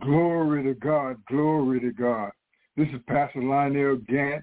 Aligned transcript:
Glory 0.00 0.62
to 0.64 0.74
God. 0.74 1.16
Glory 1.28 1.80
to 1.80 1.92
God. 1.92 2.30
This 2.76 2.88
is 2.88 3.00
Pastor 3.06 3.42
Lionel 3.42 3.96
Gantt, 4.10 4.42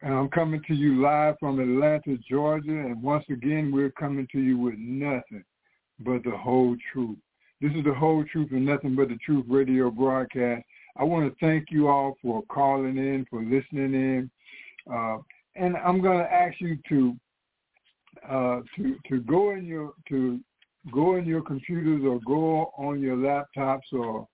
and 0.00 0.14
I'm 0.14 0.28
coming 0.30 0.62
to 0.68 0.74
you 0.74 1.02
live 1.02 1.34
from 1.38 1.60
Atlanta, 1.60 2.16
Georgia. 2.28 2.70
And 2.70 3.02
once 3.02 3.24
again, 3.30 3.70
we're 3.72 3.90
coming 3.90 4.26
to 4.32 4.40
you 4.40 4.56
with 4.56 4.76
nothing 4.78 5.44
but 6.00 6.22
the 6.24 6.36
whole 6.36 6.76
truth. 6.92 7.18
This 7.60 7.72
is 7.72 7.84
the 7.84 7.92
whole 7.92 8.24
truth 8.24 8.48
and 8.52 8.64
nothing 8.64 8.94
but 8.94 9.08
the 9.08 9.18
truth 9.24 9.44
radio 9.48 9.90
broadcast. 9.90 10.64
I 10.96 11.04
want 11.04 11.30
to 11.30 11.44
thank 11.44 11.66
you 11.70 11.88
all 11.88 12.16
for 12.22 12.42
calling 12.44 12.96
in, 12.96 13.26
for 13.28 13.42
listening 13.42 13.94
in. 13.94 14.30
Uh, 14.90 15.18
and 15.56 15.76
I'm 15.76 16.00
going 16.00 16.18
to 16.18 16.32
ask 16.32 16.58
you 16.60 16.78
to 16.88 17.16
uh, 18.30 18.60
to 18.76 18.96
to 19.08 19.20
go 19.20 19.50
in 19.50 19.66
your 19.66 19.92
to 20.08 20.40
go 20.92 21.16
in 21.16 21.26
your 21.26 21.42
computers 21.42 22.02
or 22.06 22.20
go 22.26 22.72
on 22.78 23.00
your 23.00 23.16
laptops 23.16 23.92
or 23.92 24.26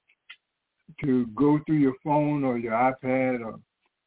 to 1.02 1.26
go 1.28 1.60
through 1.66 1.78
your 1.78 1.94
phone 2.02 2.44
or 2.44 2.58
your 2.58 2.72
iPad 2.72 3.44
or 3.44 3.58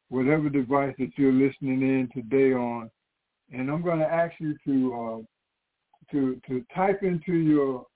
whatever 0.08 0.48
device 0.48 0.94
that 0.98 1.10
you're 1.16 1.32
listening 1.32 1.82
in 1.82 2.08
today 2.14 2.52
on, 2.52 2.90
and 3.52 3.70
I'm 3.70 3.82
going 3.82 3.98
to 3.98 4.06
ask 4.06 4.34
you 4.38 4.54
to 4.66 4.94
uh, 4.94 6.12
to 6.12 6.40
to 6.48 6.64
type 6.74 7.02
into 7.02 7.34
your 7.34 7.86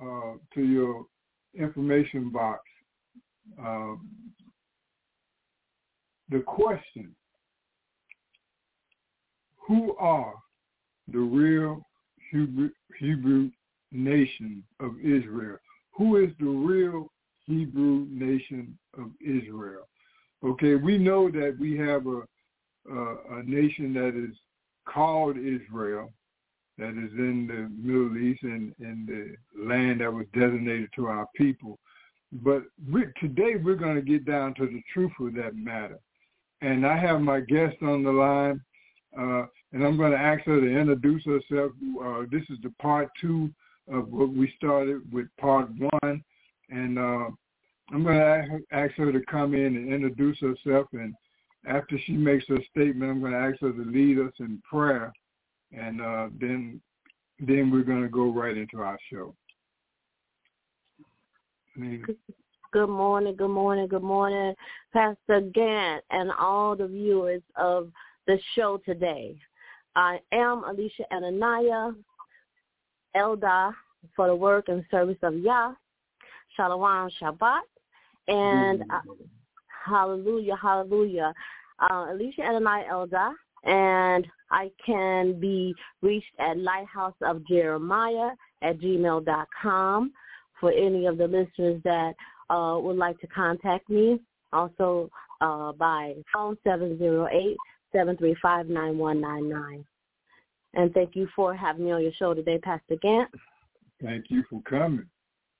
uh, 0.00 0.34
to 0.54 0.62
your 0.62 1.06
information 1.54 2.30
box 2.30 2.60
uh, 3.62 3.94
the 6.30 6.40
question: 6.40 7.14
Who 9.66 9.96
are 9.96 10.34
the 11.08 11.18
real 11.18 11.82
Hebrew, 12.30 12.70
Hebrew 12.98 13.50
nation 13.92 14.64
of 14.80 14.98
Israel? 15.00 15.58
Who 15.92 16.16
is 16.16 16.30
the 16.38 16.46
real 16.46 17.10
Hebrew 17.46 18.06
nation 18.10 18.76
of 18.98 19.10
Israel? 19.20 19.88
Okay, 20.44 20.74
we 20.74 20.98
know 20.98 21.30
that 21.30 21.56
we 21.58 21.76
have 21.78 22.06
a 22.06 22.22
a, 22.90 23.38
a 23.38 23.42
nation 23.44 23.92
that 23.94 24.14
is 24.16 24.36
called 24.86 25.36
Israel, 25.36 26.12
that 26.78 26.90
is 26.90 27.12
in 27.18 27.46
the 27.46 27.68
Middle 27.80 28.16
East 28.18 28.42
and 28.42 28.74
in 28.78 29.06
the 29.06 29.64
land 29.66 30.00
that 30.00 30.12
was 30.12 30.26
designated 30.34 30.88
to 30.96 31.06
our 31.06 31.26
people. 31.36 31.78
But 32.32 32.64
we, 32.90 33.06
today 33.20 33.54
we're 33.62 33.76
going 33.76 33.96
to 33.96 34.02
get 34.02 34.24
down 34.24 34.54
to 34.54 34.66
the 34.66 34.82
truth 34.92 35.12
of 35.20 35.34
that 35.34 35.56
matter. 35.56 35.98
And 36.60 36.86
I 36.86 36.96
have 36.96 37.20
my 37.20 37.40
guest 37.40 37.76
on 37.82 38.02
the 38.02 38.10
line, 38.10 38.60
uh, 39.18 39.46
and 39.72 39.84
I'm 39.84 39.96
going 39.96 40.12
to 40.12 40.18
ask 40.18 40.44
her 40.44 40.60
to 40.60 40.66
introduce 40.66 41.24
herself. 41.24 41.72
Uh, 42.02 42.22
this 42.30 42.42
is 42.50 42.58
the 42.62 42.72
part 42.80 43.08
two 43.20 43.50
of 43.90 44.08
what 44.08 44.30
we 44.30 44.52
started 44.56 45.00
with 45.12 45.26
part 45.38 45.68
one. 46.02 46.24
And 46.70 46.98
uh, 46.98 47.28
I'm 47.92 48.02
going 48.02 48.16
to 48.16 48.60
ask 48.72 48.94
her 48.94 49.12
to 49.12 49.20
come 49.26 49.54
in 49.54 49.76
and 49.76 49.92
introduce 49.92 50.38
herself. 50.40 50.88
And 50.92 51.14
after 51.66 51.98
she 52.04 52.12
makes 52.12 52.44
her 52.48 52.58
statement, 52.70 53.10
I'm 53.10 53.20
going 53.20 53.32
to 53.32 53.38
ask 53.38 53.60
her 53.60 53.72
to 53.72 53.90
lead 53.90 54.18
us 54.18 54.32
in 54.40 54.60
prayer. 54.68 55.12
And 55.72 56.00
uh, 56.00 56.28
then 56.40 56.80
then 57.38 57.70
we're 57.70 57.82
going 57.82 58.02
to 58.02 58.08
go 58.08 58.32
right 58.32 58.56
into 58.56 58.78
our 58.78 58.98
show. 59.12 59.34
Good 62.72 62.88
morning, 62.88 63.36
good 63.36 63.48
morning, 63.48 63.86
good 63.86 64.02
morning, 64.02 64.54
Pastor 64.92 65.42
Gantt 65.42 66.00
and 66.10 66.30
all 66.38 66.74
the 66.74 66.86
viewers 66.86 67.42
of 67.56 67.90
the 68.26 68.38
show 68.54 68.80
today. 68.84 69.36
I 69.94 70.18
am 70.32 70.64
Alicia 70.64 71.04
Ananiah, 71.12 71.94
Elda 73.14 73.74
for 74.14 74.28
the 74.28 74.34
work 74.34 74.68
and 74.68 74.84
service 74.90 75.18
of 75.22 75.36
Yah, 75.38 75.72
Shalom 76.56 77.10
Shabbat, 77.20 77.60
and 78.28 78.82
uh, 78.82 79.00
hallelujah, 79.86 80.56
hallelujah. 80.60 81.32
Uh, 81.78 82.06
Alicia 82.10 82.40
Ananiah 82.42 82.88
Elda, 82.90 83.32
and 83.64 84.26
I 84.50 84.70
can 84.84 85.38
be 85.38 85.74
reached 86.02 86.32
at 86.38 86.58
Lighthouse 86.58 87.14
of 87.22 87.46
Jeremiah 87.46 88.30
at 88.62 88.78
gmail.com 88.78 90.12
for 90.60 90.72
any 90.72 91.06
of 91.06 91.18
the 91.18 91.26
listeners 91.26 91.80
that 91.84 92.14
uh, 92.48 92.78
would 92.80 92.96
like 92.96 93.18
to 93.20 93.26
contact 93.26 93.90
me. 93.90 94.18
Also 94.52 95.10
uh, 95.40 95.72
by 95.72 96.14
phone 96.32 96.56
708-735-9199. 97.94 99.84
And 100.74 100.92
thank 100.94 101.16
you 101.16 101.28
for 101.34 101.54
having 101.54 101.86
me 101.86 101.92
on 101.92 102.02
your 102.02 102.12
show 102.12 102.34
today, 102.34 102.58
Pastor 102.58 102.96
Gantt. 103.02 103.28
thank 104.02 104.26
you 104.30 104.44
for 104.48 104.60
coming. 104.62 105.06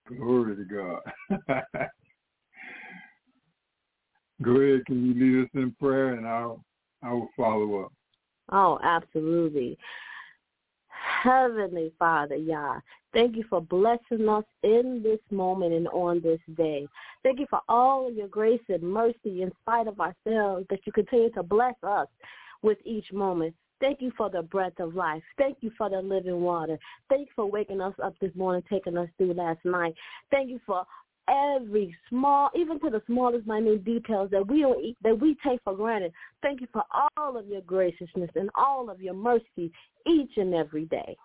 Glory 0.07 0.57
to 0.57 0.65
God. 0.65 1.01
Go 4.43 4.51
ahead. 4.53 4.87
Can 4.87 5.05
you 5.05 5.15
lead 5.15 5.45
us 5.45 5.51
in 5.55 5.75
prayer, 5.81 6.15
and 6.15 6.27
I'll 6.27 6.63
I 7.03 7.13
will 7.13 7.29
follow 7.37 7.85
up. 7.85 7.93
Oh, 8.51 8.79
absolutely. 8.83 9.79
Heavenly 11.23 11.93
Father, 11.99 12.37
Yah, 12.37 12.81
thank 13.13 13.37
you 13.37 13.45
for 13.49 13.61
blessing 13.61 14.29
us 14.29 14.45
in 14.63 15.03
this 15.03 15.21
moment 15.31 15.73
and 15.73 15.89
on 15.89 16.21
this 16.21 16.41
day. 16.57 16.87
Thank 17.23 17.41
you 17.41 17.47
for 17.51 17.61
all 17.69 18.09
of 18.09 18.15
your 18.15 18.29
grace 18.29 18.61
and 18.69 18.83
mercy 18.83 19.43
in 19.43 19.53
spite 19.63 19.89
of 19.89 20.01
ourselves 20.01 20.67
that 20.71 20.81
you 20.85 20.93
continue 20.93 21.31
to 21.33 21.43
bless 21.43 21.75
us 21.83 22.09
with 22.63 22.79
each 22.85 23.13
moment. 23.13 23.55
Thank 23.81 24.01
you 24.01 24.13
for 24.17 24.31
the 24.31 24.43
breath 24.43 24.79
of 24.79 24.95
life. 24.95 25.23
Thank 25.37 25.59
you 25.61 25.71
for 25.77 25.91
the 25.91 26.01
living 26.01 26.41
water. 26.41 26.79
Thank 27.09 27.29
you 27.29 27.33
for 27.37 27.51
waking 27.51 27.81
us 27.81 27.95
up 28.03 28.15
this 28.21 28.35
morning, 28.35 28.63
taking 28.71 28.97
us 28.97 29.09
through 29.19 29.35
last 29.35 29.65
night. 29.65 29.95
Thank 30.31 30.51
you 30.51 30.61
for 30.65 30.85
every 31.29 31.95
small, 32.09 32.51
even 32.55 32.81
to 32.81 32.91
the 32.91 33.03
smallest 33.07 33.47
minute 33.47 33.85
details 33.85 34.31
that 34.31 34.47
we 34.47 34.63
don't 34.63 34.97
that 35.03 35.19
we 35.19 35.37
take 35.47 35.61
for 35.65 35.75
granted. 35.75 36.13
Thank 36.43 36.61
you 36.61 36.69
for 36.73 36.85
all 37.17 37.37
of 37.37 37.47
your 37.49 37.63
graciousness 37.63 38.31
and 38.35 38.51
all 38.55 38.89
of 38.91 39.01
your 39.01 39.15
mercy 39.15 39.73
each 40.07 40.37
and 40.37 40.55
every 40.55 40.87
day. 40.87 41.17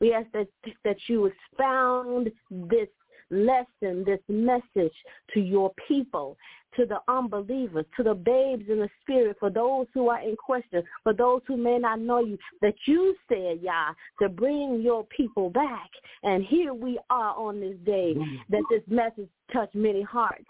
We 0.00 0.12
ask 0.12 0.26
that 0.32 0.48
that 0.84 0.96
you 1.06 1.26
expound 1.26 2.30
this 2.50 2.88
lesson, 3.30 4.04
this 4.04 4.20
message 4.28 4.94
to 5.34 5.40
your 5.40 5.72
people, 5.88 6.36
to 6.76 6.84
the 6.86 6.98
unbelievers, 7.08 7.86
to 7.96 8.02
the 8.02 8.14
babes 8.14 8.64
in 8.68 8.80
the 8.80 8.88
spirit, 9.00 9.36
for 9.40 9.50
those 9.50 9.86
who 9.94 10.08
are 10.08 10.20
in 10.20 10.36
question, 10.36 10.82
for 11.02 11.12
those 11.12 11.40
who 11.46 11.56
may 11.56 11.78
not 11.78 12.00
know 12.00 12.20
you, 12.20 12.38
that 12.60 12.74
you 12.86 13.16
said, 13.28 13.60
Yah, 13.62 13.92
to 14.20 14.28
bring 14.28 14.80
your 14.82 15.04
people 15.04 15.50
back. 15.50 15.90
And 16.22 16.44
here 16.44 16.74
we 16.74 16.98
are 17.10 17.34
on 17.36 17.60
this 17.60 17.76
day 17.84 18.14
that 18.50 18.62
this 18.70 18.82
message 18.88 19.28
touched 19.52 19.74
many 19.74 20.02
hearts, 20.02 20.44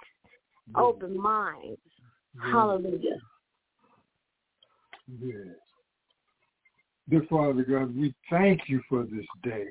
open 0.75 1.17
minds. 1.17 1.79
Hallelujah. 2.41 3.19
Yes. 5.21 5.37
Dear 7.09 7.23
Father 7.31 7.63
God, 7.63 7.97
we 7.97 8.13
thank 8.29 8.63
you 8.69 8.83
for 8.89 9.05
this 9.05 9.25
day. 9.45 9.67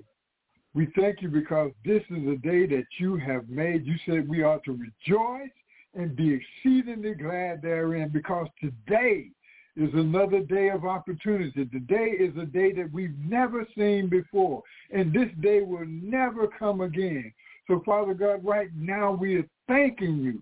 We 0.75 0.87
thank 0.93 1.21
you 1.21 1.29
because 1.29 1.71
this 1.85 2.03
is 2.09 2.27
a 2.27 2.35
day 2.35 2.67
that 2.67 2.85
you 2.97 3.15
have 3.15 3.47
made. 3.47 3.85
You 3.85 3.95
said 4.05 4.27
we 4.27 4.43
ought 4.43 4.65
to 4.65 4.73
rejoice 4.73 5.49
and 5.93 6.17
be 6.17 6.33
exceedingly 6.33 7.13
glad 7.13 7.61
therein 7.61 8.09
because 8.09 8.47
today 8.59 9.29
is 9.77 9.89
another 9.93 10.41
day 10.41 10.69
of 10.69 10.83
opportunity. 10.83 11.65
Today 11.65 12.11
is 12.19 12.35
a 12.37 12.45
day 12.45 12.73
that 12.73 12.91
we've 12.91 13.17
never 13.25 13.65
seen 13.77 14.09
before, 14.09 14.63
and 14.91 15.13
this 15.13 15.29
day 15.39 15.61
will 15.61 15.85
never 15.85 16.47
come 16.59 16.81
again. 16.81 17.33
So, 17.67 17.81
Father 17.85 18.13
God, 18.13 18.43
right 18.43 18.69
now 18.75 19.13
we 19.13 19.37
are 19.37 19.49
thanking 19.69 20.17
you 20.17 20.41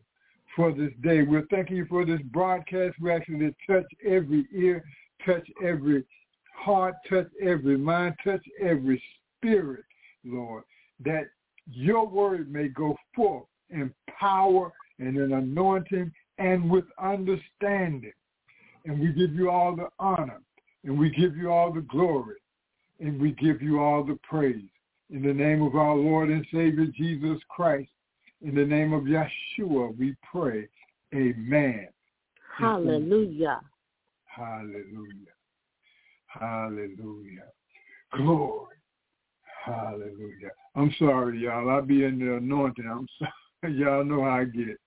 for 0.56 0.71
this 0.71 0.91
day. 1.03 1.21
We're 1.21 1.45
thanking 1.51 1.77
you 1.77 1.86
for 1.86 2.06
this 2.06 2.21
broadcast. 2.31 2.95
We 3.00 3.12
actually 3.12 3.56
touch 3.68 3.86
every 4.03 4.47
ear, 4.51 4.83
touch 5.25 5.47
every 5.63 6.03
heart, 6.56 6.95
touch 7.07 7.29
every 7.39 7.77
mind, 7.77 8.15
touch 8.24 8.44
every 8.59 9.01
spirit, 9.38 9.83
Lord, 10.25 10.64
that 11.06 11.25
your 11.72 12.08
word 12.08 12.52
may 12.52 12.68
go 12.68 12.96
forth 13.16 13.46
in 13.70 13.94
power 14.20 14.72
and 15.00 15.18
in 15.18 15.34
anointing 15.34 16.12
and 16.38 16.70
with 16.70 16.86
understanding. 17.02 18.14
And 18.86 19.00
we 19.00 19.14
give 19.14 19.34
you 19.34 19.50
all 19.50 19.75
the 19.75 19.90
honor 20.00 20.42
and 20.84 20.98
we 20.98 21.10
give 21.10 21.38
you 21.38 21.52
all 21.52 21.72
the 21.72 21.81
glory 21.81 22.38
and 23.00 23.20
we 23.20 23.31
give 23.31 23.62
you 23.62 23.80
all 23.80 24.04
the 24.04 24.20
praise. 24.24 24.70
In 25.10 25.22
the 25.22 25.34
name 25.34 25.62
of 25.62 25.75
our 25.75 25.96
Lord 25.96 26.30
and 26.30 26.46
Savior 26.52 26.88
Jesus 26.98 27.40
Christ, 27.50 27.90
in 28.42 28.56
the 28.56 28.66
name 28.66 28.94
of 28.94 29.04
Yeshua, 29.04 29.98
we 29.98 30.16
pray. 30.30 30.68
Amen. 31.14 31.88
Hallelujah. 32.58 33.62
Hallelujah. 34.25 35.34
Hallelujah. 36.28 37.46
Glory. 38.12 38.73
Hallelujah. 39.65 40.51
I'm 40.75 40.94
sorry, 41.00 41.39
y'all. 41.39 41.69
I'll 41.69 41.81
be 41.81 42.04
in 42.04 42.19
the 42.19 42.36
anointing. 42.36 42.86
I'm 42.89 43.07
sorry. 43.62 43.75
Y'all 43.75 44.04
know 44.04 44.24
how 44.24 44.42
I 44.42 44.45
get. 44.45 44.77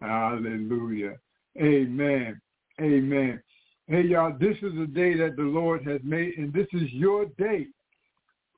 Hallelujah. 0.00 1.14
Amen. 1.60 2.40
Amen. 2.80 3.42
Hey, 3.88 4.02
y'all, 4.02 4.36
this 4.38 4.56
is 4.58 4.78
a 4.78 4.86
day 4.86 5.16
that 5.16 5.36
the 5.36 5.42
Lord 5.42 5.84
has 5.86 6.00
made, 6.04 6.34
and 6.38 6.52
this 6.52 6.68
is 6.72 6.90
your 6.92 7.26
day 7.36 7.66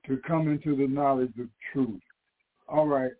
to 0.06 0.18
come 0.18 0.48
into 0.48 0.76
the 0.76 0.86
knowledge 0.86 1.32
of 1.40 1.48
truth. 1.72 2.00
All 2.68 2.86
right. 2.86 3.12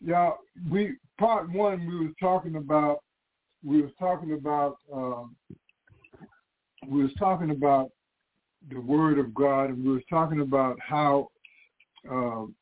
Y'all, 0.00 0.38
we 0.70 0.94
part 1.18 1.50
one 1.52 1.86
we 1.86 2.06
was 2.06 2.14
talking 2.18 2.56
about 2.56 3.00
we 3.62 3.82
was 3.82 3.90
talking 3.98 4.32
about 4.32 4.78
um, 4.92 5.36
we 6.88 7.02
was 7.02 7.12
talking 7.18 7.50
about 7.50 7.90
the 8.70 8.80
word 8.80 9.18
of 9.18 9.34
God 9.34 9.70
and 9.70 9.84
we 9.84 9.92
was 9.92 10.02
talking 10.08 10.40
about 10.40 10.78
how 10.80 11.28
um, 12.08 12.54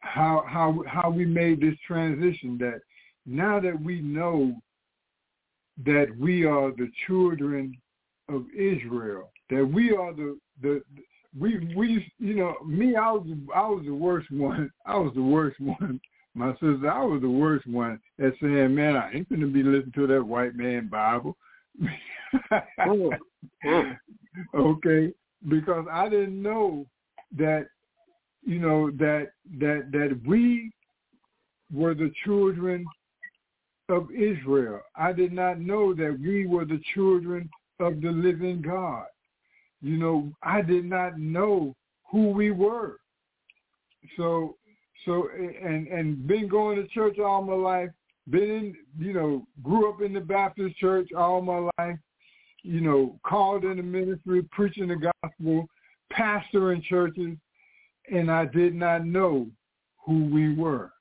how 0.00 0.44
how 0.46 0.82
how 0.86 1.10
we 1.10 1.24
made 1.24 1.60
this 1.60 1.76
transition 1.86 2.56
that 2.58 2.80
now 3.26 3.58
that 3.60 3.80
we 3.80 4.00
know 4.00 4.54
that 5.84 6.06
we 6.18 6.44
are 6.44 6.70
the 6.70 6.90
children 7.06 7.76
of 8.28 8.44
Israel, 8.56 9.30
that 9.50 9.64
we 9.64 9.94
are 9.94 10.12
the 10.12 10.38
the 10.62 10.82
we 11.38 11.74
we 11.76 12.12
you 12.18 12.34
know 12.34 12.54
me 12.64 12.96
I 12.96 13.10
was 13.10 13.26
I 13.54 13.66
was 13.66 13.84
the 13.84 13.94
worst 13.94 14.30
one. 14.30 14.70
I 14.86 14.96
was 14.96 15.12
the 15.14 15.22
worst 15.22 15.60
one. 15.60 16.00
My 16.34 16.52
sister 16.52 16.90
I 16.90 17.02
was 17.02 17.22
the 17.22 17.30
worst 17.30 17.66
one 17.66 18.00
at 18.20 18.32
saying 18.40 18.74
man 18.74 18.96
I 18.96 19.12
ain't 19.12 19.28
gonna 19.28 19.46
be 19.46 19.62
listening 19.62 19.92
to 19.96 20.06
that 20.06 20.22
white 20.22 20.54
man 20.54 20.88
Bible. 20.88 21.36
Okay? 24.54 25.12
Because 25.48 25.86
I 25.90 26.08
didn't 26.08 26.42
know 26.42 26.86
that 27.36 27.66
you 28.42 28.58
know 28.58 28.90
that 28.92 29.32
that 29.58 29.90
that 29.92 30.20
we 30.26 30.70
were 31.72 31.94
the 31.94 32.12
children 32.24 32.86
of 33.88 34.08
Israel. 34.10 34.80
I 34.96 35.12
did 35.12 35.32
not 35.32 35.60
know 35.60 35.94
that 35.94 36.18
we 36.20 36.46
were 36.46 36.64
the 36.64 36.80
children 36.94 37.48
of 37.80 38.00
the 38.00 38.10
living 38.10 38.62
God. 38.62 39.06
You 39.82 39.96
know, 39.96 40.32
I 40.42 40.62
did 40.62 40.84
not 40.84 41.18
know 41.18 41.74
who 42.10 42.30
we 42.30 42.50
were. 42.50 42.96
So 44.16 44.56
so 45.04 45.28
and 45.62 45.86
and 45.88 46.26
been 46.26 46.48
going 46.48 46.76
to 46.76 46.88
church 46.88 47.18
all 47.18 47.42
my 47.42 47.54
life, 47.54 47.90
been 48.30 48.50
in 48.50 48.76
you 48.98 49.12
know, 49.12 49.46
grew 49.62 49.90
up 49.90 50.02
in 50.02 50.12
the 50.12 50.20
Baptist 50.20 50.76
church 50.76 51.10
all 51.16 51.40
my 51.42 51.70
life, 51.78 51.98
you 52.62 52.80
know, 52.80 53.18
called 53.26 53.64
in 53.64 53.76
the 53.76 53.82
ministry, 53.82 54.42
preaching 54.50 54.88
the 54.88 55.10
gospel, 55.22 55.68
pastor 56.10 56.72
in 56.72 56.82
churches, 56.82 57.36
and 58.12 58.30
I 58.30 58.46
did 58.46 58.74
not 58.74 59.04
know 59.06 59.48
who 60.04 60.24
we 60.26 60.54
were. 60.54 60.92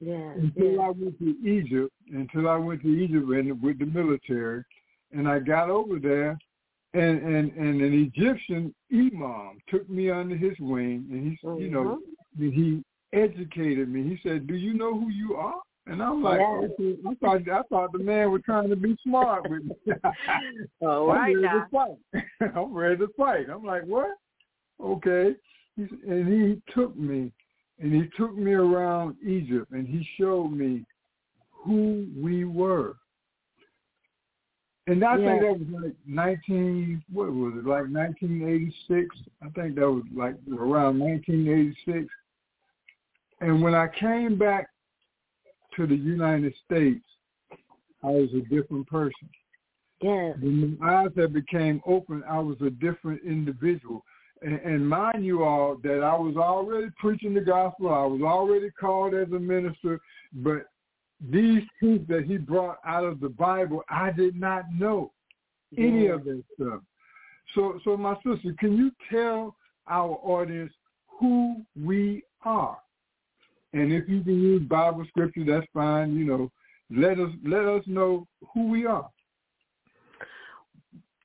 Yeah. 0.00 0.32
Until 0.32 0.72
yeah. 0.72 0.82
I 0.82 0.90
went 0.90 1.18
to 1.18 1.36
Egypt, 1.48 1.92
until 2.12 2.48
I 2.48 2.56
went 2.56 2.82
to 2.82 2.88
Egypt 2.88 3.28
and 3.30 3.62
with 3.62 3.78
the 3.78 3.86
military, 3.86 4.62
and 5.12 5.28
I 5.28 5.38
got 5.38 5.70
over 5.70 5.98
there, 5.98 6.38
and 6.92 7.22
and 7.22 7.52
and 7.52 7.80
an 7.80 7.94
Egyptian 7.94 8.74
imam 8.92 9.58
took 9.68 9.88
me 9.88 10.10
under 10.10 10.36
his 10.36 10.58
wing, 10.60 11.06
and 11.10 11.32
he, 11.32 11.64
you 11.64 11.70
know, 11.70 12.00
mm-hmm. 12.38 12.50
he 12.50 12.84
educated 13.12 13.88
me. 13.88 14.02
He 14.02 14.28
said, 14.28 14.46
"Do 14.46 14.54
you 14.54 14.74
know 14.74 14.98
who 14.98 15.08
you 15.08 15.36
are?" 15.36 15.60
And 15.88 16.02
I'm 16.02 16.22
like, 16.22 16.40
Yeah. 16.40 16.66
okay. 16.80 16.96
I 17.08 17.14
thought 17.14 17.48
I 17.48 17.62
thought 17.68 17.92
the 17.92 17.98
man 17.98 18.32
was 18.32 18.42
trying 18.44 18.68
to 18.70 18.76
be 18.76 18.96
smart 19.04 19.48
with 19.48 19.64
me. 19.64 19.74
Oh, 20.82 20.86
all 20.86 21.10
I'm 21.12 21.16
right 21.16 21.34
ready 21.34 21.42
now. 21.42 21.64
to 21.64 21.68
fight. 21.70 22.24
I'm 22.56 22.74
ready 22.74 22.96
to 22.98 23.08
fight. 23.16 23.46
I'm 23.52 23.64
like, 23.64 23.84
what? 23.84 24.10
Okay. 24.82 25.34
He, 25.76 25.82
and 26.08 26.26
he 26.28 26.60
took 26.72 26.96
me, 26.96 27.30
and 27.80 27.92
he 27.92 28.08
took 28.16 28.36
me 28.36 28.52
around 28.52 29.16
Egypt, 29.24 29.70
and 29.72 29.86
he 29.86 30.06
showed 30.18 30.48
me 30.48 30.84
who 31.52 32.06
we 32.16 32.44
were. 32.44 32.96
And 34.88 35.04
I 35.04 35.16
think 35.16 35.42
Yeah. 35.42 35.52
that 35.52 35.58
was 35.58 35.82
like 35.82 35.94
19, 36.06 37.02
what 37.12 37.32
was 37.32 37.54
it, 37.54 37.66
like 37.66 37.88
1986? 37.90 39.16
I 39.42 39.48
think 39.50 39.74
that 39.76 39.90
was 39.90 40.04
like 40.14 40.34
around 40.56 40.98
1986. 40.98 42.06
And 43.40 43.62
when 43.62 43.74
I 43.74 43.88
came 43.88 44.38
back 44.38 44.68
to 45.76 45.86
the 45.86 45.96
United 45.96 46.54
States, 46.64 47.04
I 48.02 48.08
was 48.08 48.28
a 48.34 48.40
different 48.54 48.86
person. 48.86 49.28
Yes. 50.02 50.36
When 50.40 50.76
my 50.78 51.02
eyes 51.02 51.10
had 51.16 51.32
became 51.32 51.80
open, 51.86 52.22
I 52.28 52.38
was 52.38 52.56
a 52.60 52.70
different 52.70 53.22
individual. 53.24 54.04
And, 54.42 54.60
and 54.60 54.88
mind 54.88 55.24
you 55.24 55.44
all 55.44 55.76
that 55.82 56.02
I 56.02 56.16
was 56.16 56.36
already 56.36 56.88
preaching 56.98 57.34
the 57.34 57.40
gospel. 57.40 57.92
I 57.92 58.04
was 58.04 58.20
already 58.22 58.70
called 58.78 59.14
as 59.14 59.28
a 59.32 59.38
minister, 59.38 60.00
but 60.34 60.66
these 61.30 61.62
truths 61.78 62.04
that 62.08 62.24
he 62.26 62.36
brought 62.36 62.78
out 62.84 63.04
of 63.04 63.20
the 63.20 63.30
Bible, 63.30 63.82
I 63.88 64.12
did 64.12 64.36
not 64.36 64.64
know 64.72 65.12
any 65.78 66.08
of 66.08 66.24
that 66.24 66.42
stuff. 66.54 66.80
So, 67.54 67.80
so 67.84 67.96
my 67.96 68.14
sister, 68.16 68.54
can 68.58 68.76
you 68.76 68.90
tell 69.10 69.56
our 69.88 70.18
audience 70.22 70.72
who 71.06 71.62
we 71.80 72.22
are? 72.44 72.78
And 73.76 73.92
if 73.92 74.08
you 74.08 74.22
can 74.22 74.40
use 74.40 74.62
Bible 74.62 75.04
scripture, 75.08 75.44
that's 75.46 75.66
fine. 75.74 76.16
You 76.16 76.24
know, 76.24 76.50
let 76.90 77.18
us 77.18 77.30
let 77.44 77.66
us 77.66 77.82
know 77.86 78.26
who 78.54 78.68
we 78.68 78.86
are. 78.86 79.10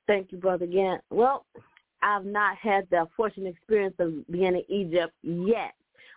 Thank 0.05 0.33
you, 0.33 0.37
Brother 0.37 0.67
Gantt. 0.67 0.99
Well, 1.09 1.45
I've 2.01 2.25
not 2.25 2.57
had 2.57 2.87
the 2.89 3.07
fortunate 3.15 3.49
experience 3.49 3.95
of 3.99 4.27
being 4.29 4.55
in 4.55 4.63
Egypt 4.67 5.13
yet. 5.23 5.73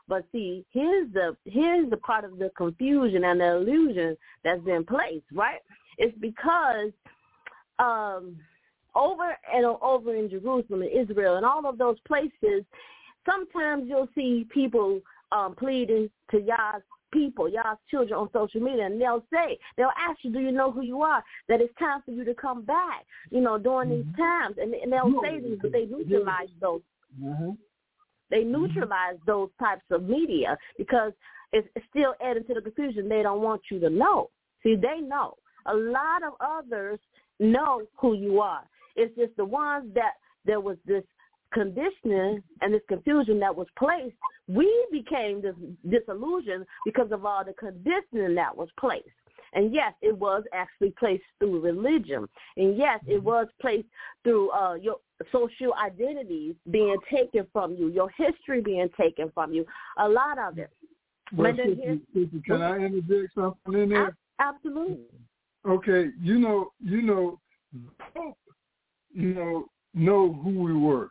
But 0.08 0.24
see, 0.32 0.64
here's 0.70 1.12
the 1.12 1.36
here's 1.44 1.88
the 1.88 1.98
part 1.98 2.24
of 2.24 2.38
the 2.38 2.50
confusion 2.56 3.22
and 3.24 3.40
the 3.40 3.56
illusion 3.56 4.16
that's 4.42 4.62
been 4.62 4.84
placed, 4.84 5.26
right? 5.32 5.60
It's 5.98 6.18
because 6.18 6.90
um 7.78 8.36
over 8.96 9.36
and 9.52 9.64
over 9.64 10.16
in 10.16 10.28
Jerusalem 10.28 10.82
and 10.82 10.90
Israel 10.90 11.36
and 11.36 11.46
all 11.46 11.64
of 11.66 11.78
those 11.78 11.98
places, 12.06 12.64
sometimes 13.24 13.84
you'll 13.88 14.08
see 14.16 14.46
people 14.52 15.00
um 15.34 15.54
pleading 15.54 16.08
to 16.30 16.40
Yah's 16.40 16.82
people, 17.12 17.48
Yah's 17.48 17.78
children 17.90 18.18
on 18.18 18.28
social 18.32 18.60
media, 18.60 18.86
and 18.86 19.00
they'll 19.00 19.24
say, 19.32 19.58
they'll 19.76 19.92
ask 19.96 20.18
you, 20.22 20.32
do 20.32 20.40
you 20.40 20.50
know 20.50 20.72
who 20.72 20.82
you 20.82 21.00
are? 21.02 21.22
That 21.48 21.60
it's 21.60 21.72
time 21.78 22.00
for 22.04 22.10
you 22.10 22.24
to 22.24 22.34
come 22.34 22.62
back, 22.64 23.04
you 23.30 23.40
know, 23.40 23.56
during 23.56 23.90
these 23.90 24.16
times. 24.16 24.56
And, 24.60 24.74
and 24.74 24.92
they'll 24.92 25.20
say 25.22 25.40
these, 25.40 25.58
but 25.62 25.72
they 25.72 25.84
neutralize 25.84 26.48
those 26.60 26.80
Mm-hmm. 27.22 27.50
they 28.28 28.42
neutralize 28.42 29.18
those 29.24 29.48
types 29.60 29.84
of 29.92 30.02
media 30.02 30.58
because 30.76 31.12
it's 31.52 31.68
still 31.88 32.14
adding 32.20 32.42
to 32.46 32.54
the 32.54 32.60
confusion. 32.60 33.08
They 33.08 33.22
don't 33.22 33.40
want 33.40 33.62
you 33.70 33.78
to 33.78 33.88
know. 33.88 34.30
See, 34.64 34.74
they 34.74 35.00
know. 35.00 35.34
A 35.66 35.74
lot 35.74 36.24
of 36.24 36.32
others 36.40 36.98
know 37.38 37.82
who 37.94 38.14
you 38.14 38.40
are. 38.40 38.62
It's 38.96 39.14
just 39.16 39.36
the 39.36 39.44
ones 39.44 39.94
that 39.94 40.14
there 40.44 40.58
was 40.58 40.76
this 40.86 41.04
conditioning 41.54 42.42
and 42.60 42.74
this 42.74 42.82
confusion 42.88 43.38
that 43.40 43.54
was 43.54 43.68
placed. 43.78 44.16
We 44.46 44.70
became 44.92 45.40
this 45.40 45.54
disillusioned 45.88 46.66
because 46.84 47.10
of 47.12 47.24
all 47.24 47.44
the 47.44 47.54
conditioning 47.54 48.34
that 48.34 48.54
was 48.54 48.68
placed. 48.78 49.08
And 49.54 49.72
yes, 49.72 49.94
it 50.02 50.16
was 50.16 50.42
actually 50.52 50.92
placed 50.98 51.22
through 51.38 51.60
religion. 51.60 52.26
And 52.56 52.76
yes, 52.76 53.00
it 53.06 53.22
was 53.22 53.46
placed 53.60 53.86
through 54.24 54.50
uh, 54.50 54.74
your 54.74 54.96
social 55.30 55.72
identities 55.74 56.56
being 56.70 56.96
taken 57.10 57.46
from 57.52 57.76
you, 57.76 57.88
your 57.88 58.10
history 58.18 58.60
being 58.60 58.88
taken 59.00 59.30
from 59.32 59.52
you, 59.52 59.64
a 59.98 60.08
lot 60.08 60.38
of 60.38 60.58
it. 60.58 60.70
Well, 61.32 61.54
sister, 61.56 61.98
sister, 62.12 62.40
can 62.44 62.62
I 62.62 62.78
interject 62.78 63.34
something 63.34 63.82
in 63.82 63.88
there? 63.90 64.16
Absolutely. 64.40 65.06
Okay, 65.66 66.08
you 66.20 66.38
know, 66.38 66.72
you 66.80 67.00
know, 67.00 67.40
you 69.12 69.34
know, 69.34 69.66
know 69.94 70.32
who 70.42 70.50
we 70.62 70.72
were. 70.74 71.10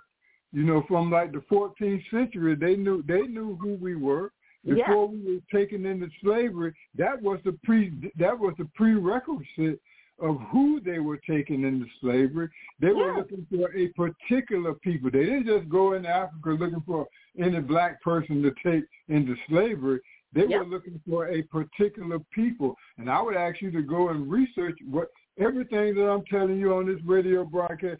You 0.54 0.64
know, 0.64 0.84
from 0.88 1.10
like 1.10 1.32
the 1.32 1.44
14th 1.52 2.04
century, 2.12 2.56
they 2.56 2.76
knew 2.76 3.04
they 3.04 3.24
knew 3.24 3.56
who 3.56 3.74
we 3.76 3.96
were 3.96 4.32
Yeah. 4.64 4.76
before 4.76 5.08
we 5.08 5.20
were 5.36 5.42
taken 5.60 5.86
into 5.86 6.10
slavery. 6.22 6.74
That 6.96 7.22
was 7.22 7.40
the 7.44 7.54
pre 7.64 7.92
that 8.18 8.38
was 8.38 8.54
the 8.58 8.66
prerequisite 8.76 9.82
of 10.20 10.40
who 10.52 10.80
they 10.80 11.00
were 11.00 11.18
taking 11.18 11.64
into 11.64 11.88
slavery. 12.00 12.48
They 12.80 12.94
were 12.94 13.18
looking 13.18 13.48
for 13.52 13.74
a 13.76 13.88
particular 13.90 14.76
people. 14.76 15.10
They 15.10 15.26
didn't 15.26 15.48
just 15.48 15.68
go 15.70 15.94
into 15.94 16.08
Africa 16.08 16.52
looking 16.52 16.82
for 16.82 17.08
any 17.38 17.60
black 17.60 18.00
person 18.04 18.44
to 18.44 18.52
take 18.64 18.86
into 19.08 19.36
slavery. 19.50 20.02
They 20.34 20.46
Yeah. 20.46 20.60
were 20.60 20.66
looking 20.66 21.00
for 21.10 21.28
a 21.30 21.42
particular 21.44 22.20
people. 22.32 22.78
And 23.00 23.10
I 23.10 23.20
would 23.22 23.36
ask 23.36 23.60
you 23.60 23.72
to 23.72 23.82
go 23.82 24.10
and 24.10 24.32
research 24.32 24.78
what 24.86 25.10
everything 25.40 25.96
that 25.96 26.08
I'm 26.10 26.24
telling 26.26 26.60
you 26.60 26.76
on 26.76 26.86
this 26.86 27.02
radio 27.04 27.44
broadcast. 27.44 28.00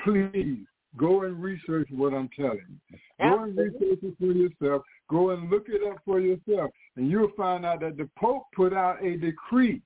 Please 0.00 0.66
Go 0.96 1.22
and 1.22 1.42
research 1.42 1.88
what 1.90 2.14
I'm 2.14 2.28
telling 2.36 2.78
you. 2.90 2.98
Go 3.20 3.44
and 3.44 3.56
research 3.56 3.98
it 4.02 4.14
for 4.18 4.32
yourself. 4.32 4.82
Go 5.10 5.30
and 5.30 5.50
look 5.50 5.66
it 5.68 5.82
up 5.88 5.98
for 6.04 6.20
yourself. 6.20 6.70
And 6.96 7.10
you'll 7.10 7.32
find 7.36 7.66
out 7.66 7.80
that 7.80 7.96
the 7.96 8.08
Pope 8.16 8.44
put 8.54 8.72
out 8.72 9.04
a 9.04 9.16
decree. 9.16 9.82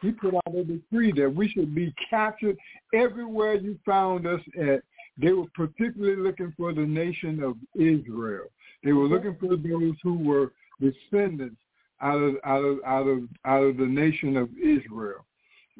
He 0.00 0.12
put 0.12 0.34
out 0.34 0.54
a 0.54 0.64
decree 0.64 1.12
that 1.12 1.34
we 1.34 1.48
should 1.48 1.74
be 1.74 1.92
captured 2.08 2.56
everywhere 2.94 3.54
you 3.54 3.78
found 3.84 4.26
us 4.26 4.40
at. 4.58 4.82
They 5.20 5.32
were 5.32 5.46
particularly 5.54 6.16
looking 6.16 6.54
for 6.56 6.72
the 6.72 6.86
nation 6.86 7.42
of 7.42 7.56
Israel. 7.74 8.46
They 8.84 8.92
were 8.92 9.06
looking 9.06 9.36
for 9.40 9.56
those 9.56 9.96
who 10.02 10.18
were 10.18 10.52
descendants 10.80 11.56
out 12.00 12.18
of 12.18 12.36
out 12.44 12.64
of 12.64 12.78
out 12.86 13.06
of 13.08 13.24
out 13.44 13.64
of 13.64 13.76
the 13.76 13.86
nation 13.86 14.36
of 14.36 14.48
Israel. 14.56 15.26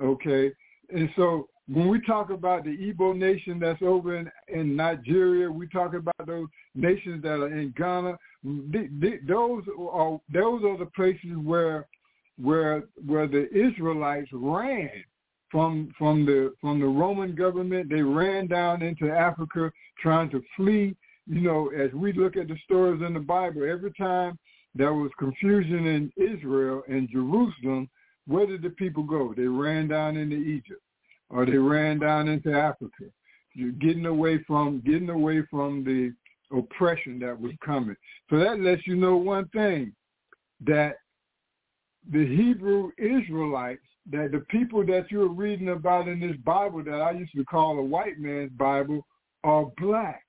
Okay, 0.02 0.52
and 0.92 1.08
so 1.14 1.48
when 1.70 1.88
we 1.88 2.00
talk 2.00 2.30
about 2.30 2.64
the 2.64 2.70
Igbo 2.76 3.16
nation 3.16 3.58
that's 3.60 3.82
over 3.82 4.16
in, 4.16 4.30
in 4.48 4.74
Nigeria, 4.74 5.50
we 5.50 5.66
talk 5.68 5.92
about 5.94 6.26
those 6.26 6.48
nations 6.74 7.22
that 7.22 7.40
are 7.40 7.48
in 7.58 7.74
Ghana. 7.76 8.16
Those 8.42 9.62
are 9.78 10.20
those 10.32 10.64
are 10.64 10.78
the 10.78 10.90
places 10.96 11.36
where 11.42 11.86
where 12.40 12.84
where 13.06 13.26
the 13.26 13.48
Israelites 13.54 14.30
ran 14.32 14.90
from 15.50 15.92
from 15.98 16.24
the 16.24 16.54
from 16.60 16.80
the 16.80 16.86
Roman 16.86 17.34
government. 17.34 17.90
They 17.90 18.02
ran 18.02 18.46
down 18.46 18.80
into 18.82 19.10
Africa 19.10 19.70
trying 20.00 20.30
to 20.30 20.42
flee. 20.56 20.96
You 21.26 21.40
know, 21.42 21.68
as 21.68 21.92
we 21.92 22.14
look 22.14 22.38
at 22.38 22.48
the 22.48 22.56
stories 22.64 23.02
in 23.02 23.12
the 23.12 23.20
Bible, 23.20 23.68
every 23.70 23.92
time 23.92 24.38
there 24.74 24.94
was 24.94 25.10
confusion 25.18 25.86
in 25.86 26.12
Israel 26.16 26.82
and 26.88 27.10
Jerusalem, 27.10 27.90
where 28.26 28.46
did 28.46 28.62
the 28.62 28.70
people 28.70 29.02
go? 29.02 29.34
They 29.36 29.42
ran 29.42 29.88
down 29.88 30.16
into 30.16 30.36
Egypt 30.36 30.80
or 31.30 31.46
they 31.46 31.58
ran 31.58 31.98
down 31.98 32.28
into 32.28 32.52
Africa. 32.52 33.04
You're 33.54 33.72
getting 33.72 34.06
away 34.06 34.42
from 34.46 34.82
getting 34.84 35.10
away 35.10 35.42
from 35.50 35.84
the 35.84 36.12
oppression 36.56 37.18
that 37.20 37.38
was 37.38 37.52
coming. 37.64 37.96
So 38.30 38.38
that 38.38 38.60
lets 38.60 38.86
you 38.86 38.96
know 38.96 39.16
one 39.16 39.48
thing 39.48 39.92
that 40.66 40.96
the 42.10 42.26
Hebrew 42.26 42.90
Israelites, 42.98 43.82
that 44.10 44.32
the 44.32 44.40
people 44.48 44.84
that 44.86 45.10
you're 45.10 45.28
reading 45.28 45.70
about 45.70 46.08
in 46.08 46.20
this 46.20 46.36
Bible 46.44 46.82
that 46.84 47.00
I 47.00 47.10
used 47.12 47.34
to 47.36 47.44
call 47.44 47.78
a 47.78 47.82
white 47.82 48.18
man's 48.18 48.52
Bible, 48.52 49.06
are 49.44 49.66
black. 49.76 50.24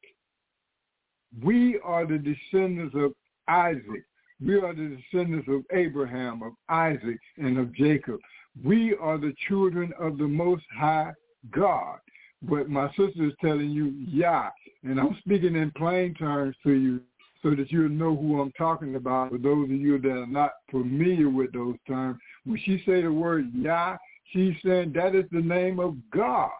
We 1.43 1.79
are 1.83 2.05
the 2.05 2.17
descendants 2.17 2.95
of 2.95 3.13
Isaac. 3.47 4.03
We 4.43 4.55
are 4.55 4.73
the 4.73 4.97
descendants 4.97 5.47
of 5.49 5.63
Abraham, 5.71 6.41
of 6.41 6.53
Isaac, 6.69 7.19
and 7.37 7.57
of 7.57 7.73
Jacob. 7.75 8.19
We 8.63 8.95
are 8.95 9.17
the 9.17 9.33
children 9.47 9.93
of 9.99 10.17
the 10.17 10.27
Most 10.27 10.63
High 10.77 11.11
God. 11.51 11.99
But 12.41 12.69
my 12.69 12.87
sister 12.89 13.25
is 13.25 13.33
telling 13.41 13.69
you, 13.69 13.93
yeah, 14.07 14.49
and 14.83 14.99
I'm 14.99 15.17
speaking 15.19 15.55
in 15.55 15.71
plain 15.71 16.13
terms 16.13 16.55
to 16.63 16.71
you 16.71 17.01
so 17.43 17.51
that 17.51 17.71
you'll 17.71 17.89
know 17.89 18.15
who 18.15 18.41
I'm 18.41 18.51
talking 18.53 18.95
about. 18.95 19.31
For 19.31 19.37
those 19.37 19.65
of 19.65 19.71
you 19.71 19.99
that 19.99 20.09
are 20.09 20.27
not 20.27 20.51
familiar 20.71 21.29
with 21.29 21.53
those 21.53 21.75
terms, 21.87 22.19
when 22.45 22.59
she 22.63 22.81
say 22.85 23.01
the 23.01 23.11
word 23.11 23.49
Yah, 23.53 23.97
she's 24.31 24.55
saying 24.63 24.93
that 24.93 25.15
is 25.15 25.25
the 25.31 25.41
name 25.41 25.79
of 25.79 25.95
God. 26.11 26.51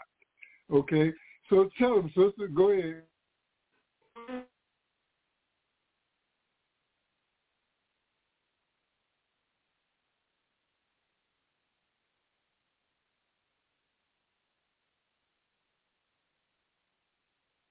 Okay, 0.71 1.11
so 1.49 1.69
tell 1.77 1.95
them, 1.95 2.11
sister, 2.15 2.47
go 2.47 2.71
ahead. 2.71 3.03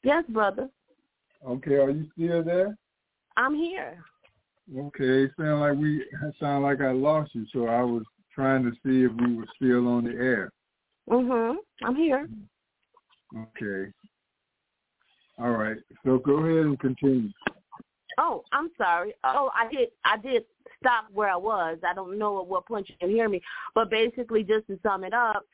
Yes, 0.09 0.25
brother. 0.31 0.71
Okay, 1.47 1.75
are 1.75 1.91
you 1.91 2.07
still 2.15 2.43
there? 2.43 2.79
I'm 3.37 3.55
here. 3.55 4.03
Okay, 4.75 5.25
it 5.25 5.33
sound 5.39 5.61
like 5.61 5.77
we 5.77 5.99
it 5.99 6.35
sound 6.41 6.65
like 6.65 6.81
I 6.81 6.93
lost 6.93 7.35
you, 7.35 7.45
so 7.53 7.67
I 7.67 7.83
was 7.83 8.05
trying 8.35 8.63
to 8.63 8.71
see 8.83 9.05
if 9.05 9.13
we 9.21 9.37
were 9.37 9.45
still 9.57 9.87
on 9.87 10.05
the 10.05 10.13
air. 10.13 10.51
Mhm. 11.11 11.57
I'm 11.83 11.95
here. 11.95 12.27
Okay. 13.37 13.93
All 15.39 15.51
right. 15.51 15.77
So 16.07 16.17
go 16.17 16.39
ahead 16.39 16.65
and 16.65 16.81
continue. 16.81 17.29
Oh, 18.17 18.45
I'm 18.53 18.71
sorry. 18.79 19.13
Oh, 19.25 19.51
I 19.55 19.69
did. 19.69 19.91
I 20.07 20.17
did 20.17 20.47
stop 20.81 21.05
where 21.13 21.29
I 21.29 21.37
was. 21.37 21.77
I 21.87 21.93
don't 21.93 22.19
know 22.19 22.41
at 22.41 22.47
what 22.47 22.65
point 22.65 22.89
you 22.89 22.95
can 22.99 23.11
hear 23.11 23.29
me, 23.29 23.43
but 23.75 23.91
basically, 23.91 24.43
just 24.43 24.69
to 24.69 24.81
sum 24.83 25.05
it 25.05 25.13
up, 25.13 25.45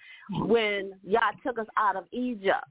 when 0.47 0.93
Yah 1.03 1.33
took 1.45 1.59
us 1.59 1.67
out 1.77 1.97
of 1.97 2.05
Egypt, 2.13 2.65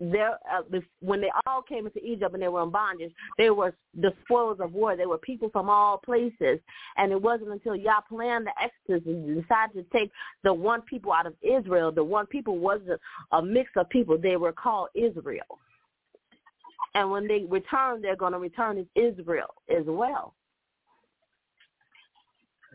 there 0.00 0.38
uh, 0.50 0.62
when 1.00 1.20
they 1.20 1.30
all 1.46 1.62
came 1.62 1.86
into 1.86 2.04
Egypt 2.04 2.32
and 2.32 2.42
they 2.42 2.48
were 2.48 2.62
in 2.62 2.70
bondage, 2.70 3.12
they 3.36 3.50
were 3.50 3.74
the 3.94 4.12
spoils 4.24 4.58
of 4.60 4.72
war. 4.72 4.96
They 4.96 5.06
were 5.06 5.18
people 5.18 5.50
from 5.50 5.68
all 5.68 5.98
places, 5.98 6.58
and 6.96 7.12
it 7.12 7.20
wasn't 7.20 7.50
until 7.50 7.76
Yah 7.76 8.00
planned 8.08 8.46
the 8.46 8.52
Exodus 8.62 9.06
and 9.06 9.42
decided 9.42 9.74
to 9.74 9.98
take 9.98 10.10
the 10.42 10.52
one 10.52 10.82
people 10.82 11.12
out 11.12 11.26
of 11.26 11.34
Israel. 11.42 11.92
The 11.92 12.04
one 12.04 12.26
people 12.26 12.58
wasn't 12.58 13.00
a 13.32 13.42
mix 13.42 13.70
of 13.76 13.88
people; 13.90 14.18
they 14.18 14.36
were 14.36 14.52
called 14.52 14.88
Israel. 14.94 15.58
And 16.94 17.10
when 17.10 17.28
they 17.28 17.44
return, 17.48 18.00
they're 18.00 18.16
going 18.16 18.32
to 18.32 18.38
return 18.38 18.78
as 18.78 18.86
Israel 18.94 19.54
as 19.68 19.84
well. 19.86 20.34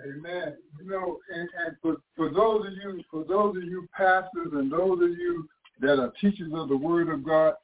Amen. 0.01 0.55
You 0.79 0.89
know, 0.89 1.19
and, 1.33 1.49
and 1.65 1.75
for, 1.81 1.97
for 2.15 2.31
those 2.31 2.67
of 2.67 2.73
you, 2.73 3.03
for 3.11 3.23
those 3.23 3.55
of 3.57 3.63
you 3.63 3.87
pastors 3.95 4.49
and 4.53 4.71
those 4.71 5.01
of 5.01 5.09
you 5.09 5.47
that 5.79 5.99
are 5.99 6.13
teachers 6.21 6.51
of 6.53 6.69
the 6.69 6.77
Word 6.77 7.09
of 7.09 7.23
God, 7.23 7.55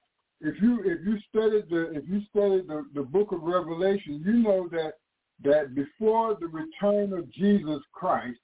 if 0.41 0.61
you 0.61 0.81
if 0.85 1.05
you 1.05 1.17
studied 1.29 1.69
the 1.69 1.91
if 1.91 2.07
you 2.07 2.21
studied 2.29 2.67
the, 2.67 2.85
the 2.93 3.01
Book 3.01 3.31
of 3.31 3.43
Revelation, 3.43 4.23
you 4.25 4.33
know 4.33 4.67
that 4.71 4.93
that 5.43 5.75
before 5.75 6.37
the 6.39 6.47
return 6.47 7.13
of 7.13 7.31
Jesus 7.31 7.81
Christ, 7.93 8.39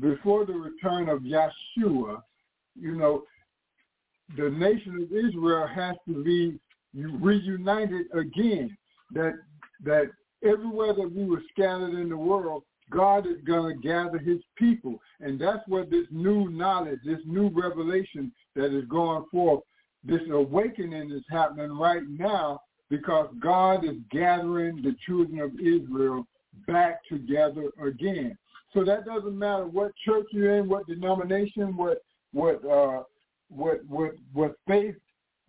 before 0.00 0.44
the 0.44 0.52
return 0.52 1.08
of 1.08 1.20
Yeshua, 1.20 2.22
you 2.78 2.96
know, 2.96 3.24
the 4.36 4.50
nation 4.50 5.02
of 5.02 5.12
Israel 5.12 5.66
has 5.66 5.96
to 6.08 6.22
be 6.22 6.58
reunited 6.94 8.06
again. 8.12 8.76
That 9.12 9.34
that 9.84 10.10
everywhere 10.44 10.94
that 10.94 11.12
we 11.12 11.24
were 11.24 11.42
scattered 11.52 11.94
in 11.94 12.08
the 12.08 12.16
world, 12.16 12.64
God 12.90 13.26
is 13.26 13.42
going 13.46 13.74
to 13.74 13.88
gather 13.88 14.18
his 14.18 14.40
people. 14.56 15.00
And 15.20 15.40
that's 15.40 15.66
what 15.66 15.90
this 15.90 16.06
new 16.10 16.48
knowledge, 16.50 17.00
this 17.04 17.20
new 17.24 17.48
revelation 17.48 18.32
that 18.56 18.76
is 18.76 18.84
going 18.86 19.24
forth, 19.30 19.60
this 20.04 20.20
awakening 20.30 21.10
is 21.10 21.24
happening 21.30 21.72
right 21.72 22.02
now 22.08 22.60
because 22.88 23.28
God 23.40 23.84
is 23.84 23.96
gathering 24.10 24.82
the 24.82 24.96
children 25.06 25.40
of 25.40 25.52
Israel 25.60 26.26
back 26.66 27.00
together 27.08 27.70
again. 27.82 28.36
So 28.72 28.84
that 28.84 29.04
doesn't 29.04 29.38
matter 29.38 29.66
what 29.66 29.92
church 30.04 30.26
you're 30.32 30.58
in, 30.58 30.68
what 30.68 30.86
denomination, 30.86 31.76
what 31.76 31.98
what 32.32 32.64
uh, 32.64 33.02
what 33.48 33.84
what 33.86 34.12
what 34.32 34.54
faith 34.66 34.94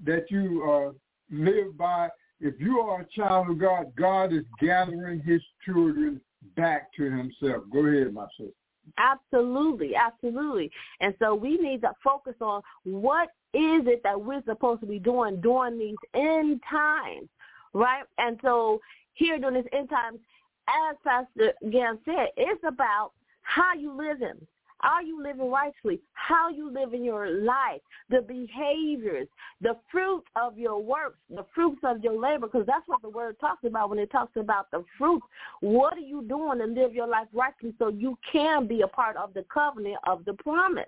that 0.04 0.26
you 0.30 0.64
uh, 0.70 0.92
live 1.34 1.78
by. 1.78 2.10
If 2.40 2.56
you 2.60 2.80
are 2.80 3.02
a 3.02 3.08
child 3.16 3.52
of 3.52 3.60
God, 3.60 3.94
God 3.96 4.34
is 4.34 4.44
gathering 4.60 5.22
His 5.22 5.42
children 5.64 6.20
back 6.56 6.92
to 6.98 7.04
Himself. 7.04 7.64
Go 7.72 7.86
ahead, 7.86 8.14
my 8.14 8.26
sister. 8.38 8.54
Absolutely, 8.98 9.96
absolutely. 9.96 10.72
And 11.00 11.14
so 11.20 11.36
we 11.36 11.58
need 11.58 11.82
to 11.82 11.92
focus 12.04 12.36
on 12.42 12.62
what 12.84 13.30
is 13.54 13.84
it 13.88 14.02
that 14.04 14.20
we're 14.20 14.44
supposed 14.46 14.82
to 14.82 14.88
be 14.88 15.00
doing 15.00 15.42
during 15.42 15.78
these 15.78 15.96
end 16.14 16.62
times, 16.70 17.28
right? 17.74 18.04
And 18.18 18.40
so 18.42 18.80
here 19.14 19.38
during 19.40 19.56
these 19.56 19.72
end 19.74 19.90
times, 19.90 20.20
as 20.68 20.96
Pastor 21.04 21.54
Gam 21.72 22.00
said, 22.06 22.28
it's 22.38 22.64
about 22.66 23.12
how 23.42 23.74
you 23.74 23.92
live 23.96 24.20
living. 24.20 24.48
Are 24.84 25.04
you 25.04 25.22
living 25.22 25.50
rightfully? 25.50 26.00
How 26.14 26.50
you 26.50 26.72
live 26.72 26.94
in 26.94 27.04
your 27.04 27.30
life, 27.30 27.82
the 28.10 28.22
behaviors, 28.22 29.28
the 29.62 29.78
fruit 29.92 30.24
of 30.36 30.58
your 30.58 30.82
works, 30.82 31.18
the 31.30 31.46
fruits 31.54 31.82
of 31.84 32.04
your 32.04 32.20
labor, 32.20 32.48
because 32.48 32.66
that's 32.66 32.88
what 32.88 33.02
the 33.02 33.10
word 33.10 33.40
talks 33.40 33.64
about 33.64 33.90
when 33.90 34.00
it 34.00 34.12
talks 34.12 34.36
about 34.36 34.72
the 34.72 34.84
fruit. 34.98 35.22
What 35.60 35.94
are 35.94 36.00
you 36.00 36.24
doing 36.24 36.60
to 36.60 36.66
live 36.66 36.94
your 36.94 37.08
life 37.08 37.28
rightly 37.34 37.74
so 37.78 37.90
you 37.90 38.18
can 38.32 38.68
be 38.68 38.82
a 38.82 38.88
part 38.88 39.18
of 39.18 39.34
the 39.34 39.46
covenant 39.54 39.98
of 40.08 40.26
the 40.26 40.34
promise? 40.34 40.86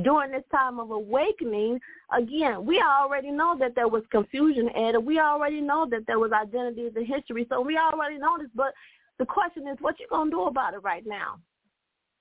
During 0.00 0.32
this 0.32 0.44
time 0.50 0.78
of 0.78 0.90
awakening, 0.90 1.78
again, 2.16 2.64
we 2.64 2.80
already 2.80 3.30
know 3.30 3.56
that 3.58 3.74
there 3.74 3.88
was 3.88 4.02
confusion 4.10 4.70
and 4.70 5.04
we 5.04 5.18
already 5.18 5.60
know 5.60 5.86
that 5.90 6.06
there 6.06 6.18
was 6.18 6.32
identities 6.32 6.92
and 6.96 7.06
history, 7.06 7.46
so 7.50 7.60
we 7.60 7.76
already 7.76 8.16
know 8.16 8.38
this, 8.38 8.48
but 8.54 8.72
the 9.18 9.26
question 9.26 9.68
is 9.68 9.76
what 9.80 10.00
you 10.00 10.06
gonna 10.08 10.30
do 10.30 10.44
about 10.44 10.72
it 10.72 10.78
right 10.78 11.04
now? 11.06 11.38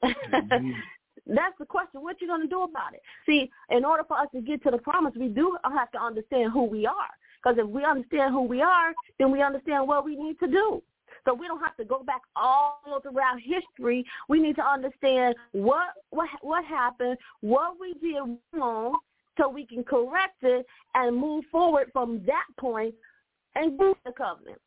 Mm-hmm. 0.04 0.72
That's 1.28 1.58
the 1.60 1.66
question. 1.66 2.02
What 2.02 2.20
you 2.20 2.28
going 2.28 2.42
to 2.42 2.48
do 2.48 2.64
about 2.64 2.94
it? 2.94 3.02
See, 3.26 3.50
in 3.70 3.86
order 3.86 4.04
for 4.08 4.18
us 4.18 4.28
to 4.34 4.42
get 4.42 4.64
to 4.64 4.72
the 4.72 4.80
promise, 4.80 5.14
we 5.16 5.28
do 5.28 5.58
have 5.64 5.92
to 5.92 6.02
understand 6.02 6.52
who 6.52 6.64
we 6.64 6.86
are. 6.86 7.12
Because 7.42 7.58
if 7.60 7.68
we 7.68 7.84
understand 7.84 8.34
who 8.34 8.44
we 8.44 8.62
are, 8.62 8.94
then 9.18 9.32
we 9.32 9.42
understand 9.42 9.88
what 9.88 10.06
we 10.06 10.16
need 10.16 10.40
to 10.40 10.48
do. 10.48 10.82
So 11.26 11.34
we 11.34 11.48
don't 11.48 11.60
have 11.60 11.78
to 11.78 11.86
go 11.86 12.04
back 12.04 12.22
all 12.36 12.80
throughout 13.04 13.38
history. 13.40 14.04
We 14.28 14.40
need 14.40 14.56
to 14.56 14.66
understand 14.66 15.36
what 15.52 15.90
what 16.10 16.30
what 16.42 16.66
happened, 16.66 17.18
what 17.42 17.80
we 17.80 17.94
did 17.94 18.22
wrong, 18.54 18.98
so 19.38 19.48
we 19.48 19.66
can 19.66 19.84
correct 19.84 20.38
it 20.42 20.66
and 20.96 21.16
move 21.16 21.46
forward 21.52 21.90
from 21.94 22.24
that 22.26 22.46
point 22.60 22.96
and 23.56 23.78
do 23.78 23.96
the 24.06 24.12
covenant. 24.14 24.60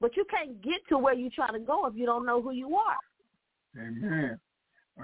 But 0.00 0.16
you 0.16 0.24
can't 0.30 0.62
get 0.62 0.80
to 0.88 0.96
where 0.96 1.14
you're 1.14 1.30
trying 1.30 1.54
to 1.54 1.58
go 1.58 1.86
if 1.86 1.94
you 1.94 2.06
don't 2.06 2.24
know 2.24 2.40
who 2.40 2.52
you 2.52 2.76
are. 2.76 2.96
Amen. 3.76 4.38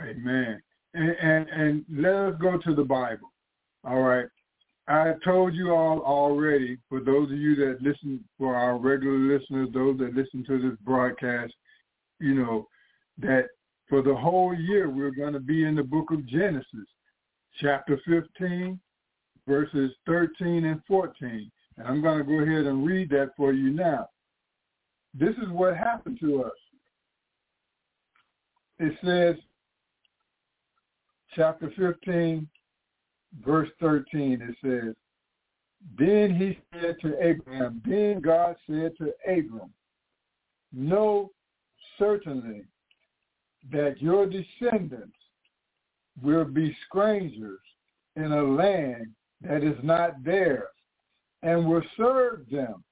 Amen. 0.01 0.61
And, 0.95 1.11
and 1.11 1.49
and 1.49 1.85
let 1.91 2.15
us 2.15 2.35
go 2.41 2.59
to 2.59 2.75
the 2.75 2.85
Bible. 2.85 3.33
All 3.85 4.01
right. 4.01 4.27
I 4.87 5.15
told 5.25 5.55
you 5.55 5.73
all 5.73 6.01
already, 6.01 6.77
for 6.89 7.01
those 7.01 7.31
of 7.31 7.39
you 7.39 7.57
that 7.57 7.79
listen, 7.81 8.23
for 8.39 8.55
our 8.55 8.79
regular 8.79 9.17
listeners, 9.17 9.69
those 9.73 9.99
that 9.99 10.15
listen 10.15 10.45
to 10.47 10.61
this 10.61 10.79
broadcast, 10.85 11.55
you 12.21 12.35
know, 12.35 12.69
that 13.19 13.47
for 13.89 14.03
the 14.03 14.15
whole 14.15 14.55
year 14.55 14.91
we're 14.91 15.11
going 15.11 15.33
to 15.33 15.41
be 15.41 15.65
in 15.65 15.75
the 15.75 15.83
book 15.83 16.11
of 16.11 16.27
Genesis, 16.27 16.87
chapter 17.61 17.99
15, 18.07 18.79
verses 19.49 19.91
13 20.07 20.67
and 20.67 20.83
14. 20.87 21.51
And 21.79 21.87
I'm 21.87 22.03
going 22.03 22.19
to 22.19 22.25
go 22.25 22.41
ahead 22.41 22.67
and 22.67 22.87
read 22.87 23.09
that 23.11 23.31
for 23.37 23.53
you 23.53 23.71
now. 23.71 24.09
This 25.15 25.35
is 25.43 25.49
what 25.49 25.77
happened 25.77 26.19
to 26.21 26.45
us. 26.45 26.53
It 28.79 28.93
says, 29.05 29.37
chapter 31.35 31.73
15, 31.77 32.49
verse 33.45 33.69
13, 33.81 34.41
it 34.43 34.57
says, 34.63 34.95
Then 35.99 36.35
he 36.35 36.59
said 36.73 36.97
to 37.03 37.23
Abraham, 37.25 37.83
then 37.85 38.21
God 38.21 38.57
said 38.67 38.93
to 38.99 39.13
Abram, 39.27 39.73
Know 40.73 41.31
certainly 41.99 42.65
that 43.73 44.01
your 44.01 44.27
descendants 44.27 45.17
will 46.23 46.45
be 46.45 46.77
strangers 46.89 47.61
in 48.17 48.33
a 48.33 48.43
land 48.43 49.09
that 49.43 49.63
is 49.63 49.77
not 49.83 50.23
theirs, 50.25 50.69
and 51.43 51.67
will 51.67 51.83
serve 51.97 52.47
them, 52.51 52.85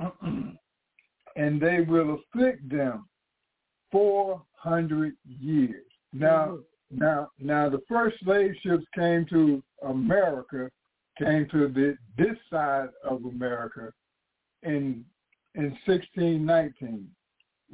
and 1.36 1.60
they 1.60 1.80
will 1.80 2.14
afflict 2.14 2.68
them 2.68 3.06
four 3.90 4.42
hundred 4.54 5.16
years. 5.24 5.89
Now, 6.12 6.58
mm-hmm. 6.92 6.98
now, 6.98 7.30
now, 7.38 7.68
the 7.68 7.82
first 7.88 8.16
slave 8.24 8.54
ships 8.62 8.84
came 8.94 9.26
to 9.26 9.62
America, 9.82 10.70
came 11.18 11.48
to 11.50 11.68
the, 11.68 11.96
this 12.18 12.36
side 12.50 12.88
of 13.04 13.24
America 13.24 13.92
in 14.62 15.04
in 15.56 15.76
1619, 15.84 17.08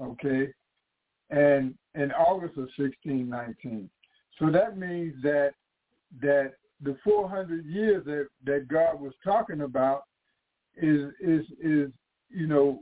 okay, 0.00 0.48
and 1.28 1.74
in 1.94 2.10
August 2.12 2.56
of 2.56 2.68
1619. 2.76 3.90
So 4.38 4.50
that 4.50 4.78
means 4.78 5.14
that 5.22 5.52
that 6.22 6.54
the 6.82 6.96
400 7.04 7.64
years 7.64 8.04
that 8.04 8.28
that 8.44 8.68
God 8.68 9.00
was 9.00 9.12
talking 9.24 9.62
about 9.62 10.02
is 10.76 11.12
is 11.20 11.44
is 11.62 11.90
you 12.30 12.46
know 12.46 12.80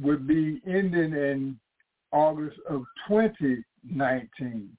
would 0.00 0.26
be 0.26 0.60
ending 0.66 1.12
in 1.12 1.58
August 2.12 2.58
of 2.68 2.84
2019. 3.88 4.70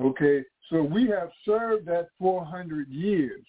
Okay, 0.00 0.42
so 0.70 0.82
we 0.82 1.06
have 1.08 1.30
served 1.44 1.86
that 1.86 2.08
400 2.18 2.88
years 2.88 3.42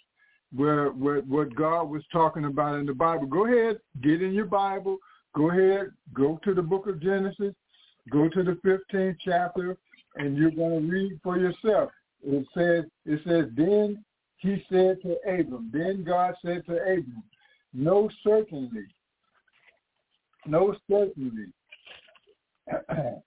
where, 0.56 0.90
where 0.90 1.22
what 1.22 1.56
God 1.56 1.86
was 1.86 2.04
talking 2.12 2.46
about 2.46 2.76
in 2.76 2.86
the 2.86 2.94
Bible. 2.94 3.26
Go 3.26 3.46
ahead, 3.46 3.80
get 4.02 4.22
in 4.22 4.34
your 4.34 4.46
Bible. 4.46 4.98
Go 5.36 5.50
ahead, 5.50 5.92
go 6.14 6.40
to 6.44 6.54
the 6.54 6.62
book 6.62 6.88
of 6.88 7.02
Genesis, 7.02 7.54
go 8.10 8.30
to 8.30 8.44
the 8.44 8.58
15th 8.66 9.18
chapter, 9.24 9.76
and 10.16 10.38
you're 10.38 10.52
going 10.52 10.82
to 10.82 10.92
read 10.92 11.20
for 11.22 11.38
yourself. 11.38 11.92
It 12.24 12.48
says, 12.56 12.86
it 13.06 13.22
says, 13.28 13.46
then 13.56 14.04
he 14.38 14.64
said 14.72 15.02
to 15.02 15.18
Abram, 15.28 15.70
then 15.74 16.04
God 16.06 16.36
said 16.44 16.66
to 16.68 16.78
Abram, 16.78 17.24
no 17.74 18.10
certainly, 18.24 18.86
no 20.46 20.76
certainly, 20.90 21.48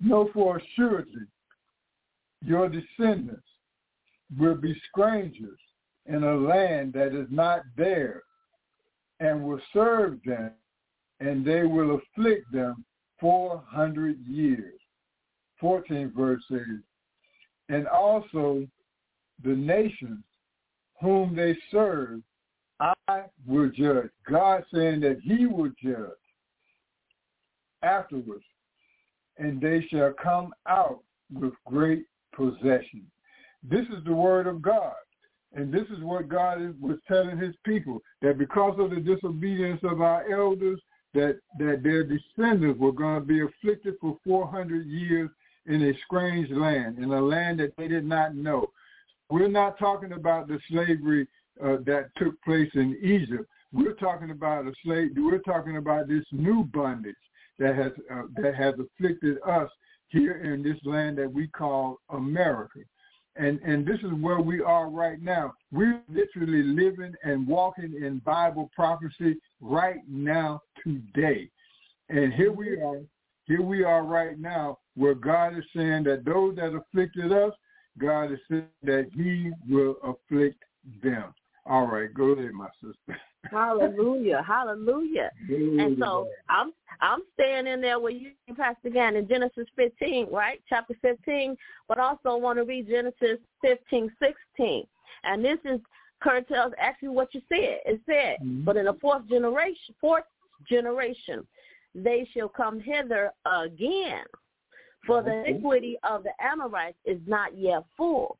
no 0.00 0.30
for 0.32 0.60
surety, 0.76 1.26
your 2.44 2.68
descendants 2.68 3.42
will 4.38 4.54
be 4.54 4.80
strangers 4.90 5.58
in 6.06 6.24
a 6.24 6.34
land 6.36 6.92
that 6.92 7.14
is 7.14 7.26
not 7.30 7.62
theirs, 7.76 8.22
and 9.20 9.42
will 9.44 9.60
serve 9.72 10.18
them, 10.24 10.52
and 11.20 11.44
they 11.44 11.64
will 11.64 11.96
afflict 11.96 12.50
them 12.52 12.84
four 13.20 13.62
hundred 13.66 14.18
years. 14.26 14.80
14th 15.60 16.14
verse 16.14 16.42
says, 16.48 16.60
and 17.68 17.88
also 17.88 18.66
the 19.42 19.54
nations 19.54 20.22
whom 21.00 21.34
they 21.34 21.56
serve, 21.70 22.20
I 22.80 23.24
will 23.46 23.70
judge. 23.70 24.10
God 24.30 24.64
saying 24.72 25.00
that 25.00 25.18
he 25.22 25.46
will 25.46 25.72
judge 25.82 26.10
afterwards, 27.82 28.44
and 29.38 29.60
they 29.60 29.86
shall 29.90 30.12
come 30.12 30.52
out 30.68 31.00
with 31.32 31.52
great 31.64 32.06
possession. 32.34 33.04
This 33.62 33.86
is 33.86 34.04
the 34.04 34.12
word 34.12 34.46
of 34.46 34.62
God. 34.62 34.94
And 35.54 35.72
this 35.72 35.86
is 35.88 36.02
what 36.02 36.28
God 36.28 36.74
was 36.80 36.98
telling 37.08 37.38
his 37.38 37.54
people, 37.64 38.02
that 38.20 38.38
because 38.38 38.78
of 38.78 38.90
the 38.90 39.00
disobedience 39.00 39.80
of 39.82 40.00
our 40.00 40.30
elders, 40.30 40.78
that, 41.14 41.38
that 41.58 41.82
their 41.82 42.04
descendants 42.04 42.78
were 42.78 42.92
going 42.92 43.20
to 43.20 43.26
be 43.26 43.40
afflicted 43.40 43.94
for 44.00 44.18
400 44.24 44.86
years 44.86 45.30
in 45.66 45.82
a 45.82 45.92
strange 46.04 46.50
land, 46.50 46.98
in 46.98 47.10
a 47.10 47.20
land 47.20 47.60
that 47.60 47.76
they 47.76 47.88
did 47.88 48.04
not 48.04 48.34
know. 48.34 48.70
We're 49.30 49.48
not 49.48 49.78
talking 49.78 50.12
about 50.12 50.48
the 50.48 50.58
slavery 50.68 51.26
uh, 51.62 51.78
that 51.86 52.10
took 52.16 52.40
place 52.42 52.70
in 52.74 52.98
Egypt. 53.02 53.48
We're 53.72 53.94
talking 53.94 54.30
about 54.30 54.66
a 54.66 54.72
slave. 54.84 55.10
We're 55.16 55.38
talking 55.38 55.76
about 55.76 56.08
this 56.08 56.24
new 56.30 56.64
bondage 56.64 57.16
that 57.58 57.74
has 57.74 57.92
uh, 58.12 58.22
that 58.36 58.54
has 58.54 58.74
afflicted 58.74 59.38
us 59.46 59.70
here 60.08 60.38
in 60.38 60.62
this 60.62 60.78
land 60.84 61.18
that 61.18 61.32
we 61.32 61.48
call 61.48 61.98
America. 62.10 62.80
And 63.36 63.60
and 63.60 63.86
this 63.86 63.98
is 64.00 64.12
where 64.20 64.40
we 64.40 64.60
are 64.60 64.88
right 64.88 65.20
now. 65.20 65.54
We're 65.70 66.00
literally 66.08 66.62
living 66.62 67.14
and 67.22 67.46
walking 67.46 67.94
in 68.02 68.18
Bible 68.24 68.70
prophecy 68.74 69.36
right 69.60 70.00
now 70.08 70.60
today. 70.84 71.48
And 72.08 72.32
here 72.32 72.52
we 72.52 72.80
are, 72.80 73.00
here 73.44 73.62
we 73.62 73.84
are 73.84 74.02
right 74.02 74.38
now 74.38 74.78
where 74.94 75.14
God 75.14 75.56
is 75.56 75.64
saying 75.76 76.04
that 76.04 76.24
those 76.24 76.56
that 76.56 76.74
afflicted 76.74 77.32
us, 77.32 77.52
God 77.98 78.32
is 78.32 78.38
saying 78.50 78.66
that 78.82 79.08
he 79.14 79.52
will 79.68 79.96
afflict 80.02 80.62
them. 81.02 81.34
All 81.66 81.86
right, 81.86 82.12
go 82.12 82.30
ahead, 82.30 82.52
my 82.52 82.68
sister. 82.82 83.20
Hallelujah, 83.50 84.42
hallelujah. 84.46 85.30
And 85.48 85.96
so 85.98 86.28
I'm 86.48 86.72
I'm 87.00 87.20
staying 87.34 87.66
in 87.66 87.80
there 87.80 88.00
with 88.00 88.14
you, 88.14 88.32
Pastor 88.56 88.90
Gantt, 88.90 89.16
in 89.16 89.28
Genesis 89.28 89.66
15, 89.76 90.28
right, 90.32 90.60
chapter 90.68 90.94
15, 91.00 91.56
but 91.86 91.98
also 91.98 92.36
want 92.36 92.58
to 92.58 92.64
read 92.64 92.88
Genesis 92.88 93.38
15, 93.62 94.10
16. 94.20 94.84
And 95.24 95.44
this 95.44 95.58
is 95.64 95.80
Kurt 96.20 96.48
tells 96.48 96.72
actually 96.78 97.10
what 97.10 97.32
you 97.34 97.40
said. 97.48 97.78
It 97.86 98.00
said, 98.06 98.38
mm-hmm. 98.44 98.64
but 98.64 98.76
in 98.76 98.86
the 98.86 98.96
fourth 99.00 99.28
generation, 99.28 99.94
fourth 100.00 100.24
generation, 100.68 101.46
they 101.94 102.28
shall 102.34 102.48
come 102.48 102.80
hither 102.80 103.30
again, 103.46 104.24
for 105.06 105.22
the 105.22 105.44
iniquity 105.44 105.96
of 106.02 106.24
the 106.24 106.32
Amorites 106.40 106.98
is 107.04 107.20
not 107.26 107.56
yet 107.56 107.84
full, 107.96 108.38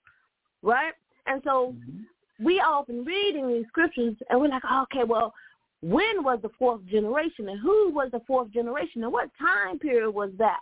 right? 0.63 0.93
And 1.27 1.41
so 1.45 1.75
mm-hmm 1.77 2.03
we 2.43 2.61
often 2.61 3.05
reading 3.05 3.49
these 3.49 3.67
scriptures 3.69 4.15
and 4.31 4.41
we're 4.41 4.49
like, 4.49 4.63
oh, 4.69 4.85
okay, 4.85 5.05
well, 5.05 5.35
when 5.83 6.25
was 6.25 6.41
the 6.43 6.51
fourth 6.59 6.85
generation 6.87 7.49
and 7.49 7.61
who 7.61 7.91
was 7.91 8.11
the 8.13 8.21
fourth 8.27 8.51
generation 8.51 9.05
and 9.05 9.13
what 9.13 9.31
time 9.39 9.79
period 9.79 10.11
was 10.11 10.31
that? 10.39 10.61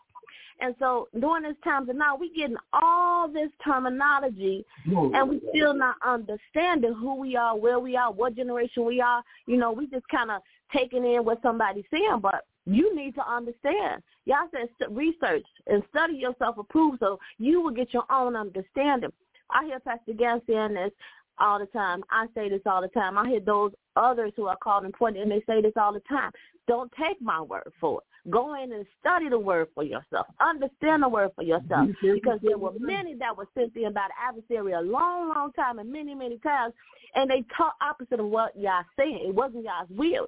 And 0.61 0.75
so 0.79 1.09
during 1.21 1.43
this 1.43 1.57
time 1.65 1.89
and 1.89 1.99
now 1.99 2.17
we 2.17 2.33
getting 2.35 2.57
all 2.73 3.29
this 3.29 3.51
terminology 3.62 4.65
and 4.87 5.29
we 5.29 5.43
still 5.51 5.75
not 5.75 5.97
understanding 6.05 6.95
who 6.95 7.15
we 7.17 7.37
are, 7.37 7.57
where 7.57 7.79
we 7.79 7.95
are, 7.97 8.11
what 8.11 8.37
generation 8.37 8.85
we 8.87 9.01
are. 9.01 9.23
You 9.47 9.59
know, 9.59 9.73
we 9.73 9.87
just 9.87 10.09
kind 10.09 10.31
of 10.31 10.41
taking 10.75 11.05
in 11.05 11.25
what 11.25 11.43
somebody's 11.43 11.85
saying, 11.91 12.21
but 12.23 12.47
you 12.65 12.95
need 12.97 13.15
to 13.17 13.31
understand. 13.31 14.03
Y'all 14.25 14.49
said 14.51 14.69
research 14.91 15.45
and 15.67 15.83
study 15.91 16.15
yourself 16.15 16.57
approved 16.59 17.01
so 17.01 17.19
you 17.39 17.61
will 17.61 17.71
get 17.71 17.93
your 17.93 18.05
own 18.11 18.35
understanding. 18.35 19.12
I 19.51 19.67
hear 19.67 19.79
Pastor 19.79 20.12
Gantt 20.12 20.43
saying 20.47 20.75
this 20.75 20.91
all 21.38 21.59
the 21.59 21.66
time. 21.66 22.03
I 22.11 22.27
say 22.35 22.49
this 22.49 22.62
all 22.66 22.81
the 22.81 22.88
time. 22.88 23.18
I 23.18 23.29
hear 23.29 23.40
those 23.40 23.72
others 23.96 24.33
who 24.37 24.46
are 24.46 24.57
called 24.57 24.85
important 24.85 25.22
and 25.22 25.31
they 25.31 25.42
say 25.46 25.61
this 25.62 25.72
all 25.77 25.92
the 25.92 26.03
time. 26.09 26.31
Don't 26.68 26.90
take 26.92 27.20
my 27.20 27.40
word 27.40 27.72
for 27.81 28.01
it. 28.01 28.31
Go 28.31 28.61
in 28.61 28.72
and 28.72 28.85
study 28.99 29.29
the 29.29 29.38
word 29.38 29.68
for 29.75 29.85
yourself. 29.85 30.27
Understand 30.40 31.05
the 31.05 31.09
word 31.09 31.31
for 31.37 31.44
yourself. 31.44 31.88
Mm-hmm. 31.88 32.14
Because 32.14 32.40
there 32.42 32.59
were 32.59 32.72
many 32.79 33.14
that 33.14 33.37
were 33.37 33.46
sent 33.55 33.77
in 33.77 33.92
by 33.92 34.09
the 34.09 34.14
adversary 34.20 34.72
a 34.72 34.81
long, 34.81 35.29
long 35.29 35.53
time 35.53 35.79
and 35.79 35.92
many, 35.92 36.14
many 36.14 36.38
times 36.38 36.75
and 37.14 37.31
they 37.31 37.44
taught 37.57 37.75
opposite 37.81 38.20
of 38.20 38.27
what 38.27 38.57
y'all 38.59 38.83
saying. 38.96 39.27
It 39.29 39.35
wasn't 39.35 39.64
y'all's 39.64 39.88
will. 39.90 40.27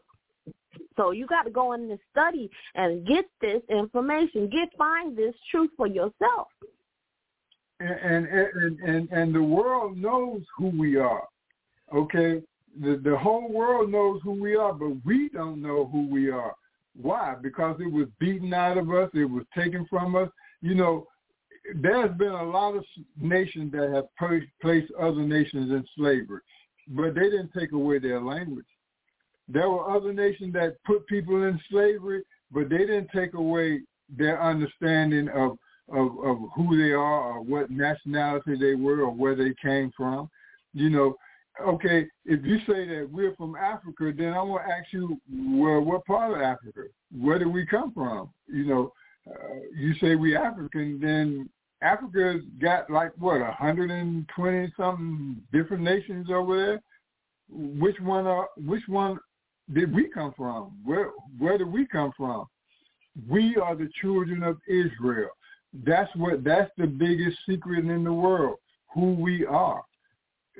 So 0.96 1.12
you 1.12 1.26
got 1.26 1.42
to 1.44 1.50
go 1.50 1.72
in 1.72 1.90
and 1.90 1.98
study 2.10 2.50
and 2.74 3.06
get 3.06 3.26
this 3.40 3.62
information. 3.68 4.48
Get 4.48 4.76
find 4.76 5.16
this 5.16 5.34
truth 5.50 5.70
for 5.76 5.86
yourself. 5.86 6.48
And 7.80 8.26
and 8.26 8.80
and 8.80 9.08
and 9.10 9.34
the 9.34 9.42
world 9.42 9.96
knows 9.96 10.42
who 10.56 10.68
we 10.68 10.96
are. 10.96 11.24
Okay, 11.94 12.42
the 12.80 13.00
the 13.02 13.16
whole 13.16 13.50
world 13.52 13.90
knows 13.90 14.20
who 14.22 14.32
we 14.32 14.56
are, 14.56 14.72
but 14.72 14.92
we 15.04 15.28
don't 15.28 15.62
know 15.62 15.86
who 15.86 16.08
we 16.08 16.30
are. 16.30 16.54
Why? 17.00 17.36
Because 17.40 17.76
it 17.80 17.90
was 17.90 18.08
beaten 18.18 18.52
out 18.52 18.78
of 18.78 18.90
us. 18.90 19.10
It 19.14 19.24
was 19.24 19.44
taken 19.56 19.86
from 19.88 20.16
us. 20.16 20.28
You 20.60 20.74
know, 20.74 21.06
there's 21.76 22.16
been 22.18 22.32
a 22.32 22.42
lot 22.42 22.74
of 22.74 22.84
nations 23.16 23.72
that 23.72 23.90
have 23.92 24.06
placed 24.60 24.92
other 25.00 25.22
nations 25.22 25.70
in 25.70 25.84
slavery, 25.96 26.40
but 26.88 27.14
they 27.14 27.30
didn't 27.30 27.52
take 27.56 27.72
away 27.72 28.00
their 28.00 28.20
language. 28.20 28.66
There 29.48 29.70
were 29.70 29.88
other 29.88 30.12
nations 30.12 30.52
that 30.54 30.76
put 30.84 31.06
people 31.06 31.44
in 31.44 31.60
slavery, 31.70 32.22
but 32.50 32.68
they 32.68 32.78
didn't 32.78 33.10
take 33.14 33.34
away 33.34 33.80
their 34.08 34.42
understanding 34.42 35.28
of 35.28 35.58
of, 35.90 36.18
of 36.24 36.38
who 36.54 36.76
they 36.76 36.92
are 36.92 37.32
or 37.32 37.40
what 37.42 37.70
nationality 37.70 38.56
they 38.58 38.74
were 38.74 39.02
or 39.02 39.10
where 39.10 39.34
they 39.34 39.54
came 39.62 39.90
from. 39.96 40.28
You 40.74 40.90
know, 40.90 41.16
okay, 41.66 42.06
if 42.24 42.44
you 42.44 42.58
say 42.60 42.86
that 42.86 43.08
we're 43.10 43.34
from 43.36 43.56
Africa, 43.56 44.12
then 44.16 44.32
I 44.32 44.42
want 44.42 44.64
to 44.66 44.72
ask 44.72 44.92
you, 44.92 45.20
well, 45.30 45.80
what 45.80 46.06
part 46.06 46.32
of 46.32 46.40
Africa? 46.40 46.82
Where 47.18 47.38
did 47.38 47.48
we 47.48 47.66
come 47.66 47.92
from? 47.92 48.30
You 48.46 48.64
know, 48.64 48.92
uh, 49.28 49.60
you 49.74 49.94
say 50.00 50.14
we 50.14 50.36
African, 50.36 51.00
then 51.00 51.48
Africa's 51.82 52.42
got 52.60 52.90
like 52.90 53.12
what, 53.18 53.40
120 53.40 54.72
something 54.76 55.36
different 55.52 55.82
nations 55.82 56.28
over 56.32 56.56
there. 56.56 56.82
Which 57.50 57.98
one 58.00 58.26
are? 58.26 58.48
Which 58.56 58.82
one 58.88 59.18
did 59.72 59.94
we 59.94 60.08
come 60.08 60.34
from? 60.36 60.72
Where 60.84 61.10
Where 61.38 61.56
did 61.56 61.68
we 61.72 61.86
come 61.86 62.12
from? 62.16 62.46
We 63.28 63.56
are 63.56 63.74
the 63.74 63.88
children 64.00 64.42
of 64.42 64.58
Israel. 64.68 65.30
That's 65.72 66.14
what. 66.16 66.44
That's 66.44 66.70
the 66.78 66.86
biggest 66.86 67.38
secret 67.48 67.84
in 67.84 68.04
the 68.04 68.12
world. 68.12 68.56
Who 68.94 69.14
we 69.14 69.44
are 69.46 69.82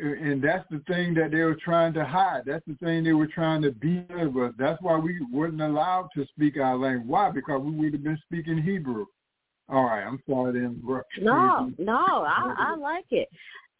and 0.00 0.42
that's 0.42 0.64
the 0.70 0.80
thing 0.86 1.14
that 1.14 1.30
they 1.30 1.42
were 1.42 1.56
trying 1.56 1.92
to 1.94 2.04
hide. 2.04 2.42
That's 2.46 2.64
the 2.66 2.74
thing 2.74 3.04
they 3.04 3.12
were 3.12 3.26
trying 3.26 3.62
to 3.62 3.72
be 3.72 4.04
of 4.10 4.36
us. 4.36 4.52
That's 4.58 4.80
why 4.80 4.96
we 4.96 5.20
weren't 5.32 5.60
allowed 5.60 6.08
to 6.14 6.26
speak 6.26 6.56
our 6.56 6.76
language. 6.76 7.08
Why? 7.08 7.30
Because 7.30 7.60
we 7.62 7.72
would 7.72 7.92
have 7.92 8.04
been 8.04 8.20
speaking 8.24 8.62
Hebrew. 8.62 9.06
All 9.68 9.84
right, 9.84 10.02
I'm 10.02 10.22
sorry 10.28 10.64
interrupt. 10.64 11.10
No, 11.20 11.70
no, 11.78 11.96
I, 11.96 12.54
I 12.58 12.76
like 12.76 13.04
it. 13.10 13.28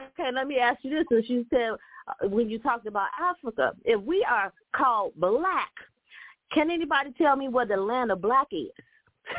Okay, 0.01 0.31
let 0.33 0.47
me 0.47 0.59
ask 0.59 0.79
you 0.83 0.91
this. 0.91 1.05
Since 1.11 1.31
you 1.31 1.47
said 1.51 1.71
uh, 2.07 2.29
when 2.29 2.51
you 2.51 2.59
talked 2.59 2.87
about 2.87 3.09
Africa, 3.19 3.73
if 3.85 4.01
we 4.03 4.25
are 4.31 4.53
called 4.77 5.12
black, 5.17 5.71
can 6.53 6.71
anybody 6.71 7.12
tell 7.17 7.37
me 7.37 7.49
where 7.49 7.64
the 7.64 7.77
land 7.77 8.12
of 8.12 8.21
black 8.21 8.49
is? 8.53 8.69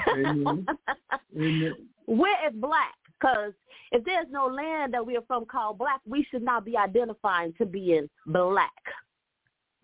Amen. 0.10 0.66
Amen. 1.36 1.74
Where 2.06 2.48
is 2.48 2.54
black? 2.56 2.96
Because 3.20 3.54
if 3.92 4.04
there's 4.06 4.28
no 4.32 4.46
land 4.46 4.94
that 4.94 5.06
we 5.06 5.18
are 5.18 5.24
from 5.28 5.46
called 5.46 5.78
black, 5.78 6.00
we 6.08 6.26
should 6.32 6.44
not 6.44 6.66
be 6.66 6.78
identifying 6.78 7.54
to 7.58 7.66
being 7.66 8.10
black. 8.28 8.72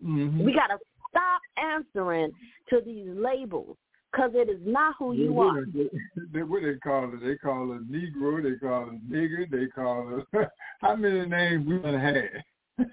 Mm-hmm. 0.04 0.44
We 0.44 0.54
got 0.54 0.68
to 0.68 0.78
stop 1.10 1.40
answering 1.56 2.32
to 2.70 2.80
these 2.84 3.08
labels 3.08 3.76
because 4.16 4.30
it 4.34 4.48
is 4.48 4.60
not 4.64 4.94
who 4.98 5.12
you 5.12 5.34
yeah, 5.34 5.40
are. 5.40 5.64
They, 5.74 6.38
they, 6.38 6.42
what 6.42 6.62
they 6.62 6.74
call 6.76 7.12
it? 7.12 7.20
They 7.22 7.36
call 7.36 7.72
it 7.72 7.90
Negro. 7.90 8.42
They 8.42 8.58
call 8.58 8.90
it 8.90 9.10
nigger. 9.10 9.50
They 9.50 9.66
call 9.66 10.22
it 10.32 10.48
how 10.80 10.96
many 10.96 11.26
names 11.26 11.66
we 11.66 11.78
done 11.78 12.00
had? 12.00 12.42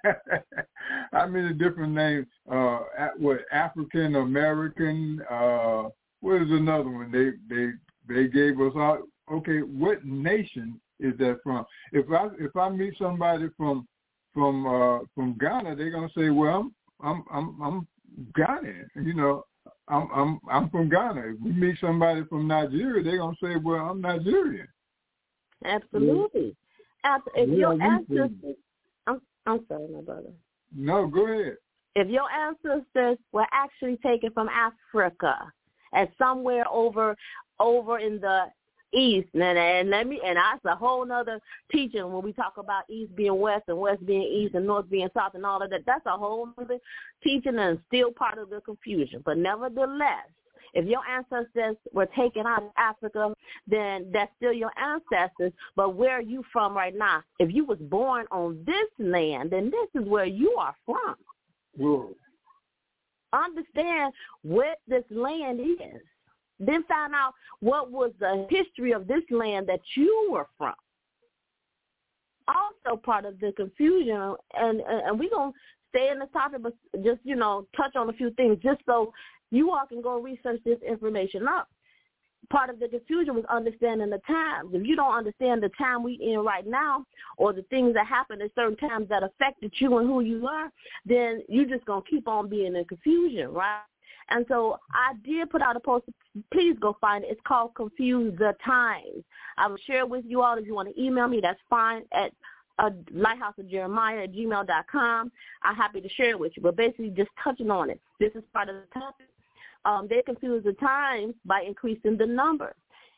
how 1.11 1.27
many 1.27 1.53
different 1.53 1.93
names? 1.93 2.27
Uh, 2.49 2.79
what 3.17 3.39
African 3.51 4.15
American? 4.15 5.21
Uh, 5.29 5.83
what 6.23 6.41
is 6.41 6.51
another 6.51 6.89
one? 6.89 7.11
They 7.11 7.31
they 7.53 7.71
they 8.07 8.29
gave 8.29 8.59
us 8.61 8.71
all. 8.75 8.99
Okay, 9.31 9.59
what 9.59 10.05
nation 10.05 10.79
is 10.99 11.17
that 11.17 11.39
from? 11.43 11.65
If 11.91 12.05
I 12.09 12.29
if 12.39 12.55
I 12.55 12.69
meet 12.69 12.93
somebody 12.97 13.49
from 13.57 13.85
from 14.33 14.65
uh 14.65 14.99
from 15.13 15.37
Ghana, 15.37 15.75
they're 15.75 15.91
gonna 15.91 16.07
say, 16.17 16.29
well, 16.29 16.71
I'm 17.01 17.25
I'm 17.29 17.61
I'm 17.61 17.87
Ghanaian. 18.37 18.85
You 18.95 19.13
know, 19.13 19.43
I'm 19.89 20.07
I'm 20.13 20.39
I'm 20.49 20.69
from 20.69 20.87
Ghana. 20.87 21.33
If 21.33 21.41
we 21.41 21.51
meet 21.51 21.75
somebody 21.81 22.23
from 22.29 22.47
Nigeria, 22.47 23.03
they're 23.03 23.17
gonna 23.17 23.35
say, 23.43 23.57
well, 23.57 23.81
I'm 23.81 23.99
Nigerian. 23.99 24.67
Absolutely. 25.65 26.55
After, 27.03 27.31
if 27.35 27.49
your 27.49 27.73
ancestors, 27.81 28.29
I'm 29.07 29.21
I'm 29.45 29.65
sorry, 29.67 29.89
my 29.89 29.99
brother. 29.99 30.31
No, 30.73 31.05
go 31.05 31.27
ahead. 31.27 31.57
If 31.95 32.07
your 32.07 32.29
ancestors 32.31 33.17
were 33.33 33.45
actually 33.51 33.97
taken 33.97 34.31
from 34.31 34.47
Africa 34.47 35.51
and 35.93 36.09
somewhere 36.17 36.65
over 36.71 37.15
over 37.59 37.99
in 37.99 38.19
the 38.19 38.45
east 38.93 39.27
and, 39.33 39.43
and 39.43 39.89
let 39.89 40.07
me 40.07 40.21
and 40.23 40.37
that's 40.37 40.63
a 40.65 40.75
whole 40.75 41.05
nother 41.05 41.39
teaching 41.71 42.11
when 42.11 42.23
we 42.23 42.31
talk 42.31 42.53
about 42.57 42.83
east 42.89 43.15
being 43.15 43.39
west 43.39 43.63
and 43.67 43.77
west 43.77 44.05
being 44.05 44.21
east 44.21 44.53
and 44.53 44.67
north 44.67 44.87
being 44.89 45.09
south 45.15 45.33
and 45.33 45.45
all 45.45 45.61
of 45.61 45.69
that 45.69 45.81
that's 45.85 46.05
a 46.05 46.11
whole 46.11 46.49
other 46.59 46.77
teaching 47.23 47.57
and 47.57 47.79
still 47.87 48.11
part 48.11 48.37
of 48.37 48.49
the 48.49 48.61
confusion 48.61 49.21
but 49.25 49.37
nevertheless 49.37 50.27
if 50.73 50.85
your 50.85 51.01
ancestors 51.07 51.77
were 51.91 52.07
taken 52.17 52.45
out 52.47 52.63
of 52.63 52.69
Africa, 52.77 53.33
then 53.67 54.07
that's 54.11 54.31
still 54.37 54.53
your 54.53 54.71
ancestors. 54.77 55.53
But 55.75 55.95
where 55.95 56.17
are 56.17 56.21
you 56.21 56.43
from 56.51 56.75
right 56.75 56.95
now? 56.95 57.21
If 57.39 57.53
you 57.53 57.63
was 57.63 57.77
born 57.79 58.25
on 58.31 58.63
this 58.65 58.89
land, 58.97 59.51
then 59.51 59.69
this 59.69 60.01
is 60.01 60.07
where 60.07 60.25
you 60.25 60.55
are 60.59 60.75
from. 60.85 61.15
Whoa. 61.77 62.15
Understand 63.33 64.13
what 64.43 64.79
this 64.87 65.03
land 65.09 65.59
is. 65.59 66.01
Then 66.59 66.83
find 66.83 67.13
out 67.13 67.33
what 67.59 67.91
was 67.91 68.11
the 68.19 68.47
history 68.49 68.93
of 68.93 69.07
this 69.07 69.23
land 69.31 69.67
that 69.67 69.81
you 69.95 70.29
were 70.31 70.47
from. 70.57 70.75
Also 72.47 72.97
part 72.97 73.25
of 73.25 73.39
the 73.39 73.51
confusion, 73.53 74.35
and 74.53 74.81
and 74.81 75.19
we're 75.19 75.29
going 75.29 75.51
to 75.51 75.59
stay 75.89 76.09
in 76.11 76.19
the 76.19 76.25
topic, 76.27 76.61
but 76.61 76.73
just, 77.03 77.19
you 77.23 77.35
know, 77.35 77.67
touch 77.75 77.95
on 77.95 78.09
a 78.09 78.13
few 78.13 78.31
things 78.31 78.57
just 78.61 78.81
so 78.85 79.13
you 79.51 79.71
all 79.71 79.85
can 79.87 80.01
go 80.01 80.19
research 80.19 80.59
this 80.65 80.79
information 80.87 81.47
up. 81.47 81.69
Part 82.49 82.69
of 82.69 82.79
the 82.79 82.87
confusion 82.87 83.35
was 83.35 83.45
understanding 83.49 84.09
the 84.09 84.19
times. 84.27 84.71
If 84.73 84.85
you 84.85 84.95
don't 84.95 85.15
understand 85.15 85.63
the 85.63 85.69
time 85.69 86.03
we 86.03 86.13
in 86.21 86.39
right 86.39 86.67
now 86.67 87.05
or 87.37 87.53
the 87.53 87.63
things 87.63 87.93
that 87.95 88.05
happen 88.05 88.41
at 88.41 88.51
certain 88.53 88.77
times 88.77 89.07
that 89.09 89.23
affected 89.23 89.71
you 89.77 89.97
and 89.97 90.07
who 90.07 90.19
you 90.21 90.45
are, 90.45 90.69
then 91.05 91.41
you're 91.47 91.65
just 91.65 91.85
going 91.85 92.03
to 92.03 92.09
keep 92.09 92.27
on 92.27 92.49
being 92.49 92.75
in 92.75 92.85
confusion, 92.85 93.51
right? 93.53 93.81
And 94.29 94.45
so 94.47 94.77
I 94.91 95.13
did 95.25 95.49
put 95.49 95.61
out 95.61 95.75
a 95.75 95.79
post. 95.79 96.05
Please 96.51 96.75
go 96.79 96.95
find 97.01 97.23
it. 97.23 97.31
It's 97.31 97.41
called 97.47 97.75
Confuse 97.75 98.37
the 98.37 98.55
Times. 98.63 99.23
I 99.57 99.67
will 99.67 99.77
share 99.85 99.99
it 99.99 100.09
with 100.09 100.25
you 100.25 100.41
all. 100.41 100.57
If 100.57 100.65
you 100.65 100.75
want 100.75 100.93
to 100.93 101.01
email 101.01 101.27
me, 101.27 101.39
that's 101.41 101.59
fine 101.69 102.03
at 102.13 102.31
uh, 102.79 102.89
lighthouse 103.11 103.53
of 103.57 103.69
Jeremiah 103.69 104.23
at 104.23 104.33
gmail 104.33 104.65
dot 104.65 104.85
com. 104.91 105.31
I'm 105.61 105.75
happy 105.75 106.01
to 106.01 106.09
share 106.09 106.31
it 106.31 106.39
with 106.39 106.53
you. 106.55 106.63
But 106.63 106.75
basically 106.75 107.09
just 107.09 107.29
touching 107.43 107.69
on 107.69 107.89
it. 107.89 107.99
This 108.19 108.31
is 108.33 108.43
part 108.53 108.69
of 108.69 108.75
the 108.75 108.99
topic. 108.99 109.27
Um, 109.85 110.07
they 110.09 110.21
confuse 110.21 110.63
the 110.63 110.73
times 110.73 111.35
by 111.45 111.63
increasing 111.67 112.17
the 112.17 112.25
number. 112.25 112.75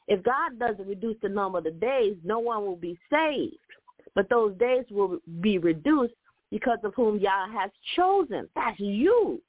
If 0.08 0.23
God 0.23 0.60
doesn't 0.60 0.88
reduce 0.88 1.17
the 1.21 1.30
number 1.30 1.60
of 1.60 1.63
the 1.63 1.71
days, 1.71 2.15
no 2.23 2.39
one 2.39 2.65
will 2.65 2.75
be 2.75 2.97
saved. 3.12 3.58
But 4.13 4.30
those 4.30 4.58
days 4.58 4.86
will 4.89 5.19
be 5.41 5.58
reduced 5.58 6.13
because 6.51 6.80
of 6.84 6.93
whom 6.95 7.19
Yah 7.19 7.47
has 7.51 7.71
chosen. 7.95 8.47
That's 8.56 8.80
you. 8.80 9.41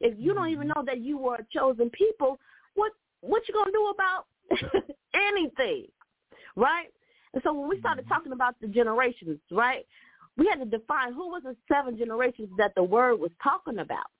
If 0.00 0.14
you 0.18 0.34
don't 0.34 0.48
even 0.48 0.68
know 0.68 0.82
that 0.84 1.00
you 1.00 1.16
were 1.16 1.36
a 1.36 1.46
chosen 1.56 1.88
people, 1.90 2.38
what 2.74 2.92
what 3.20 3.42
you 3.48 3.54
gonna 3.54 3.70
do 3.70 3.92
about 3.94 4.26
anything, 5.14 5.86
right? 6.56 6.88
And 7.34 7.42
so 7.44 7.52
when 7.52 7.68
we 7.68 7.78
started 7.78 8.06
talking 8.08 8.32
about 8.32 8.56
the 8.60 8.66
generations, 8.66 9.38
right, 9.50 9.86
we 10.36 10.46
had 10.46 10.58
to 10.58 10.66
define 10.66 11.12
who 11.12 11.28
was 11.28 11.42
the 11.44 11.56
seven 11.72 11.96
generations 11.96 12.48
that 12.58 12.74
the 12.74 12.82
word 12.82 13.20
was 13.20 13.30
talking 13.42 13.78
about. 13.78 14.10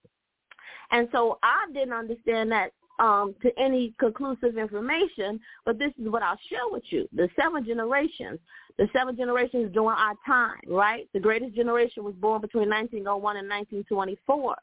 And 0.92 1.08
so 1.10 1.38
I 1.42 1.66
didn't 1.72 1.94
understand 1.94 2.52
that 2.52 2.72
um, 2.98 3.34
to 3.42 3.50
any 3.58 3.94
conclusive 3.98 4.56
information, 4.58 5.40
but 5.64 5.78
this 5.78 5.92
is 6.00 6.08
what 6.08 6.22
I'll 6.22 6.38
share 6.48 6.68
with 6.70 6.84
you. 6.90 7.08
The 7.14 7.28
seven 7.40 7.64
generations, 7.64 8.38
the 8.78 8.86
seven 8.92 9.16
generations 9.16 9.72
during 9.72 9.96
our 9.96 10.14
time, 10.26 10.60
right? 10.68 11.08
The 11.12 11.20
greatest 11.20 11.54
generation 11.54 12.04
was 12.04 12.14
born 12.14 12.40
between 12.40 12.68
1901 12.68 13.36
and 13.38 13.48
1924. 13.48 14.56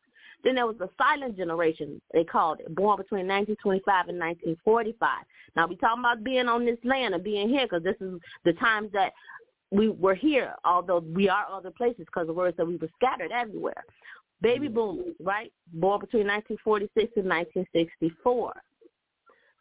Then 0.43 0.55
there 0.55 0.67
was 0.67 0.77
the 0.77 0.89
silent 0.97 1.35
generation, 1.35 1.99
they 2.13 2.23
called 2.23 2.61
it, 2.61 2.73
born 2.73 2.97
between 2.97 3.27
1925 3.27 4.07
and 4.07 4.19
1945. 4.19 5.09
Now, 5.55 5.67
we 5.67 5.75
talking 5.75 5.99
about 5.99 6.23
being 6.23 6.47
on 6.47 6.65
this 6.65 6.77
land 6.85 7.13
and 7.13 7.23
being 7.23 7.49
here 7.49 7.65
because 7.65 7.83
this 7.83 7.97
is 7.99 8.19
the 8.45 8.53
times 8.53 8.89
that 8.93 9.11
we 9.71 9.89
were 9.89 10.15
here, 10.15 10.55
although 10.63 10.99
we 10.99 11.29
are 11.29 11.45
other 11.51 11.71
places 11.71 12.05
because 12.05 12.27
the 12.27 12.33
words 12.33 12.55
that 12.57 12.65
we 12.65 12.77
were 12.77 12.89
scattered 12.95 13.31
everywhere. 13.31 13.83
Baby 14.41 14.69
boomers, 14.69 15.15
right? 15.19 15.51
Born 15.73 15.99
between 15.99 16.27
1946 16.27 17.17
and 17.17 17.27
1964. 17.27 18.53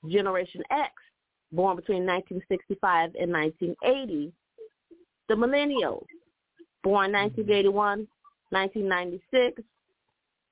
Generation 0.09 0.62
X, 0.71 0.93
born 1.51 1.77
between 1.77 2.07
1965 2.07 3.14
and 3.21 3.33
1980. 3.33 4.33
The 5.29 5.35
millennials, 5.35 6.07
born 6.85 7.12
mm-hmm. 7.12 7.43
1981, 7.43 8.07
1996. 8.51 9.62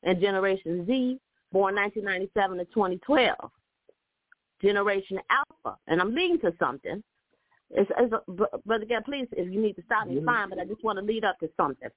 And 0.03 0.21
Generation 0.21 0.85
Z, 0.87 1.21
born 1.53 1.75
1997 1.77 2.59
to 2.59 2.65
2012. 2.67 3.51
Generation 4.63 5.19
Alpha, 5.31 5.79
and 5.87 6.01
I'm 6.01 6.15
leading 6.15 6.41
to 6.41 6.53
something, 6.59 7.03
It's, 7.71 7.91
it's 7.99 8.13
a, 8.13 8.23
but, 8.27 8.51
but 8.65 8.83
again, 8.83 9.03
please, 9.05 9.29
if 9.33 9.53
you 9.53 9.61
need 9.61 9.77
to 9.77 9.83
stop 9.85 10.07
me, 10.07 10.15
Yeah. 10.15 10.21
Mm-hmm. 10.21 10.29
fine. 10.29 10.49
But 10.49 10.59
I 10.59 10.65
just 10.65 10.83
want 10.83 10.99
to 10.99 11.05
lead 11.05 11.25
up 11.25 11.39
to 11.41 11.51
something. 11.57 11.89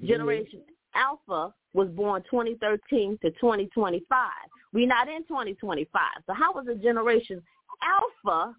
Yeah. 0.00 0.16
Generation 0.16 0.62
Alpha 0.94 1.52
was 1.72 1.88
born 1.88 2.22
2013 2.30 3.18
to 3.22 3.30
2025. 3.32 4.30
We're 4.72 4.86
not 4.86 5.08
in 5.08 5.22
2025. 5.24 5.88
So 6.26 6.32
how 6.32 6.52
was 6.52 6.66
the 6.66 6.74
generation 6.74 7.42
Alpha? 7.82 8.54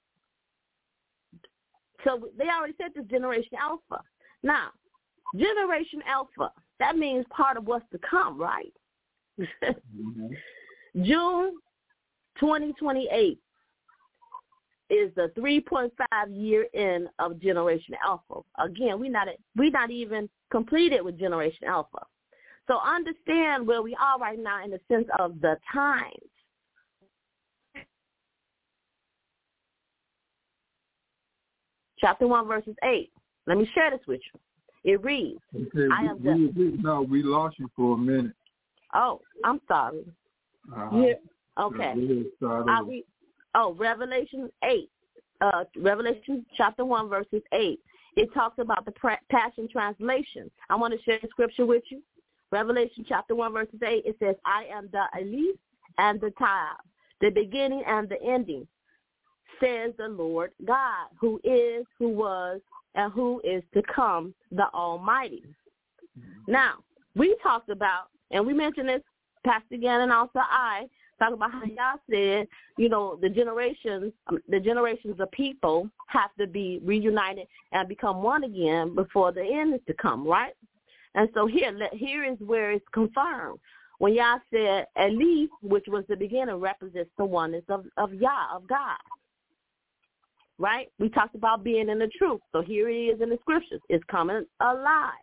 So 2.04 2.30
they 2.38 2.46
already 2.46 2.74
said 2.78 2.92
this 2.96 3.06
generation 3.06 3.58
Alpha. 3.60 4.04
Now, 4.44 4.70
generation 5.36 6.02
Alpha, 6.08 6.52
that 6.80 6.98
means 6.98 7.26
part 7.30 7.58
of 7.58 7.66
what's 7.66 7.90
to 7.92 8.00
come, 8.00 8.40
right? 8.40 8.74
Mhm. 9.40 10.36
June 11.04 11.58
2028 12.40 13.40
is 14.90 15.14
the 15.16 15.32
3.5 15.38 15.90
year 16.30 16.68
end 16.74 17.10
of 17.20 17.40
Generation 17.42 17.96
Alpha. 18.06 18.42
Again, 18.60 19.00
we 19.00 19.10
not 19.10 19.28
we 19.56 19.70
not 19.70 19.90
even 19.90 20.30
completed 20.52 21.02
with 21.02 21.20
Generation 21.20 21.68
Alpha. 21.68 22.06
So 22.68 22.80
understand 22.80 23.68
where 23.68 23.82
we 23.82 23.96
are 23.96 24.20
right 24.20 24.40
now 24.40 24.64
in 24.64 24.72
the 24.72 24.80
sense 24.88 25.08
of 25.20 25.40
the 25.42 25.58
times. 25.72 26.14
Chapter 32.00 32.28
1, 32.28 32.48
verses 32.48 32.76
8. 32.84 33.12
Let 33.48 33.58
me 33.58 33.70
share 33.74 33.92
this 33.92 34.02
with 34.08 34.22
you. 34.34 34.40
It 34.94 35.04
reads, 35.04 35.40
Okay, 35.56 35.88
I 35.92 36.06
am 36.06 36.22
we, 36.22 36.48
we, 36.48 36.78
no, 36.78 37.02
we 37.02 37.24
lost 37.24 37.58
you 37.58 37.70
for 37.76 37.96
a 37.96 37.98
minute. 37.98 38.34
oh, 38.94 39.22
I'm 39.44 39.60
sorry. 39.68 40.06
Uh-huh. 40.76 40.98
Yeah, 40.98 41.14
okay. 41.60 41.94
So 41.96 42.00
we'll 42.00 42.24
start 42.38 42.70
I 42.70 42.82
over. 42.82 42.90
read, 42.92 43.06
oh, 43.56 43.74
Revelation 43.74 44.52
8, 44.64 44.90
uh, 45.42 45.64
Revelation 45.78 46.46
chapter 46.56 46.86
1, 46.86 47.10
verses 47.10 47.42
8. 47.52 47.80
It 48.18 48.34
talks 48.34 48.60
about 48.60 48.86
the 48.86 48.94
Passion 49.30 49.68
Translation. 49.72 50.50
I 50.70 50.76
want 50.76 50.94
to 50.94 51.02
share 51.04 51.20
the 51.22 51.28
scripture 51.30 51.66
with 51.66 51.84
you. 51.90 52.02
Revelation 52.52 53.06
chapter 53.08 53.36
1, 53.36 53.54
verses 53.54 53.80
8, 53.84 54.04
it 54.06 54.16
says, 54.20 54.36
I 54.46 54.66
am 54.72 54.90
the 54.92 55.06
Aleph 55.16 55.58
and 55.98 56.22
the 56.22 56.32
Tav, 56.38 56.78
the 57.22 57.30
beginning 57.30 57.84
and 57.88 58.08
the 58.08 58.22
ending, 58.22 58.68
says 59.60 59.94
the 59.98 60.08
Lord 60.08 60.52
God, 60.66 61.08
who 61.20 61.40
is, 61.44 61.86
who 61.98 62.10
was, 62.10 62.62
and 62.96 63.12
who 63.12 63.42
is 63.44 63.64
to 63.74 63.82
come, 63.94 64.34
the 64.52 64.68
Almighty. 64.74 65.44
Now, 66.48 66.76
we 67.16 67.36
talked 67.42 67.70
about, 67.70 68.06
and 68.32 68.46
we 68.46 68.54
mentioned 68.54 68.90
this, 68.90 69.02
Pastor 69.46 69.76
Gantt 69.76 70.04
and 70.04 70.12
also 70.12 70.40
I, 70.40 70.88
talk 71.20 71.34
about 71.34 71.52
how 71.52 71.64
y'all 71.64 72.00
said, 72.10 72.48
you 72.78 72.90
know, 72.90 73.18
the 73.22 73.30
generations, 73.30 74.12
um, 74.28 74.40
the 74.50 74.60
generations 74.60 75.20
of 75.20 75.32
people 75.32 75.90
have 76.08 76.32
to 76.40 76.48
be 76.48 76.82
reunited 76.84 77.48
and 77.72 77.88
become 77.88 78.22
one 78.22 78.44
again 78.44 78.96
before 78.96 79.32
the 79.32 79.44
end 79.44 79.74
is 79.74 79.82
to 79.88 79.94
come, 79.94 80.28
right? 80.28 80.54
And 81.16 81.30
so 81.34 81.48
here, 81.48 81.74
here 81.94 82.24
is 82.24 82.38
where 82.40 82.72
it's 82.72 82.86
confirmed. 82.94 83.60
When 84.00 84.14
y'all 84.14 84.40
said 84.52 84.86
Eli, 85.00 85.48
which 85.62 85.86
was 85.88 86.04
the 86.10 86.18
beginning, 86.18 86.56
represents 86.56 87.10
the 87.18 87.26
oneness 87.26 87.64
of, 87.70 87.86
of 87.98 88.14
Yah, 88.14 88.54
of 88.54 88.68
God. 88.68 88.98
Right? 90.58 90.90
We 91.00 91.10
talked 91.10 91.36
about 91.36 91.64
being 91.64 91.90
in 91.90 92.00
the 92.00 92.10
truth. 92.18 92.42
So 92.52 92.62
here 92.62 92.90
it 92.90 92.94
is 92.94 93.22
in 93.22 93.30
the 93.30 93.38
scriptures. 93.42 93.82
It's 93.90 94.04
coming 94.10 94.46
alive. 94.60 95.14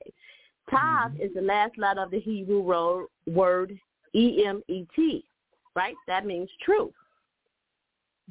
Tav 0.70 1.12
mm-hmm. 1.12 1.22
is 1.22 1.30
the 1.34 1.42
last 1.42 1.76
letter 1.76 2.02
of 2.02 2.10
the 2.10 2.20
Hebrew 2.20 2.62
ro- 2.62 3.06
word 3.26 3.78
E-M-E-T, 4.14 5.24
right? 5.74 5.94
That 6.06 6.26
means 6.26 6.48
truth. 6.64 6.92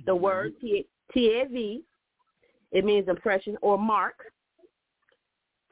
The 0.05 0.11
mm-hmm. 0.11 0.23
word 0.23 0.53
T- 0.61 0.87
T-A-V, 1.13 1.83
it 2.71 2.85
means 2.85 3.07
impression 3.07 3.57
or 3.61 3.77
mark. 3.77 4.15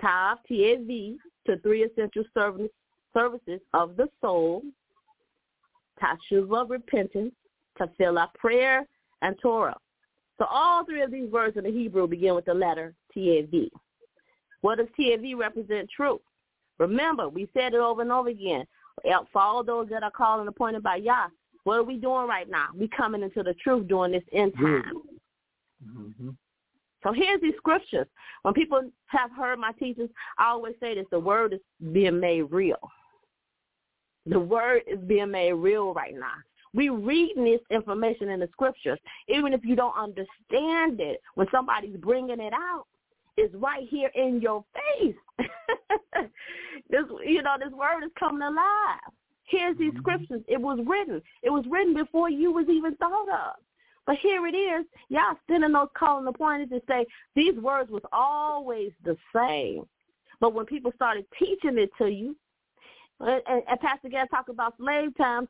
Tav, 0.02 0.40
T-A-V, 0.48 1.18
to 1.46 1.58
three 1.60 1.84
essential 1.84 2.24
service, 2.34 2.72
services 3.14 3.62
of 3.74 3.96
the 3.98 4.10
soul. 4.22 4.64
Tashuva, 6.02 6.70
repentance. 6.70 7.34
Tefillah, 7.80 8.34
prayer, 8.34 8.86
and 9.22 9.38
Torah. 9.42 9.78
So 10.38 10.46
all 10.50 10.84
three 10.84 11.02
of 11.02 11.12
these 11.12 11.30
words 11.32 11.56
in 11.56 11.64
the 11.64 11.72
Hebrew 11.72 12.08
begin 12.08 12.36
with 12.36 12.44
the 12.44 12.54
letter 12.54 12.94
T-A-V. 13.14 13.72
What 14.62 14.80
does 14.80 14.88
T-A-V 14.98 15.36
represent? 15.36 15.90
Truth. 15.90 16.20
Remember, 16.78 17.30
we 17.30 17.50
said 17.54 17.74
it 17.74 17.80
over 17.80 18.02
and 18.02 18.12
over 18.12 18.28
again. 18.30 18.66
For 19.04 19.42
all 19.42 19.64
those 19.64 19.88
that 19.90 20.04
are 20.04 20.12
called 20.12 20.42
and 20.42 20.50
appointed 20.50 20.84
by 20.84 20.98
Yah, 20.98 21.28
what 21.64 21.78
are 21.78 21.84
we 21.84 21.96
doing 21.96 22.28
right 22.28 22.50
now? 22.50 22.68
We 22.76 22.90
coming 22.90 23.24
into 23.24 23.44
the 23.44 23.54
truth 23.56 23.88
during 23.88 24.12
this 24.12 24.24
end 24.34 24.54
time. 24.56 25.02
Mhm. 25.86 26.36
So 27.04 27.14
here's 27.14 27.42
these 27.42 27.54
scriptures. 27.58 28.08
When 28.42 28.54
people 28.54 28.82
have 29.08 29.32
heard 29.32 29.60
my 29.60 29.72
teachings, 29.74 30.10
I 30.38 30.50
always 30.50 30.76
say 30.80 30.96
this, 30.96 31.06
the 31.12 31.20
word 31.20 31.54
is 31.54 31.60
being 31.94 32.20
made 32.20 32.44
real. 32.44 32.80
The 34.26 34.40
word 34.40 34.82
is 34.86 35.00
being 35.00 35.32
made 35.32 35.54
real 35.54 35.94
right 35.94 36.14
now. 36.14 36.34
We 36.74 36.90
reading 36.90 37.46
this 37.46 37.62
information 37.72 38.30
in 38.30 38.42
the 38.42 38.50
scriptures. 38.52 39.00
Even 39.28 39.54
if 39.54 39.62
you 39.64 39.76
don't 39.76 39.98
understand 39.98 41.00
it, 41.00 41.22
when 41.36 41.48
somebody's 41.52 41.98
bringing 41.98 42.40
it 42.40 42.54
out, 42.54 42.86
it's 43.38 43.56
right 43.56 43.88
here 43.90 44.12
in 44.16 44.42
your 44.42 44.66
face. 44.74 45.16
this, 46.90 47.06
you 47.26 47.42
know, 47.42 47.56
this 47.58 47.74
word 47.74 48.04
is 48.04 48.12
coming 48.20 48.42
alive. 48.42 49.00
Here's 49.46 49.78
these 49.78 49.92
mm-hmm. 49.92 50.00
scriptures. 50.00 50.42
It 50.48 50.62
was 50.62 50.80
written. 50.86 51.22
It 51.42 51.50
was 51.50 51.66
written 51.70 51.94
before 51.94 52.30
you 52.30 52.52
was 52.52 52.68
even 52.70 52.96
thought 52.98 53.30
of. 53.30 53.56
But 54.10 54.18
here 54.18 54.48
it 54.48 54.56
is. 54.56 54.88
Y'all 55.10 55.38
sending 55.48 55.72
those 55.72 55.90
calling 55.96 56.26
appointed 56.26 56.72
to 56.72 56.82
say 56.88 57.06
these 57.36 57.54
words 57.58 57.92
was 57.92 58.02
always 58.12 58.92
the 59.04 59.16
same. 59.36 59.84
But 60.40 60.56
when 60.56 60.66
people 60.66 60.92
started 60.96 61.28
teaching 61.38 61.78
it 61.78 61.92
to 62.00 62.08
you, 62.08 62.36
and, 63.20 63.40
and, 63.48 63.62
and 63.70 63.80
Pastor 63.80 64.10
Gadd 64.10 64.32
talked 64.32 64.50
about 64.50 64.74
slave 64.78 65.16
times, 65.16 65.48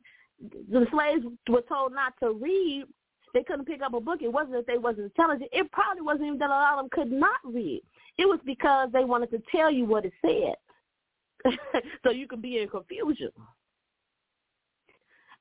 the 0.70 0.86
slaves 0.90 1.24
were 1.48 1.62
told 1.62 1.94
not 1.94 2.12
to 2.22 2.32
read. 2.32 2.84
They 3.32 3.44
couldn't 3.44 3.64
pick 3.64 3.80
up 3.80 3.94
a 3.94 4.00
book. 4.00 4.20
It 4.20 4.30
wasn't 4.30 4.52
that 4.52 4.66
they 4.66 4.76
wasn't 4.76 5.06
intelligent. 5.06 5.48
It 5.54 5.72
probably 5.72 6.02
wasn't 6.02 6.26
even 6.26 6.38
that 6.40 6.50
a 6.50 6.52
lot 6.52 6.74
of 6.74 6.80
them 6.80 6.90
could 6.92 7.10
not 7.10 7.40
read. 7.42 7.80
It 8.18 8.28
was 8.28 8.40
because 8.44 8.90
they 8.92 9.04
wanted 9.04 9.30
to 9.30 9.42
tell 9.50 9.70
you 9.70 9.86
what 9.86 10.04
it 10.04 10.12
said, 10.20 11.54
so 12.04 12.10
you 12.10 12.28
could 12.28 12.42
be 12.42 12.58
in 12.58 12.68
confusion. 12.68 13.30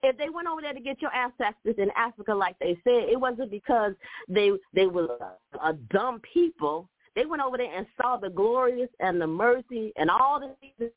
If 0.01 0.17
they 0.17 0.29
went 0.29 0.47
over 0.47 0.61
there 0.61 0.73
to 0.73 0.79
get 0.79 1.01
your 1.01 1.13
ancestors 1.13 1.75
in 1.77 1.89
Africa, 1.95 2.33
like 2.33 2.57
they 2.59 2.77
said, 2.83 3.09
it 3.09 3.19
wasn't 3.19 3.51
because 3.51 3.93
they 4.27 4.51
they 4.73 4.87
were 4.87 5.07
a, 5.19 5.69
a 5.69 5.73
dumb 5.91 6.21
people. 6.33 6.89
They 7.15 7.25
went 7.25 7.41
over 7.41 7.57
there 7.57 7.75
and 7.75 7.85
saw 8.01 8.17
the 8.17 8.29
glorious 8.29 8.89
and 8.99 9.19
the 9.19 9.27
mercy 9.27 9.91
and 9.97 10.09
all 10.09 10.39
the 10.39 10.55
things 10.61 10.91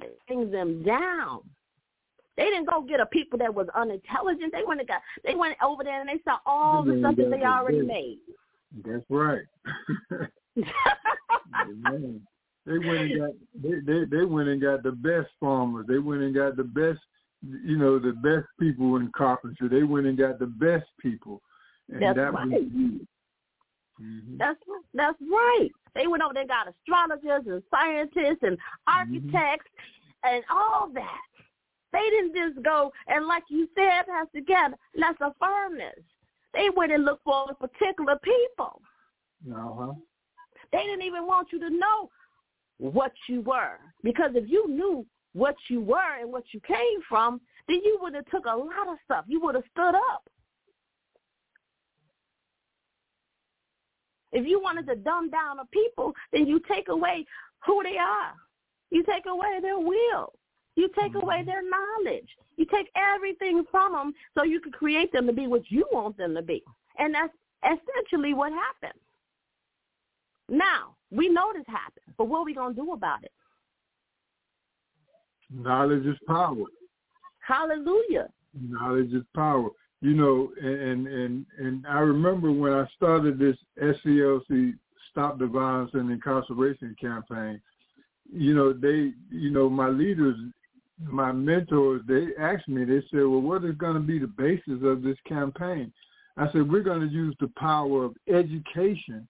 that 0.00 0.26
brings 0.26 0.50
them 0.50 0.82
down. 0.82 1.40
They 2.36 2.44
didn't 2.44 2.68
go 2.68 2.80
get 2.80 3.00
a 3.00 3.06
people 3.06 3.38
that 3.38 3.54
was 3.54 3.68
unintelligent. 3.74 4.52
They 4.52 4.64
went 4.66 4.80
and 4.80 4.88
got 4.88 5.02
they 5.24 5.34
went 5.34 5.56
over 5.62 5.84
there 5.84 6.00
and 6.00 6.08
they 6.08 6.20
saw 6.24 6.38
all 6.46 6.82
the 6.82 6.98
stuff 7.00 7.16
that 7.16 7.30
they 7.30 7.44
already 7.44 7.82
made. 7.82 8.18
That's 8.84 9.04
right. 9.08 9.42
They 12.66 12.78
went 12.78 13.00
and 13.00 13.18
got 13.18 13.30
they, 13.62 13.80
they 13.84 14.04
they 14.04 14.24
went 14.24 14.48
and 14.48 14.60
got 14.60 14.82
the 14.82 14.92
best 14.92 15.28
farmers. 15.40 15.86
They 15.88 15.98
went 15.98 16.22
and 16.22 16.34
got 16.34 16.56
the 16.56 16.64
best 16.64 17.00
you 17.42 17.76
know, 17.78 17.98
the 17.98 18.12
best 18.12 18.46
people 18.58 18.96
in 18.96 19.10
carpentry. 19.16 19.68
They 19.68 19.82
went 19.82 20.06
and 20.06 20.18
got 20.18 20.38
the 20.38 20.46
best 20.46 20.86
people. 21.00 21.40
And 21.88 22.02
That's 22.02 22.16
that 22.16 22.32
right. 22.32 22.48
was 22.48 23.00
Mhm. 24.00 24.38
That's 24.38 24.58
that's 24.94 25.18
right. 25.20 25.68
They 25.94 26.06
went 26.06 26.22
over. 26.22 26.32
They 26.32 26.46
got 26.46 26.68
astrologers 26.68 27.46
and 27.46 27.62
scientists 27.70 28.42
and 28.42 28.56
architects 28.86 29.70
and 30.24 30.42
all 30.50 30.88
that. 30.94 31.20
They 31.92 32.08
didn't 32.10 32.34
just 32.34 32.64
go 32.64 32.92
and 33.08 33.26
like 33.26 33.42
you 33.50 33.68
said, 33.74 34.06
Pastor 34.06 34.40
Gavin, 34.46 34.78
let's 34.96 35.18
affirm 35.20 35.76
this. 35.76 36.02
They 36.54 36.70
went 36.74 36.92
and 36.92 37.04
looked 37.04 37.24
for 37.24 37.46
the 37.48 37.54
particular 37.68 38.18
people. 38.22 38.80
Uh-huh. 39.52 39.92
They 40.72 40.84
didn't 40.84 41.02
even 41.02 41.26
want 41.26 41.48
you 41.52 41.60
to 41.60 41.70
know 41.70 42.10
what 42.78 43.12
you 43.28 43.42
were 43.42 43.78
because 44.02 44.30
if 44.34 44.48
you 44.48 44.68
knew 44.68 45.04
what 45.32 45.56
you 45.68 45.80
were 45.80 46.20
and 46.20 46.32
what 46.32 46.44
you 46.52 46.60
came 46.60 47.00
from, 47.08 47.40
then 47.68 47.80
you 47.84 47.98
would 48.00 48.14
have 48.14 48.26
took 48.26 48.46
a 48.46 48.56
lot 48.56 48.88
of 48.88 48.98
stuff. 49.04 49.24
You 49.28 49.40
would 49.40 49.54
have 49.54 49.64
stood 49.72 49.94
up. 49.94 50.28
If 54.32 54.46
you 54.46 54.60
wanted 54.60 54.86
to 54.86 54.96
dumb 54.96 55.30
down 55.30 55.58
a 55.58 55.64
people, 55.66 56.12
then 56.32 56.46
you 56.46 56.60
take 56.70 56.88
away 56.88 57.24
who 57.66 57.82
they 57.82 57.98
are. 57.98 58.32
You 58.90 59.04
take 59.04 59.26
away 59.26 59.58
their 59.60 59.78
will. 59.78 60.32
You 60.76 60.88
take 60.98 61.12
mm-hmm. 61.12 61.22
away 61.22 61.42
their 61.44 61.62
knowledge. 61.62 62.28
You 62.56 62.66
take 62.66 62.90
everything 62.96 63.64
from 63.70 63.92
them 63.92 64.12
so 64.36 64.44
you 64.44 64.60
can 64.60 64.72
create 64.72 65.12
them 65.12 65.26
to 65.26 65.32
be 65.32 65.46
what 65.46 65.62
you 65.70 65.86
want 65.92 66.16
them 66.16 66.34
to 66.34 66.42
be. 66.42 66.62
And 66.98 67.14
that's 67.14 67.32
essentially 67.64 68.34
what 68.34 68.52
happened. 68.52 68.98
Now, 70.48 70.96
we 71.10 71.28
know 71.28 71.52
this 71.54 71.64
happened, 71.68 72.14
but 72.18 72.26
what 72.26 72.40
are 72.40 72.44
we 72.44 72.54
going 72.54 72.74
to 72.74 72.80
do 72.80 72.92
about 72.92 73.24
it? 73.24 73.32
Knowledge 75.52 76.06
is 76.06 76.16
power. 76.26 76.64
Hallelujah. 77.40 78.28
Knowledge 78.60 79.12
is 79.12 79.24
power. 79.34 79.70
you 80.00 80.14
know, 80.14 80.50
and 80.60 81.06
and 81.06 81.46
and 81.58 81.86
I 81.86 81.98
remember 81.98 82.52
when 82.52 82.72
I 82.72 82.86
started 82.96 83.38
this 83.38 83.56
SCLC 83.82 84.74
Stop 85.10 85.38
the 85.38 85.46
Violence 85.46 85.90
and 85.94 86.10
Incarceration 86.10 86.94
campaign. 87.00 87.60
You 88.32 88.54
know, 88.54 88.72
they, 88.72 89.12
you 89.30 89.50
know, 89.50 89.68
my 89.68 89.88
leaders, 89.88 90.36
my 91.00 91.32
mentors, 91.32 92.02
they 92.06 92.28
asked 92.38 92.68
me. 92.68 92.84
They 92.84 93.02
said, 93.10 93.22
"Well, 93.22 93.40
what 93.40 93.64
is 93.64 93.74
going 93.74 93.94
to 93.94 94.00
be 94.00 94.18
the 94.18 94.28
basis 94.28 94.82
of 94.84 95.02
this 95.02 95.18
campaign?" 95.26 95.92
I 96.36 96.50
said, 96.52 96.70
"We're 96.70 96.82
going 96.82 97.00
to 97.00 97.12
use 97.12 97.34
the 97.40 97.50
power 97.58 98.04
of 98.04 98.14
education 98.28 99.26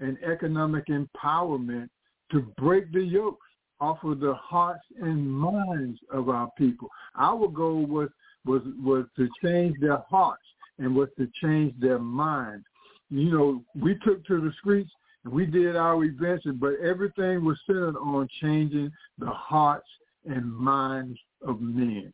and 0.00 0.16
economic 0.24 0.86
empowerment 0.86 1.90
to 2.32 2.40
break 2.56 2.90
the 2.92 3.02
yokes 3.02 3.43
off 3.80 4.02
of 4.04 4.20
the 4.20 4.34
hearts 4.34 4.84
and 5.00 5.30
minds 5.30 5.98
of 6.10 6.28
our 6.28 6.50
people. 6.56 6.88
Our 7.16 7.48
goal 7.48 7.86
was 7.86 8.08
was 8.44 8.62
was 8.82 9.06
to 9.16 9.28
change 9.42 9.76
their 9.80 10.02
hearts 10.08 10.42
and 10.78 10.94
was 10.94 11.08
to 11.18 11.28
change 11.42 11.74
their 11.80 11.98
minds. 11.98 12.64
You 13.10 13.30
know, 13.30 13.64
we 13.74 13.96
took 14.04 14.24
to 14.26 14.40
the 14.40 14.52
streets 14.60 14.90
and 15.24 15.32
we 15.32 15.46
did 15.46 15.76
our 15.76 16.02
events, 16.04 16.46
but 16.54 16.74
everything 16.82 17.44
was 17.44 17.58
centered 17.66 17.96
on 17.96 18.28
changing 18.40 18.90
the 19.18 19.30
hearts 19.30 19.88
and 20.26 20.52
minds 20.52 21.18
of 21.46 21.60
men. 21.60 22.12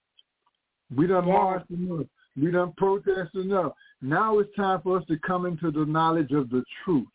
We 0.94 1.06
done 1.06 1.26
Yeah. 1.26 1.32
marched 1.34 1.70
enough. 1.70 2.06
We 2.36 2.50
done 2.50 2.72
protest 2.76 3.34
enough. 3.34 3.72
Now 4.02 4.38
it's 4.38 4.54
time 4.54 4.80
for 4.82 4.98
us 4.98 5.04
to 5.06 5.18
come 5.18 5.46
into 5.46 5.70
the 5.70 5.84
knowledge 5.84 6.32
of 6.32 6.48
the 6.50 6.64
truth. 6.84 7.08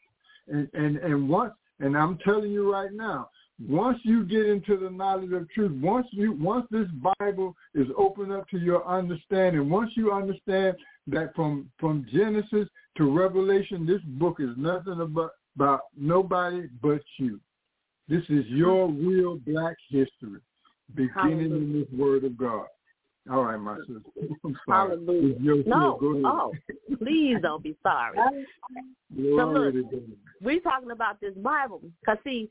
And 0.48 0.70
and 0.74 0.98
and 0.98 1.30
once 1.30 1.54
and 1.80 1.98
I'm 1.98 2.18
telling 2.20 2.52
you 2.52 2.72
right 2.72 2.92
now, 2.94 3.30
once 3.60 4.00
you 4.04 4.26
get 4.26 4.46
into 4.46 4.78
the 4.78 4.90
knowledge 4.90 5.32
of 5.32 5.50
truth, 5.50 5.72
once 5.82 6.08
you 6.12 6.34
once 6.34 6.68
this 6.72 6.88
Bible 7.20 7.56
is 7.74 7.88
opened 7.98 8.34
up 8.34 8.48
to 8.50 8.58
your 8.58 8.86
understanding, 8.88 9.70
once 9.70 9.92
you 9.96 10.12
understand 10.12 10.76
that 11.08 11.34
from 11.36 11.70
from 11.80 12.06
Genesis 12.12 12.68
to 12.98 13.18
Revelation, 13.18 13.86
this 13.86 14.02
book 14.06 14.38
is 14.40 14.50
nothing 14.58 15.00
about 15.00 15.32
about 15.56 15.82
nobody 15.98 16.68
but 16.82 17.02
you. 17.18 17.40
This 18.10 18.24
is 18.30 18.46
your 18.48 18.90
real 18.90 19.38
black 19.38 19.78
history, 19.90 20.42
beginning 20.94 21.52
in 21.52 21.74
this 21.74 22.00
Word 22.00 22.26
of 22.26 22.38
God. 22.38 22.68
All 23.32 23.44
right, 23.44 23.58
my 23.58 23.78
sister. 23.80 24.02
I'm 24.46 24.58
sorry. 24.68 24.90
Hallelujah. 24.90 25.36
Your 25.40 25.58
No, 25.66 25.98
field. 25.98 26.00
Go 26.00 26.12
ahead. 26.12 26.24
oh, 26.26 26.54
please 26.98 27.38
don't 27.42 27.64
be 27.64 27.76
sorry. 27.82 28.18
Glory 29.16 29.72
look. 29.74 30.04
We're 30.42 30.60
talking 30.60 30.92
about 30.92 31.22
this 31.22 31.34
Bible. 31.36 31.82
Cause 32.06 32.18
see, 32.24 32.50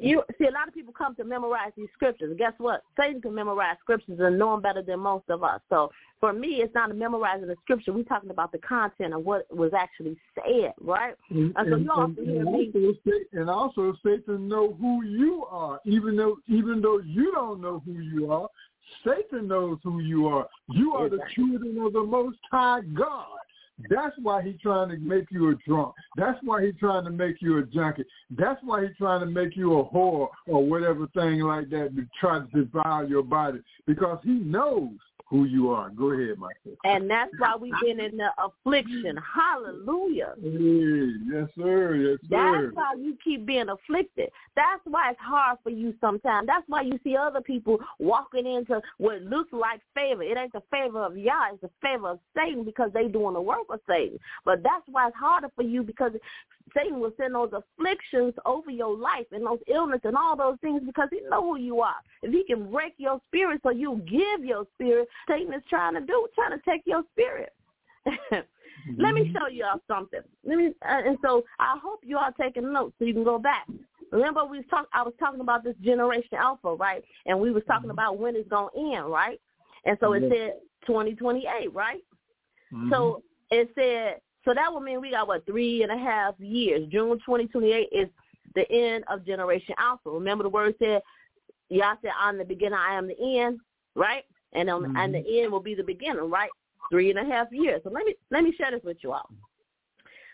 you 0.00 0.22
see 0.38 0.46
a 0.46 0.50
lot 0.52 0.68
of 0.68 0.74
people 0.74 0.92
come 0.96 1.14
to 1.16 1.24
memorize 1.24 1.72
these 1.76 1.88
scriptures. 1.92 2.34
Guess 2.38 2.52
what? 2.58 2.82
Satan 2.98 3.20
can 3.20 3.34
memorize 3.34 3.76
scriptures 3.82 4.18
and 4.20 4.38
know 4.38 4.52
them 4.52 4.62
better 4.62 4.80
than 4.80 5.00
most 5.00 5.24
of 5.28 5.42
us. 5.42 5.60
So 5.68 5.90
for 6.20 6.32
me, 6.32 6.62
it's 6.62 6.74
not 6.74 6.90
a 6.90 6.94
memorizing 6.94 7.48
the 7.48 7.56
scripture. 7.62 7.92
We're 7.92 8.04
talking 8.04 8.30
about 8.30 8.52
the 8.52 8.58
content 8.58 9.12
of 9.12 9.24
what 9.24 9.46
was 9.54 9.72
actually 9.76 10.16
said, 10.34 10.72
right? 10.80 11.14
And, 11.30 11.52
And 11.56 11.68
so 11.72 11.76
you 11.76 11.90
also 11.90 12.22
hear 12.24 12.44
me. 12.44 12.72
and 13.32 13.50
also 13.50 13.94
to 14.04 14.38
know 14.38 14.74
who 14.80 15.04
you 15.04 15.44
are, 15.50 15.80
even 15.84 16.16
though 16.16 16.36
even 16.46 16.80
though 16.80 17.00
you 17.04 17.32
don't 17.32 17.60
know 17.60 17.82
who 17.84 17.98
you 18.00 18.32
are, 18.32 18.48
Satan 19.04 19.48
knows 19.48 19.78
who 19.82 20.00
you 20.00 20.26
are. 20.28 20.48
You 20.70 20.92
are 20.94 21.08
the 21.08 21.20
children 21.34 21.78
of 21.84 21.92
the 21.92 22.02
Most 22.02 22.38
High 22.50 22.80
God. 22.96 23.38
That's 23.90 24.16
why 24.22 24.42
he's 24.42 24.60
trying 24.60 24.88
to 24.88 24.96
make 24.96 25.30
you 25.30 25.50
a 25.50 25.54
drunk. 25.68 25.94
That's 26.16 26.38
why 26.42 26.64
he's 26.64 26.76
trying 26.80 27.04
to 27.04 27.10
make 27.10 27.42
you 27.42 27.58
a 27.58 27.62
junkie. 27.62 28.04
That's 28.30 28.60
why 28.64 28.86
he's 28.86 28.96
trying 28.96 29.20
to 29.20 29.26
make 29.26 29.54
you 29.54 29.78
a 29.78 29.84
whore 29.84 30.28
or 30.46 30.64
whatever 30.64 31.06
thing 31.08 31.40
like 31.40 31.68
that 31.70 31.94
to 31.94 32.06
try 32.18 32.38
to 32.38 32.46
devour 32.46 33.04
your 33.04 33.22
body 33.22 33.60
because 33.86 34.18
he 34.24 34.30
knows 34.30 34.92
who 35.28 35.44
you 35.44 35.70
are. 35.70 35.90
Go 35.90 36.12
ahead, 36.12 36.38
my 36.38 36.50
sister. 36.62 36.78
And 36.84 37.10
that's 37.10 37.32
why 37.38 37.56
we've 37.60 37.72
been 37.82 37.98
in 37.98 38.16
the 38.16 38.30
affliction. 38.38 39.18
Hallelujah. 39.34 40.34
Hey, 40.40 41.12
yes, 41.32 41.48
sir. 41.58 41.96
Yes, 41.96 42.18
sir. 42.30 42.62
That's 42.62 42.74
why 42.74 42.94
you 42.96 43.18
keep 43.24 43.44
being 43.44 43.68
afflicted. 43.68 44.30
That's 44.54 44.80
why 44.84 45.10
it's 45.10 45.20
hard 45.20 45.58
for 45.64 45.70
you 45.70 45.94
sometimes. 46.00 46.46
That's 46.46 46.64
why 46.68 46.82
you 46.82 47.00
see 47.02 47.16
other 47.16 47.40
people 47.40 47.78
walking 47.98 48.46
into 48.46 48.80
what 48.98 49.22
looks 49.22 49.52
like 49.52 49.80
favor. 49.94 50.22
It 50.22 50.38
ain't 50.38 50.52
the 50.52 50.62
favor 50.70 51.04
of 51.04 51.18
Yah, 51.18 51.54
it's 51.54 51.62
the 51.62 51.70
favor 51.82 52.10
of 52.10 52.20
Satan 52.36 52.62
because 52.62 52.92
they 52.94 53.08
doing 53.08 53.34
the 53.34 53.40
work 53.40 53.66
of 53.68 53.80
Satan. 53.88 54.20
But 54.44 54.62
that's 54.62 54.84
why 54.86 55.08
it's 55.08 55.16
harder 55.16 55.48
for 55.56 55.62
you 55.62 55.82
because 55.82 56.12
Satan 56.74 57.00
will 57.00 57.12
send 57.16 57.34
those 57.34 57.52
afflictions 57.52 58.34
over 58.44 58.70
your 58.70 58.96
life 58.96 59.26
and 59.32 59.46
those 59.46 59.60
illness 59.68 60.00
and 60.04 60.16
all 60.16 60.36
those 60.36 60.56
things 60.60 60.82
because 60.84 61.08
he 61.10 61.20
know 61.28 61.42
who 61.42 61.58
you 61.58 61.80
are. 61.80 61.96
If 62.22 62.32
he 62.32 62.44
can 62.44 62.70
break 62.70 62.94
your 62.98 63.20
spirit 63.26 63.60
so 63.62 63.70
you 63.70 64.02
give 64.06 64.44
your 64.44 64.66
spirit, 64.74 65.08
Satan 65.28 65.52
is 65.54 65.62
trying 65.68 65.94
to 65.94 66.00
do, 66.00 66.26
trying 66.34 66.58
to 66.58 66.64
take 66.68 66.82
your 66.86 67.02
spirit. 67.12 67.52
Let 68.98 69.14
me 69.14 69.22
mm-hmm. 69.22 69.36
show 69.36 69.48
you 69.48 69.64
all 69.64 69.80
something. 69.88 70.20
Let 70.44 70.58
me, 70.58 70.66
uh, 70.82 71.02
and 71.06 71.18
so 71.22 71.44
I 71.58 71.78
hope 71.82 72.00
you 72.04 72.18
are 72.18 72.32
taking 72.40 72.72
notes 72.72 72.94
so 72.98 73.04
you 73.04 73.14
can 73.14 73.24
go 73.24 73.38
back. 73.38 73.66
Remember, 74.12 74.44
we 74.44 74.58
was 74.58 74.66
talk, 74.70 74.86
I 74.92 75.02
was 75.02 75.14
talking 75.18 75.40
about 75.40 75.64
this 75.64 75.74
generation 75.82 76.38
alpha, 76.38 76.74
right? 76.74 77.02
And 77.26 77.40
we 77.40 77.50
was 77.50 77.64
talking 77.66 77.88
mm-hmm. 77.88 77.98
about 77.98 78.18
when 78.18 78.36
it's 78.36 78.48
gonna 78.48 78.68
end, 78.76 79.10
right? 79.10 79.40
And 79.84 79.96
so 80.00 80.12
it 80.12 80.22
said 80.30 80.54
2028, 80.86 81.72
right? 81.72 82.00
So 82.70 82.76
mm-hmm. 82.76 83.20
it 83.50 83.70
said, 83.74 84.20
so 84.46 84.54
that 84.54 84.72
would 84.72 84.82
mean 84.82 85.00
we 85.00 85.10
got 85.10 85.28
what 85.28 85.44
three 85.44 85.82
and 85.82 85.92
a 85.92 85.98
half 85.98 86.34
years. 86.38 86.88
June 86.90 87.18
2028 87.18 87.88
is 87.92 88.08
the 88.54 88.70
end 88.70 89.04
of 89.08 89.26
generation 89.26 89.74
alpha. 89.76 90.08
Remember 90.08 90.44
the 90.44 90.48
word 90.48 90.74
said, 90.78 91.02
Y'all 91.68 91.96
said, 92.00 92.12
"I'm 92.18 92.38
the 92.38 92.44
beginning, 92.44 92.78
I 92.78 92.94
am 92.94 93.08
the 93.08 93.40
end," 93.40 93.58
right? 93.96 94.24
And 94.52 94.70
um, 94.70 94.96
and 94.96 95.12
the 95.12 95.40
end 95.40 95.50
will 95.50 95.60
be 95.60 95.74
the 95.74 95.82
beginning, 95.82 96.30
right? 96.30 96.50
Three 96.90 97.10
and 97.10 97.18
a 97.18 97.24
half 97.24 97.48
years. 97.50 97.80
So 97.82 97.90
let 97.90 98.06
me 98.06 98.14
let 98.30 98.44
me 98.44 98.54
share 98.56 98.70
this 98.70 98.84
with 98.84 98.98
you 99.02 99.12
all. 99.12 99.28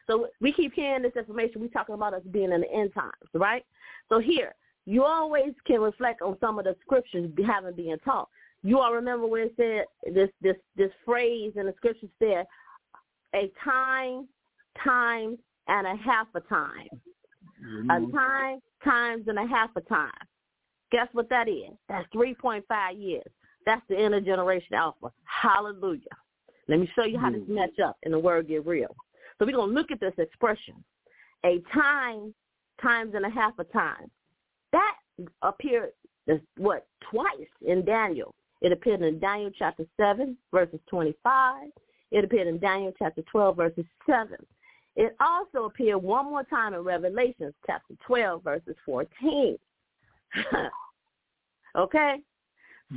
So 0.06 0.28
we 0.40 0.52
keep 0.52 0.74
hearing 0.74 1.02
this 1.02 1.16
information. 1.16 1.62
We 1.62 1.68
talking 1.68 1.94
about 1.94 2.12
us 2.12 2.22
being 2.30 2.52
in 2.52 2.60
the 2.60 2.70
end 2.70 2.92
times, 2.92 3.12
right? 3.32 3.64
So 4.10 4.18
here, 4.18 4.54
you 4.84 5.04
always 5.04 5.54
can 5.66 5.80
reflect 5.80 6.20
on 6.20 6.36
some 6.38 6.58
of 6.58 6.66
the 6.66 6.76
scriptures 6.84 7.30
having 7.46 7.74
been 7.74 7.98
taught. 8.00 8.28
You 8.62 8.80
all 8.80 8.92
remember 8.92 9.26
where 9.26 9.44
it 9.44 9.54
said 9.56 9.86
this 10.14 10.28
this 10.42 10.56
this 10.76 10.90
phrase 11.04 11.52
in 11.56 11.66
the 11.66 11.74
scripture 11.78 12.08
said, 12.18 12.46
"A 13.34 13.48
time, 13.62 14.28
times, 14.78 15.38
and 15.68 15.86
a 15.86 15.96
half 15.96 16.28
a 16.34 16.40
time." 16.40 16.88
A 17.62 18.00
Mhm. 18.00 18.12
time, 18.12 18.62
times, 18.82 19.28
and 19.28 19.38
a 19.38 19.46
half 19.46 19.74
a 19.76 19.80
time. 19.82 20.26
Guess 20.90 21.08
what 21.12 21.28
that 21.30 21.48
is? 21.48 21.72
That's 21.88 22.08
3.5 22.10 22.98
years. 22.98 23.30
That's 23.64 23.86
the 23.88 23.94
intergeneration 23.94 24.72
alpha. 24.72 25.12
Hallelujah. 25.24 26.02
Let 26.68 26.80
me 26.80 26.86
show 26.94 27.04
you 27.04 27.18
how 27.18 27.30
this 27.30 27.46
match 27.48 27.78
up 27.78 27.96
and 28.02 28.12
the 28.12 28.18
word 28.18 28.48
get 28.48 28.66
real. 28.66 28.94
So 29.38 29.46
we're 29.46 29.52
going 29.52 29.70
to 29.70 29.74
look 29.74 29.90
at 29.90 30.00
this 30.00 30.18
expression. 30.18 30.84
A 31.44 31.60
time, 31.72 32.34
times 32.80 33.14
and 33.14 33.24
a 33.24 33.30
half 33.30 33.58
a 33.58 33.64
time. 33.64 34.10
That 34.72 34.98
appeared, 35.42 35.92
what, 36.56 36.86
twice 37.00 37.48
in 37.62 37.84
Daniel. 37.84 38.34
It 38.60 38.72
appeared 38.72 39.02
in 39.02 39.18
Daniel 39.18 39.50
chapter 39.58 39.84
7, 39.96 40.36
verses 40.52 40.80
25. 40.88 41.70
It 42.12 42.24
appeared 42.24 42.46
in 42.46 42.58
Daniel 42.58 42.92
chapter 42.98 43.22
12, 43.22 43.56
verses 43.56 43.86
7. 44.06 44.36
It 44.94 45.16
also 45.18 45.64
appeared 45.64 46.02
one 46.02 46.26
more 46.26 46.44
time 46.44 46.74
in 46.74 46.80
Revelations 46.80 47.54
chapter 47.66 47.94
12, 48.06 48.44
verses 48.44 48.76
14. 48.84 49.56
okay? 51.76 52.16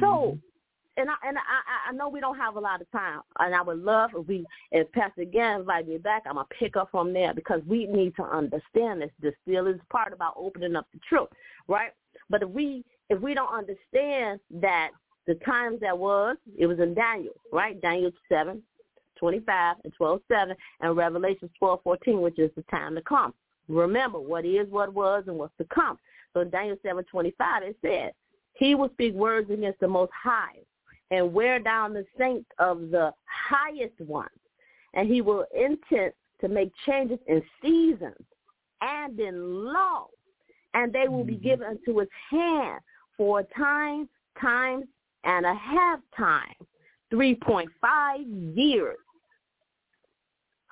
So, 0.01 0.05
mm-hmm. 0.05 0.37
and 0.97 1.09
I 1.09 1.13
and 1.25 1.37
I 1.37 1.89
I 1.89 1.93
know 1.93 2.09
we 2.09 2.19
don't 2.19 2.37
have 2.37 2.57
a 2.57 2.59
lot 2.59 2.81
of 2.81 2.91
time, 2.91 3.21
and 3.39 3.55
I 3.55 3.61
would 3.61 3.79
love 3.79 4.11
if 4.13 4.27
we 4.27 4.45
if 4.73 4.91
Pastor 4.91 5.21
again 5.21 5.61
invite 5.61 5.87
me 5.87 5.97
back, 5.97 6.23
I'm 6.25 6.35
gonna 6.35 6.47
pick 6.59 6.75
up 6.75 6.89
from 6.91 7.13
there 7.13 7.33
because 7.33 7.61
we 7.65 7.87
need 7.87 8.13
to 8.17 8.23
understand 8.23 9.01
this. 9.01 9.11
This 9.21 9.33
still 9.43 9.67
is 9.67 9.79
part 9.89 10.11
about 10.11 10.33
opening 10.35 10.75
up 10.75 10.87
the 10.93 10.99
truth, 11.07 11.29
right? 11.69 11.91
But 12.29 12.43
if 12.43 12.49
we 12.49 12.83
if 13.09 13.21
we 13.21 13.33
don't 13.33 13.53
understand 13.53 14.41
that 14.59 14.89
the 15.27 15.35
times 15.45 15.79
that 15.79 15.97
was, 15.97 16.35
it 16.57 16.67
was 16.67 16.79
in 16.79 16.93
Daniel, 16.93 17.35
right? 17.53 17.81
Daniel 17.81 18.11
seven, 18.27 18.61
twenty 19.17 19.39
five 19.39 19.77
and 19.83 19.93
twelve 19.93 20.21
seven, 20.27 20.55
and 20.81 20.95
Revelation 20.95 21.49
twelve 21.57 21.81
fourteen, 21.83 22.21
which 22.21 22.39
is 22.39 22.51
the 22.55 22.63
time 22.63 22.95
to 22.95 23.01
come. 23.01 23.33
Remember 23.67 24.19
what 24.19 24.45
is, 24.45 24.67
what 24.69 24.93
was, 24.93 25.23
and 25.27 25.37
what's 25.37 25.57
to 25.57 25.65
come. 25.65 25.97
So 26.33 26.41
in 26.41 26.49
Daniel 26.49 26.77
seven 26.83 27.03
twenty 27.05 27.33
five, 27.37 27.63
it 27.63 27.77
said, 27.81 28.11
"He 28.53 28.75
will 28.75 28.89
speak 28.89 29.13
words 29.13 29.49
against 29.49 29.79
the 29.79 29.87
Most 29.87 30.11
High, 30.13 30.59
and 31.11 31.33
wear 31.33 31.59
down 31.59 31.93
the 31.93 32.05
saints 32.17 32.49
of 32.59 32.91
the 32.91 33.13
highest 33.25 33.99
ones. 34.01 34.29
and 34.95 35.07
he 35.07 35.21
will 35.21 35.45
intend 35.55 36.13
to 36.41 36.47
make 36.47 36.71
changes 36.85 37.19
in 37.27 37.43
seasons 37.61 38.15
and 38.81 39.19
in 39.19 39.73
law, 39.73 40.07
and 40.73 40.91
they 40.91 41.07
will 41.07 41.23
be 41.23 41.33
mm-hmm. 41.33 41.43
given 41.43 41.71
into 41.71 41.99
his 41.99 42.09
hand 42.29 42.79
for 43.15 43.41
a 43.41 43.43
time, 43.57 44.09
times, 44.41 44.85
and 45.23 45.45
a 45.45 45.53
half 45.53 45.99
time, 46.17 46.55
three 47.09 47.35
point 47.35 47.69
five 47.79 48.21
years." 48.21 48.97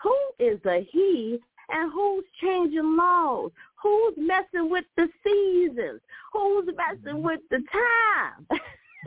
Who 0.04 0.16
is 0.40 0.60
the 0.64 0.86
he 0.92 1.40
and 1.70 1.92
who's 1.92 2.26
changing 2.42 2.96
laws? 2.98 3.52
Who's 3.82 4.14
messing 4.18 4.70
with 4.70 4.86
the 4.98 5.08
seasons? 5.24 6.02
Who's 6.34 6.68
messing 6.78 7.24
with 7.24 7.40
the 7.50 7.64
time? 7.72 8.48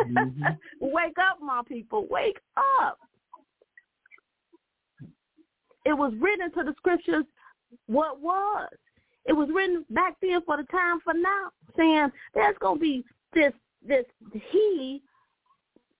Mhm. 0.00 0.58
wake 0.80 1.18
up, 1.18 1.38
my 1.40 1.62
people. 1.66 2.06
Wake 2.10 2.40
up. 2.56 2.98
it 5.86 5.92
was 5.96 6.12
written 6.20 6.50
to 6.52 6.64
the 6.64 6.74
scriptures 6.76 7.24
what 7.86 8.20
was. 8.20 8.68
It 9.24 9.32
was 9.32 9.48
written 9.52 9.84
back 9.90 10.16
then 10.20 10.40
for 10.44 10.56
the 10.56 10.64
time 10.64 11.00
for 11.02 11.14
now, 11.14 11.50
saying 11.76 12.10
there's 12.34 12.56
gonna 12.58 12.80
be 12.80 13.04
this 13.32 13.52
this 13.86 14.04
he 14.50 15.02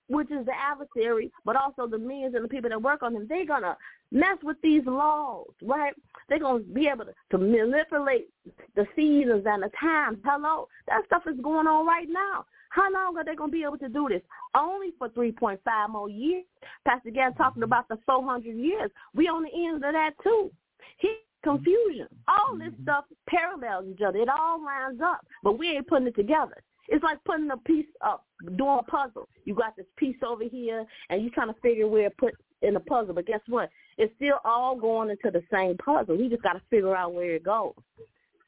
which 0.08 0.30
is 0.30 0.46
the 0.46 0.52
adversary, 0.52 1.30
but 1.44 1.56
also 1.56 1.86
the 1.86 1.98
millions 1.98 2.34
and 2.34 2.44
the 2.44 2.48
people 2.48 2.70
that 2.70 2.80
work 2.80 3.02
on 3.02 3.12
them, 3.12 3.26
they're 3.28 3.46
going 3.46 3.62
to 3.62 3.76
mess 4.12 4.38
with 4.42 4.56
these 4.62 4.82
laws, 4.86 5.46
right? 5.62 5.94
They're 6.28 6.38
going 6.38 6.64
to 6.64 6.70
be 6.70 6.88
able 6.88 7.06
to, 7.06 7.12
to 7.32 7.38
manipulate 7.38 8.28
the 8.74 8.86
seasons 8.94 9.44
and 9.46 9.62
the 9.62 9.70
times. 9.80 10.18
Hello, 10.24 10.68
that 10.88 11.04
stuff 11.06 11.22
is 11.26 11.40
going 11.42 11.66
on 11.66 11.86
right 11.86 12.08
now. 12.08 12.44
How 12.70 12.92
long 12.92 13.16
are 13.16 13.24
they 13.24 13.34
going 13.34 13.50
to 13.50 13.56
be 13.56 13.64
able 13.64 13.78
to 13.78 13.88
do 13.88 14.08
this? 14.08 14.22
Only 14.54 14.92
for 14.98 15.08
3.5 15.08 15.58
more 15.88 16.10
years. 16.10 16.44
Pastor 16.86 17.10
Gantt 17.10 17.36
talking 17.36 17.62
mm-hmm. 17.62 17.64
about 17.64 17.88
the 17.88 17.98
400 18.06 18.54
years. 18.54 18.90
We 19.14 19.28
on 19.28 19.44
the 19.44 19.50
end 19.52 19.76
of 19.76 19.92
that 19.92 20.10
too. 20.22 20.50
He 20.98 21.16
confusion. 21.46 22.08
All 22.26 22.58
this 22.58 22.68
mm-hmm. 22.68 22.82
stuff 22.82 23.04
parallels 23.28 23.86
each 23.90 24.02
other. 24.02 24.18
It 24.18 24.28
all 24.28 24.62
lines 24.62 25.00
up, 25.02 25.24
but 25.42 25.58
we 25.58 25.76
ain't 25.76 25.86
putting 25.86 26.08
it 26.08 26.16
together. 26.16 26.62
It's 26.88 27.02
like 27.02 27.22
putting 27.24 27.50
a 27.50 27.56
piece 27.56 27.86
up, 28.04 28.24
doing 28.56 28.78
a 28.80 28.90
puzzle. 28.90 29.28
You 29.44 29.54
got 29.54 29.76
this 29.76 29.86
piece 29.96 30.16
over 30.26 30.44
here, 30.44 30.84
and 31.10 31.22
you're 31.22 31.32
trying 31.32 31.52
to 31.52 31.60
figure 31.60 31.88
where 31.88 32.06
it 32.06 32.16
put 32.18 32.34
in 32.62 32.74
the 32.74 32.80
puzzle. 32.80 33.14
But 33.14 33.26
guess 33.26 33.40
what? 33.48 33.70
It's 33.98 34.14
still 34.16 34.38
all 34.44 34.76
going 34.78 35.10
into 35.10 35.30
the 35.30 35.42
same 35.52 35.76
puzzle. 35.78 36.16
We 36.16 36.28
just 36.28 36.42
got 36.42 36.54
to 36.54 36.62
figure 36.70 36.96
out 36.96 37.14
where 37.14 37.34
it 37.34 37.44
goes. 37.44 37.72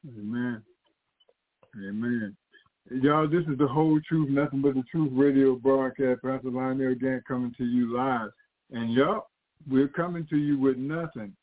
Amen. 0.07 0.61
Amen. 1.75 2.35
Y'all, 2.89 3.27
this 3.27 3.43
is 3.51 3.57
the 3.57 3.67
whole 3.67 3.99
truth, 4.07 4.29
nothing 4.29 4.61
but 4.61 4.73
the 4.73 4.83
truth 4.89 5.11
radio 5.13 5.55
broadcast. 5.55 6.21
Pastor 6.23 6.49
Lionel 6.49 6.95
Gantt 6.95 7.21
coming 7.27 7.53
to 7.57 7.63
you 7.63 7.95
live. 7.95 8.29
And 8.71 8.91
y'all, 8.93 9.27
we're 9.69 9.87
coming 9.87 10.25
to 10.29 10.37
you 10.37 10.57
with 10.57 10.77
nothing 10.77 11.35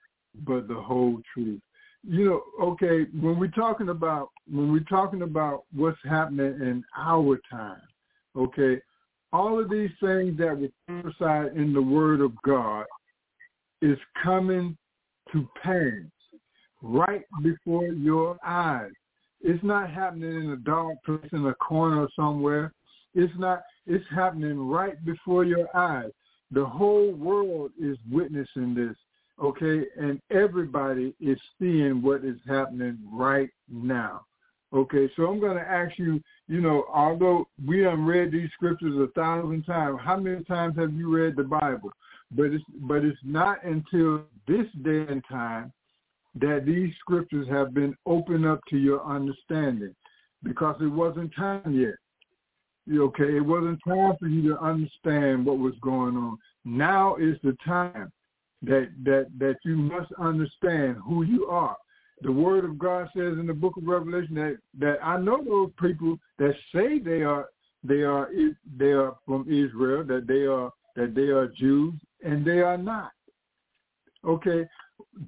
but 0.45 0.67
the 0.67 0.75
whole 0.75 1.21
truth 1.33 1.61
you 2.09 2.25
know, 2.25 2.43
okay, 2.63 3.07
when 3.21 3.39
we're 3.39 3.49
talking 3.49 3.89
about 3.89 4.31
when 4.51 4.73
we're 4.73 4.81
talking 4.81 5.23
about 5.23 5.65
what's 5.75 5.99
happening 6.09 6.55
in 6.61 6.85
our 6.97 7.39
time, 7.51 7.83
okay, 8.37 8.81
all 9.33 9.61
of 9.61 9.69
these 9.69 9.91
things 10.01 10.39
that 10.39 10.57
were 10.57 10.69
prophesied 10.87 11.57
in 11.57 11.73
the 11.73 11.83
Word 11.83 12.21
of 12.21 12.33
God 12.43 12.85
is 13.83 13.99
coming 14.23 14.77
to 15.33 15.49
pass 15.63 15.83
right 16.81 17.25
before 17.43 17.87
your 17.89 18.39
eyes. 18.47 18.93
It's 19.41 19.63
not 19.65 19.91
happening 19.91 20.45
in 20.45 20.51
a 20.51 20.57
dark 20.57 20.97
place 21.05 21.29
in 21.33 21.45
a 21.47 21.55
corner 21.55 22.07
somewhere. 22.15 22.73
It's 23.15 23.33
not. 23.37 23.63
It's 23.87 24.05
happening 24.15 24.69
right 24.69 25.03
before 25.05 25.45
your 25.45 25.69
eyes. 25.77 26.11
The 26.53 26.65
whole 26.65 27.13
world 27.13 27.73
is 27.81 27.97
witnessing 28.11 28.75
this 28.75 28.97
okay, 29.43 29.87
and 29.99 30.21
everybody 30.31 31.15
is 31.21 31.39
seeing 31.59 32.03
what 32.03 32.25
is 32.25 32.39
happening 32.47 32.99
right 33.13 33.51
now. 33.71 34.25
Okay, 34.73 35.09
so 35.15 35.27
I'm 35.27 35.41
going 35.41 35.57
to 35.57 35.63
ask 35.63 35.97
you, 35.99 36.21
you 36.49 36.61
know, 36.61 36.85
although 36.93 37.47
we 37.67 37.81
have 37.81 37.99
read 37.99 38.33
these 38.33 38.51
scriptures 38.53 38.97
a 38.97 39.07
thousand 39.19 39.63
times, 39.63 39.99
how 40.03 40.17
many 40.17 40.43
times 40.45 40.77
have 40.77 40.93
you 40.93 41.15
read 41.15 41.37
the 41.37 41.45
Bible? 41.45 41.93
But 42.33 42.47
it's 42.47 42.65
but 42.81 43.05
it's 43.05 43.19
not 43.25 43.65
until 43.65 44.25
this 44.49 44.67
day 44.83 45.07
and 45.09 45.23
time 45.31 45.73
that 46.35 46.67
these 46.67 46.93
scriptures 46.99 47.49
have 47.49 47.73
been 47.73 47.97
opened 48.05 48.45
up 48.45 48.61
to 48.69 48.77
your 48.77 49.05
understanding, 49.07 49.95
because 50.43 50.77
it 50.81 50.87
wasn't 50.87 51.35
time 51.35 51.73
yet. 51.73 51.95
Okay, 52.99 53.37
it 53.37 53.45
wasn't 53.45 53.81
time 53.87 54.15
for 54.19 54.27
you 54.27 54.49
to 54.51 54.59
understand 54.59 55.47
what 55.47 55.59
was 55.59 55.75
going 55.81 56.17
on. 56.17 56.37
Now 56.65 57.17
is 57.17 57.37
the 57.43 57.57
time 57.65 58.13
that 58.63 58.89
that 59.05 59.27
that 59.39 59.57
you 59.65 59.77
must 59.77 60.13
understand 60.19 60.97
who 61.05 61.23
you 61.23 61.47
are. 61.47 61.77
The 62.23 62.33
word 62.33 62.65
of 62.65 62.79
God 62.79 63.09
says 63.15 63.35
in 63.39 63.47
the 63.47 63.55
book 63.55 63.77
of 63.77 63.87
Revelation 63.87 64.35
that 64.37 64.59
that 64.79 64.99
I 65.03 65.19
know 65.19 65.43
those 65.45 65.71
people 65.81 66.19
that 66.39 66.55
say 66.75 66.99
they 66.99 67.23
are 67.23 67.49
they 67.85 68.03
are 68.03 68.31
they 68.77 68.93
are 68.93 69.17
from 69.27 69.43
Israel, 69.43 70.05
that 70.05 70.27
they 70.27 70.47
are 70.47 70.73
that 70.97 71.15
they 71.15 71.29
are 71.29 71.49
Jews, 71.49 71.95
and 72.25 72.45
they 72.45 72.61
are 72.61 72.79
not. 72.79 73.13
Okay, 74.25 74.67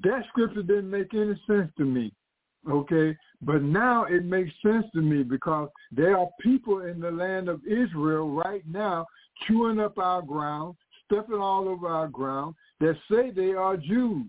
that 0.03 0.25
scripture 0.29 0.63
didn't 0.63 0.91
make 0.91 1.15
any 1.15 1.41
sense 1.47 1.71
to 1.77 1.85
me. 1.85 2.13
Okay, 2.69 3.17
but 3.43 3.63
now 3.63 4.05
it 4.05 4.25
makes 4.25 4.51
sense 4.63 4.85
to 4.95 5.01
me 5.01 5.23
because 5.23 5.69
there 5.93 6.19
are 6.19 6.29
people 6.41 6.81
in 6.81 7.01
the 7.01 7.11
land 7.11 7.49
of 7.49 7.61
Israel 7.67 8.31
right 8.31 8.65
now 8.67 9.07
chewing 9.47 9.79
up 9.79 9.99
our 9.99 10.23
ground, 10.23 10.75
stepping 11.05 11.39
all 11.39 11.69
over 11.69 11.87
our 11.87 12.09
ground, 12.09 12.55
that 12.81 12.97
say 13.11 13.31
they 13.31 13.53
are 13.53 13.77
Jews, 13.77 14.27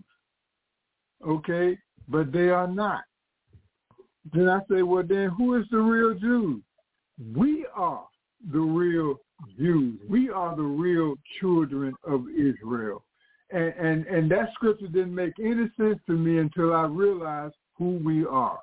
okay, 1.26 1.78
but 2.08 2.32
they 2.32 2.48
are 2.48 2.68
not. 2.68 3.02
Then 4.32 4.48
I 4.48 4.60
say, 4.70 4.82
well, 4.82 5.04
then 5.06 5.30
who 5.30 5.56
is 5.56 5.66
the 5.70 5.78
real 5.78 6.14
Jew? 6.14 6.62
We 7.34 7.66
are 7.74 8.04
the 8.52 8.60
real 8.60 9.20
Jews. 9.58 9.98
We 10.08 10.30
are 10.30 10.54
the 10.56 10.62
real 10.62 11.14
children 11.40 11.94
of 12.04 12.26
Israel. 12.28 13.04
And, 13.50 13.74
and, 13.78 14.06
and 14.06 14.30
that 14.30 14.52
scripture 14.54 14.86
didn't 14.86 15.14
make 15.14 15.32
any 15.40 15.70
sense 15.76 15.98
to 16.06 16.12
me 16.12 16.38
until 16.38 16.72
I 16.72 16.84
realized 16.84 17.54
who 17.76 18.00
we 18.04 18.24
are. 18.26 18.60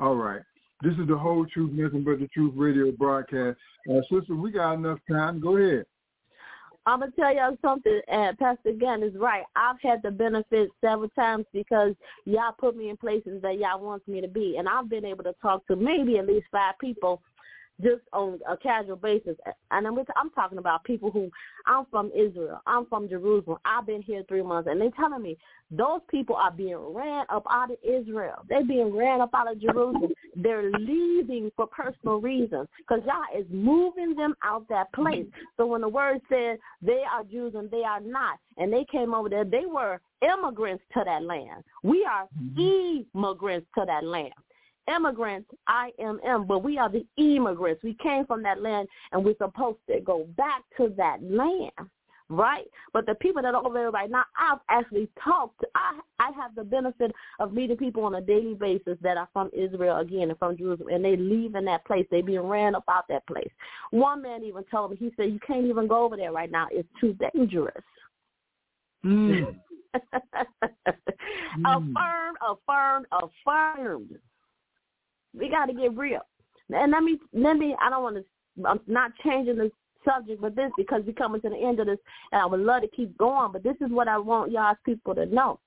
All 0.00 0.14
right. 0.14 0.40
This 0.82 0.92
is 0.98 1.08
the 1.08 1.16
whole 1.16 1.46
truth, 1.46 1.72
nothing 1.72 2.04
but 2.04 2.20
the 2.20 2.28
truth 2.28 2.52
radio 2.54 2.92
broadcast. 2.92 3.58
Uh, 3.90 4.00
sister, 4.10 4.34
we 4.34 4.50
got 4.52 4.74
enough 4.74 4.98
time. 5.10 5.40
Go 5.40 5.56
ahead. 5.56 5.84
I'm 6.86 7.00
gonna 7.00 7.10
tell 7.18 7.34
y'all 7.34 7.56
something, 7.62 8.00
and 8.06 8.38
Pastor 8.38 8.70
Gantt 8.70 9.06
is 9.06 9.16
right. 9.16 9.42
I've 9.56 9.80
had 9.82 10.02
the 10.02 10.10
benefit 10.12 10.70
several 10.80 11.08
times 11.10 11.44
because 11.52 11.94
y'all 12.26 12.54
put 12.56 12.76
me 12.76 12.90
in 12.90 12.96
places 12.96 13.42
that 13.42 13.58
y'all 13.58 13.80
wants 13.80 14.06
me 14.06 14.20
to 14.20 14.28
be, 14.28 14.56
and 14.56 14.68
I've 14.68 14.88
been 14.88 15.04
able 15.04 15.24
to 15.24 15.34
talk 15.42 15.66
to 15.66 15.74
maybe 15.74 16.18
at 16.18 16.26
least 16.26 16.46
five 16.52 16.74
people 16.80 17.20
just 17.82 18.02
on 18.12 18.38
a 18.48 18.56
casual 18.56 18.96
basis. 18.96 19.36
And 19.70 19.86
I'm, 19.86 19.98
I'm 20.16 20.30
talking 20.30 20.58
about 20.58 20.84
people 20.84 21.10
who, 21.10 21.30
I'm 21.66 21.84
from 21.90 22.10
Israel, 22.16 22.60
I'm 22.66 22.86
from 22.86 23.08
Jerusalem, 23.08 23.58
I've 23.64 23.86
been 23.86 24.02
here 24.02 24.22
three 24.28 24.42
months, 24.42 24.68
and 24.70 24.80
they're 24.80 24.90
telling 24.90 25.22
me 25.22 25.36
those 25.70 26.00
people 26.08 26.36
are 26.36 26.52
being 26.52 26.78
ran 26.94 27.26
up 27.28 27.44
out 27.50 27.70
of 27.70 27.76
Israel. 27.82 28.44
They're 28.48 28.64
being 28.64 28.94
ran 28.94 29.20
up 29.20 29.30
out 29.34 29.50
of 29.50 29.60
Jerusalem. 29.60 30.12
They're 30.36 30.70
leaving 30.70 31.50
for 31.56 31.66
personal 31.66 32.20
reasons 32.20 32.68
because 32.78 33.02
y'all 33.04 33.40
is 33.40 33.46
moving 33.50 34.14
them 34.14 34.34
out 34.44 34.68
that 34.68 34.92
place. 34.92 35.26
So 35.56 35.66
when 35.66 35.80
the 35.80 35.88
word 35.88 36.20
says 36.28 36.58
they 36.82 37.02
are 37.10 37.24
Jews 37.24 37.54
and 37.56 37.70
they 37.70 37.82
are 37.82 38.00
not, 38.00 38.38
and 38.58 38.72
they 38.72 38.86
came 38.90 39.12
over 39.12 39.28
there, 39.28 39.44
they 39.44 39.66
were 39.66 40.00
immigrants 40.22 40.84
to 40.94 41.02
that 41.04 41.22
land. 41.22 41.64
We 41.82 42.06
are 42.08 42.28
mm-hmm. 42.40 43.18
immigrants 43.18 43.66
to 43.76 43.84
that 43.86 44.04
land 44.04 44.32
immigrants, 44.94 45.50
I-M-M, 45.66 46.46
but 46.46 46.62
we 46.62 46.78
are 46.78 46.88
the 46.90 47.06
immigrants. 47.16 47.82
We 47.82 47.94
came 48.02 48.26
from 48.26 48.42
that 48.42 48.62
land, 48.62 48.88
and 49.12 49.24
we're 49.24 49.36
supposed 49.38 49.78
to 49.90 50.00
go 50.00 50.26
back 50.36 50.62
to 50.76 50.92
that 50.96 51.18
land, 51.22 51.70
right? 52.28 52.66
But 52.92 53.06
the 53.06 53.14
people 53.16 53.42
that 53.42 53.54
are 53.54 53.66
over 53.66 53.74
there 53.74 53.90
right 53.90 54.10
now, 54.10 54.24
I've 54.38 54.58
actually 54.68 55.08
talked. 55.22 55.64
I 55.74 56.00
I 56.18 56.30
have 56.32 56.54
the 56.54 56.64
benefit 56.64 57.12
of 57.40 57.52
meeting 57.52 57.76
people 57.76 58.04
on 58.04 58.14
a 58.14 58.20
daily 58.20 58.54
basis 58.54 58.98
that 59.02 59.16
are 59.16 59.28
from 59.32 59.50
Israel 59.52 59.98
again 59.98 60.30
and 60.30 60.38
from 60.38 60.56
Jerusalem, 60.56 60.92
and 60.92 61.04
they 61.04 61.16
leave 61.16 61.54
in 61.54 61.64
that 61.66 61.84
place. 61.84 62.06
They 62.10 62.22
being 62.22 62.40
ran 62.40 62.74
up 62.74 62.84
out 62.88 63.04
that 63.08 63.26
place. 63.26 63.50
One 63.90 64.22
man 64.22 64.42
even 64.44 64.64
told 64.70 64.92
me, 64.92 64.96
he 64.98 65.12
said, 65.16 65.30
you 65.30 65.40
can't 65.46 65.66
even 65.66 65.86
go 65.86 66.04
over 66.04 66.16
there 66.16 66.32
right 66.32 66.50
now. 66.50 66.68
It's 66.70 66.88
too 67.00 67.16
dangerous. 67.34 67.84
Mm. 69.04 69.56
affirmed, 71.64 72.36
affirmed, 72.46 73.06
affirmed. 73.12 74.18
We 75.36 75.48
got 75.48 75.66
to 75.66 75.74
get 75.74 75.96
real. 75.96 76.20
And 76.70 76.92
let 76.92 77.02
me, 77.02 77.18
let 77.32 77.56
me, 77.56 77.76
I 77.80 77.90
don't 77.90 78.02
want 78.02 78.16
to, 78.16 78.66
I'm 78.66 78.80
not 78.86 79.12
changing 79.24 79.56
the 79.56 79.70
subject, 80.04 80.40
but 80.40 80.56
this 80.56 80.70
because 80.76 81.02
we're 81.06 81.12
coming 81.12 81.40
to 81.42 81.50
the 81.50 81.56
end 81.56 81.80
of 81.80 81.86
this, 81.86 81.98
and 82.32 82.40
I 82.40 82.46
would 82.46 82.60
love 82.60 82.82
to 82.82 82.88
keep 82.88 83.16
going, 83.18 83.52
but 83.52 83.62
this 83.62 83.76
is 83.80 83.90
what 83.90 84.08
I 84.08 84.18
want 84.18 84.52
y'all 84.52 84.74
people 84.84 85.14
to 85.14 85.26
know 85.26 85.60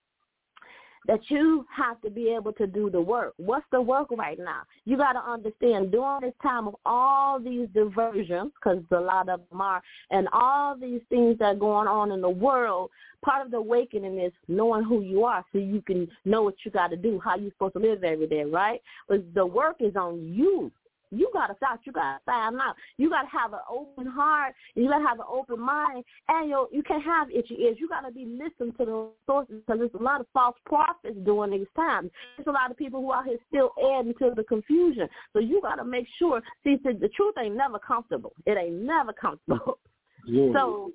that 1.10 1.22
you 1.30 1.66
have 1.76 2.00
to 2.02 2.10
be 2.12 2.30
able 2.30 2.54
to 2.54 2.68
do 2.68 2.88
the 2.92 3.02
work. 3.02 3.34
What's 3.38 3.66
the 3.72 3.82
work 3.82 4.12
right 4.12 4.38
now? 4.38 4.62
You 4.86 4.96
got 4.96 5.14
to 5.14 5.20
understand 5.20 5.92
during 5.92 6.22
this 6.22 6.36
time 6.40 6.68
of 6.68 6.76
all 6.86 7.40
these 7.40 7.68
diversions, 7.74 8.52
because 8.54 8.84
a 8.92 9.00
lot 9.00 9.28
of 9.28 9.42
them 9.50 9.60
are, 9.60 9.82
and 10.12 10.28
all 10.32 10.78
these 10.78 11.02
things 11.10 11.40
that 11.40 11.46
are 11.46 11.56
going 11.56 11.88
on 11.88 12.12
in 12.12 12.22
the 12.22 12.30
world, 12.30 12.92
part 13.26 13.44
of 13.44 13.50
the 13.50 13.58
awakening 13.58 14.20
is 14.20 14.32
knowing 14.48 14.84
who 14.84 15.02
you 15.02 15.24
are 15.26 15.44
so 15.52 15.58
you 15.58 15.82
can 15.82 16.08
know 16.26 16.44
what 16.44 16.54
you 16.64 16.70
got 16.70 16.90
to 16.90 16.96
do, 16.96 17.20
how 17.20 17.36
you're 17.36 17.50
supposed 17.54 17.74
to 17.74 17.80
live 17.80 18.04
every 18.04 18.28
day, 18.28 18.44
right? 18.44 18.80
But 19.08 19.34
the 19.34 19.44
work 19.44 19.78
is 19.80 19.96
on 19.96 20.32
you. 20.32 20.72
You 21.12 21.30
gotta 21.34 21.56
stop. 21.58 21.80
You 21.84 21.92
gotta 21.92 22.20
find 22.26 22.56
out. 22.58 22.76
You 22.98 23.10
gotta 23.10 23.28
have 23.28 23.54
an 23.54 23.60
open 23.70 24.06
heart. 24.06 24.54
You 24.76 24.90
gotta 24.90 25.06
have 25.06 25.20
an 25.20 25.26
open 25.30 25.60
mind, 25.60 26.04
and 26.28 26.50
you 26.50 26.68
you 26.72 26.84
can't 26.84 27.04
have 27.04 27.30
itchy 27.32 27.56
ears. 27.60 27.78
You 27.80 27.88
gotta 27.88 28.12
be 28.12 28.26
listening 28.26 28.74
to 28.78 28.86
the 28.86 29.10
sources 29.26 29.62
because 29.66 29.80
there's 29.80 30.00
a 30.00 30.04
lot 30.04 30.22
of 30.22 30.28
false 30.34 30.56
prophets 30.66 31.18
during 31.24 31.52
these 31.52 31.68
times. 31.76 32.12
There's 32.38 32.48
a 32.48 32.52
lot 32.52 32.72
of 32.72 32.78
people 32.78 33.02
who 33.02 33.12
are 33.12 33.24
here 33.24 33.38
still 33.48 33.72
adding 33.98 34.14
to 34.20 34.34
the 34.36 34.44
confusion. 34.44 35.08
So 35.34 35.40
you 35.40 35.62
gotta 35.62 35.86
make 35.86 36.08
sure. 36.18 36.42
See, 36.64 36.78
the 36.84 37.10
truth 37.16 37.36
ain't 37.40 37.56
never 37.56 37.80
comfortable. 37.80 38.34
It 38.46 38.58
ain't 38.58 38.82
never 38.82 39.14
comfortable. 39.14 39.80
Yeah. 40.26 40.52
So 40.54 40.92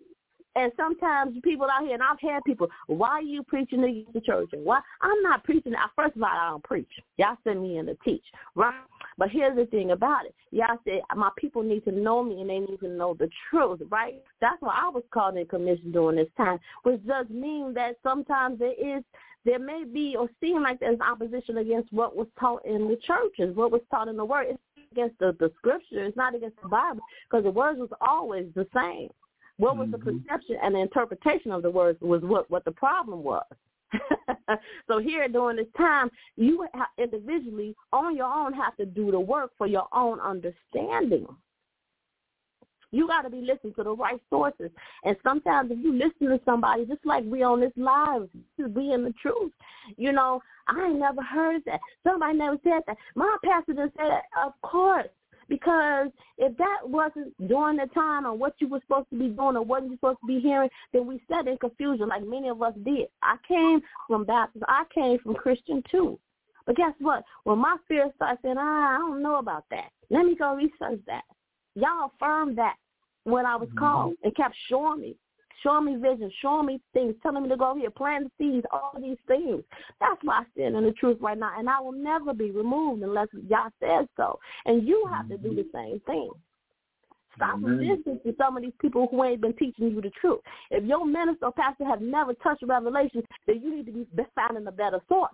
And 0.57 0.71
sometimes 0.77 1.37
people 1.43 1.67
out 1.71 1.83
here, 1.83 1.95
and 1.95 2.03
I've 2.03 2.21
had 2.21 2.45
people, 2.45 2.69
why 2.87 3.11
are 3.11 3.23
you 3.23 3.43
preaching 3.43 3.83
against 3.83 4.13
the 4.13 4.21
church? 4.21 4.51
And 4.53 4.65
why 4.65 4.81
I'm 5.01 5.21
not 5.23 5.43
preaching. 5.45 5.75
First 5.97 6.17
of 6.17 6.23
all, 6.23 6.29
I 6.29 6.51
don't 6.51 6.63
preach. 6.63 6.89
Y'all 7.17 7.37
send 7.45 7.63
me 7.63 7.79
in 7.79 7.87
to 7.87 7.97
teach, 8.05 8.25
right? 8.55 8.75
But 9.19 9.31
here's 9.31 9.57
the 9.57 9.67
thing 9.67 9.91
about 9.91 10.27
it. 10.27 10.35
Y'all 10.51 10.79
said 10.85 11.01
my 11.17 11.31
people 11.37 11.63
need 11.63 11.85
to 11.85 11.93
know 11.93 12.23
me 12.23 12.41
and 12.41 12.51
they 12.51 12.61
need 12.61 12.81
to 12.81 12.89
know 12.89 13.15
the 13.15 13.29
truth, 13.51 13.81
right? 13.91 14.23
That's 14.41 14.61
why 14.61 14.79
I 14.81 14.89
was 14.89 15.03
called 15.13 15.37
in 15.37 15.47
commission 15.47 15.93
during 15.93 16.17
this 16.17 16.29
time, 16.37 16.59
which 16.83 17.05
does 17.07 17.27
mean 17.31 17.75
that 17.75 17.97
sometimes 18.03 18.59
there 18.59 18.73
is 18.73 19.03
there 19.45 19.59
may 19.59 19.85
be 19.85 20.17
or 20.19 20.29
seem 20.41 20.63
like 20.63 20.81
there's 20.81 20.99
opposition 21.01 21.59
against 21.59 21.93
what 21.93 22.17
was 22.17 22.27
taught 22.41 22.65
in 22.65 22.89
the 22.89 22.97
churches, 23.07 23.55
what 23.55 23.71
was 23.71 23.83
taught 23.91 24.09
in 24.09 24.17
the 24.17 24.25
word. 24.25 24.47
It's 24.49 24.59
against 24.91 25.19
the, 25.19 25.37
the 25.39 25.53
scripture. 25.59 26.05
It's 26.05 26.17
not 26.17 26.35
against 26.35 26.61
the 26.63 26.69
Bible 26.69 27.03
because 27.29 27.45
the 27.45 27.51
words 27.51 27.79
was 27.79 27.91
always 28.01 28.47
the 28.55 28.67
same. 28.75 29.11
What 29.59 29.77
was 29.77 29.89
mm-hmm. 29.89 30.05
the 30.05 30.21
perception 30.21 30.57
and 30.63 30.75
the 30.75 30.81
interpretation 30.81 31.53
of 31.53 31.63
the 31.63 31.71
words 31.71 31.99
was 32.01 32.23
what, 32.23 32.51
what 32.51 32.65
the 32.65 32.73
problem 32.73 33.23
was. 33.23 33.45
so 34.89 34.99
here 34.99 35.29
during 35.29 35.57
this 35.57 35.67
time, 35.77 36.11
you 36.37 36.67
individually 36.99 37.77
on 37.93 38.17
your 38.17 38.27
own 38.27 38.53
have 38.53 38.77
to 38.77 38.87
do 38.87 39.11
the 39.11 39.21
work 39.21 39.53
for 39.57 39.67
your 39.67 39.87
own 39.93 40.19
understanding. 40.21 41.27
You 42.91 43.09
got 43.09 43.23
to 43.23 43.31
be 43.31 43.41
listening 43.41 43.75
to 43.75 43.83
the 43.83 43.97
right 43.97 44.21
sources. 44.31 44.71
And 45.03 45.17
sometimes 45.25 45.73
if 45.73 45.79
you 45.81 45.93
listen 45.93 46.29
to 46.29 46.41
somebody, 46.45 46.87
just 46.87 47.05
like 47.05 47.25
we 47.25 47.43
on 47.43 47.61
this 47.61 47.73
live, 47.77 48.29
we 48.57 48.93
in 48.93 49.03
the 49.03 49.13
truth. 49.21 49.53
You 49.97 50.13
know, 50.13 50.41
I 50.69 50.87
ain't 50.87 51.01
never 51.01 51.21
heard 51.21 51.63
that. 51.67 51.81
Somebody 52.05 52.39
never 52.39 52.57
said 52.63 52.83
that. 52.87 52.97
My 53.17 53.37
pastor 53.45 53.75
just 53.75 53.97
said 53.97 54.11
that. 54.11 54.25
Of 54.45 54.53
course. 54.63 55.09
Because 55.49 56.09
if 56.39 56.57
that 56.57 56.79
wasn't 56.85 57.35
during 57.49 57.77
the 57.77 57.87
time 57.95 58.27
or 58.27 58.35
what 58.35 58.55
you 58.59 58.69
were 58.69 58.81
supposed 58.81 59.11
to 59.11 59.19
be 59.19 59.29
doing 59.29 59.57
or 59.57 59.63
what 59.63 59.83
you 59.83 59.91
were 59.91 59.97
supposed 59.97 60.21
to 60.21 60.27
be 60.27 60.41
hearing, 60.41 60.71
then 60.93 61.07
we 61.07 61.23
sat 61.31 61.47
in 61.47 61.57
confusion 61.59 62.09
like 62.09 62.27
many 62.27 62.49
of 62.49 62.63
us 62.63 62.75
did. 62.85 63.09
I 63.23 63.37
came 63.47 63.81
from 64.09 64.25
Baptist. 64.25 64.65
I 64.69 64.85
came 64.95 65.19
from 65.19 65.35
Christian 65.35 65.83
too. 65.91 66.19
But 66.67 66.77
guess 66.77 66.93
what? 66.99 67.25
When 67.45 67.59
my 67.59 67.77
fear 67.89 68.11
started 68.17 68.39
saying, 68.43 68.57
ah, 68.59 68.95
I 68.95 68.99
don't 68.99 69.23
know 69.23 69.37
about 69.37 69.65
that. 69.71 69.91
Let 70.11 70.25
me 70.25 70.35
go 70.35 70.55
research 70.55 71.01
that. 71.07 71.25
Y'all 71.75 72.11
affirmed 72.15 72.57
that 72.59 72.77
when 73.25 73.45
I 73.47 73.57
was 73.57 73.69
mm-hmm. 73.71 73.79
called 73.79 74.15
and 74.23 74.35
kept 74.37 74.55
showing 74.69 75.01
me, 75.01 75.17
showing 75.63 75.87
me 75.87 75.97
visions, 75.97 76.33
showing 76.41 76.67
me 76.67 76.81
things, 76.93 77.15
telling 77.23 77.43
me 77.43 77.49
to 77.49 77.57
go 77.57 77.75
here, 77.75 77.91
plant 77.91 78.31
the 78.39 78.53
seeds, 78.53 78.67
all 78.73 78.93
these 79.01 79.19
things. 79.27 79.63
That's 80.01 80.21
why 80.23 80.41
I 80.41 80.45
stand 80.55 80.77
in 80.77 80.85
the 80.85 80.93
truth 80.93 81.19
right 81.21 81.39
now, 81.39 81.53
and 81.59 81.69
I 81.69 81.81
will 81.81 81.93
never 81.93 82.35
be 82.35 82.51
removed 82.51 83.03
unless 83.03 83.29
God 83.49 83.71
says 83.81 84.07
so. 84.17 84.39
And 84.67 84.87
you 84.87 85.07
have 85.13 85.29
to 85.29 85.39
do 85.39 85.55
the 85.55 85.63
mm-hmm. 85.63 85.77
same 85.77 86.01
thing. 86.07 86.31
Stop 87.37 87.59
resisting 87.63 88.21
to 88.25 88.35
some 88.39 88.57
of 88.57 88.63
these 88.63 88.73
people 88.81 89.09
who 89.11 89.25
ain't 89.25 89.41
been 89.41 89.55
teaching 89.55 89.91
you 89.91 90.01
the 90.01 90.11
truth. 90.21 90.41
If 90.71 90.85
your 90.85 91.05
minister 91.05 91.47
or 91.47 91.53
pastor 91.53 91.85
have 91.85 92.01
never 92.01 92.33
touched 92.35 92.63
Revelation, 92.65 93.23
then 93.47 93.61
you 93.61 93.75
need 93.75 93.87
to 93.87 93.93
be 93.93 94.07
finding 94.37 94.67
a 94.67 94.73
better 94.73 95.01
source. 95.09 95.33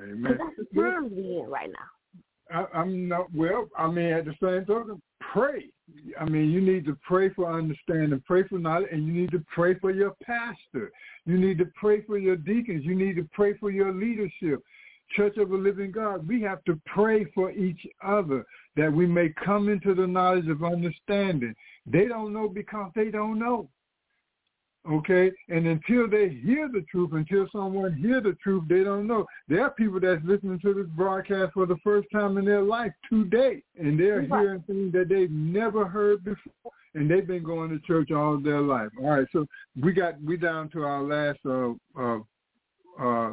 Amen. 0.00 0.38
That's 0.38 0.68
the 0.72 0.80
times 0.80 1.12
we 1.14 1.38
in 1.38 1.46
right 1.48 1.70
now. 1.70 2.64
I, 2.72 2.78
I'm 2.78 3.08
not 3.08 3.26
well. 3.34 3.68
I 3.76 3.88
mean, 3.88 4.12
at 4.12 4.24
the 4.24 4.34
same 4.42 4.64
time, 4.64 5.02
pray. 5.32 5.66
I 6.20 6.24
mean, 6.24 6.50
you 6.50 6.60
need 6.60 6.84
to 6.86 6.96
pray 7.06 7.30
for 7.30 7.52
understanding, 7.52 8.22
pray 8.26 8.42
for 8.48 8.58
knowledge, 8.58 8.88
and 8.92 9.06
you 9.06 9.12
need 9.12 9.30
to 9.30 9.44
pray 9.54 9.74
for 9.74 9.90
your 9.90 10.14
pastor. 10.22 10.90
You 11.24 11.38
need 11.38 11.58
to 11.58 11.66
pray 11.80 12.02
for 12.02 12.18
your 12.18 12.36
deacons. 12.36 12.84
You 12.84 12.94
need 12.94 13.16
to 13.16 13.28
pray 13.32 13.56
for 13.58 13.70
your 13.70 13.92
leadership. 13.92 14.62
Church 15.16 15.38
of 15.38 15.48
the 15.48 15.56
Living 15.56 15.90
God, 15.90 16.26
we 16.28 16.42
have 16.42 16.62
to 16.64 16.78
pray 16.84 17.24
for 17.34 17.50
each 17.52 17.86
other 18.04 18.44
that 18.76 18.92
we 18.92 19.06
may 19.06 19.32
come 19.44 19.68
into 19.68 19.94
the 19.94 20.06
knowledge 20.06 20.48
of 20.48 20.62
understanding. 20.62 21.54
They 21.86 22.06
don't 22.06 22.34
know 22.34 22.48
because 22.48 22.90
they 22.94 23.10
don't 23.10 23.38
know 23.38 23.68
okay? 24.90 25.30
And 25.48 25.66
until 25.66 26.08
they 26.08 26.28
hear 26.28 26.68
the 26.68 26.84
truth, 26.90 27.10
until 27.12 27.46
someone 27.52 27.94
hear 27.94 28.20
the 28.20 28.36
truth, 28.42 28.64
they 28.68 28.84
don't 28.84 29.06
know. 29.06 29.26
There 29.48 29.62
are 29.62 29.70
people 29.70 30.00
that's 30.00 30.24
listening 30.24 30.60
to 30.60 30.74
this 30.74 30.86
broadcast 30.96 31.52
for 31.54 31.66
the 31.66 31.76
first 31.84 32.08
time 32.12 32.38
in 32.38 32.44
their 32.44 32.62
life 32.62 32.92
today, 33.10 33.62
and 33.78 33.98
they're 33.98 34.20
right. 34.22 34.40
hearing 34.40 34.64
things 34.66 34.92
that 34.92 35.08
they've 35.08 35.30
never 35.30 35.86
heard 35.86 36.24
before, 36.24 36.72
and 36.94 37.10
they've 37.10 37.26
been 37.26 37.44
going 37.44 37.70
to 37.70 37.78
church 37.86 38.10
all 38.10 38.38
their 38.38 38.60
life. 38.60 38.90
All 39.00 39.10
right, 39.10 39.28
so 39.32 39.46
we 39.80 39.92
got 39.92 40.20
we 40.22 40.36
down 40.36 40.68
to 40.70 40.82
our 40.84 41.02
last. 41.02 41.38
Uh, 41.44 41.72
uh, 41.98 42.18
uh, 43.00 43.32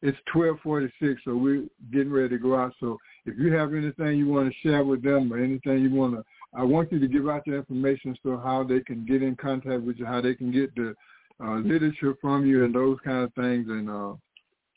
it's 0.00 0.18
twelve 0.32 0.58
forty 0.62 0.92
six, 1.02 1.20
so 1.24 1.36
we're 1.36 1.64
getting 1.92 2.12
ready 2.12 2.28
to 2.28 2.38
go 2.38 2.56
out. 2.56 2.72
So 2.78 2.98
if 3.26 3.36
you 3.36 3.52
have 3.54 3.74
anything 3.74 4.16
you 4.16 4.28
want 4.28 4.52
to 4.52 4.68
share 4.68 4.84
with 4.84 5.02
them 5.02 5.32
or 5.32 5.42
anything 5.42 5.80
you 5.80 5.90
want 5.90 6.14
to 6.14 6.24
I 6.54 6.64
want 6.64 6.90
you 6.90 6.98
to 6.98 7.08
give 7.08 7.28
out 7.28 7.42
the 7.46 7.54
information 7.54 8.16
so 8.22 8.36
how 8.36 8.64
they 8.64 8.80
can 8.80 9.04
get 9.04 9.22
in 9.22 9.36
contact 9.36 9.82
with 9.82 9.98
you, 9.98 10.06
how 10.06 10.20
they 10.20 10.34
can 10.34 10.50
get 10.50 10.74
the 10.74 10.94
uh, 11.42 11.56
literature 11.56 12.14
from 12.20 12.46
you 12.46 12.64
and 12.64 12.74
those 12.74 12.98
kind 13.04 13.24
of 13.24 13.34
things. 13.34 13.66
And 13.68 13.90
uh, 13.90 14.14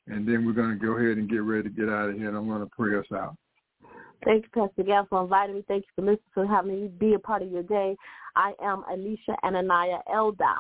and 0.08 0.28
then 0.28 0.46
we're 0.46 0.54
going 0.54 0.78
to 0.78 0.86
go 0.86 0.98
ahead 0.98 1.18
and 1.18 1.30
get 1.30 1.44
ready 1.44 1.64
to 1.64 1.70
get 1.70 1.88
out 1.88 2.10
of 2.10 2.16
here. 2.16 2.28
And 2.28 2.38
I'm 2.38 2.48
going 2.48 2.62
to 2.62 2.70
pray 2.76 2.98
us 2.98 3.06
out. 3.14 3.36
Thank 4.26 4.46
you, 4.46 4.50
Pastor 4.54 4.84
Gail, 4.84 5.08
for 5.10 5.24
inviting 5.24 5.56
me. 5.56 5.64
Thank 5.68 5.84
you 5.84 5.92
for 5.96 6.02
listening, 6.02 6.32
for 6.34 6.46
having 6.46 6.82
me 6.82 6.88
be 6.88 7.14
a 7.14 7.20
part 7.20 7.42
of 7.42 7.52
your 7.52 7.64
day. 7.64 7.96
I 8.36 8.54
am 8.62 8.84
Alicia 8.92 9.36
Anania 9.44 10.00
Elda, 10.14 10.56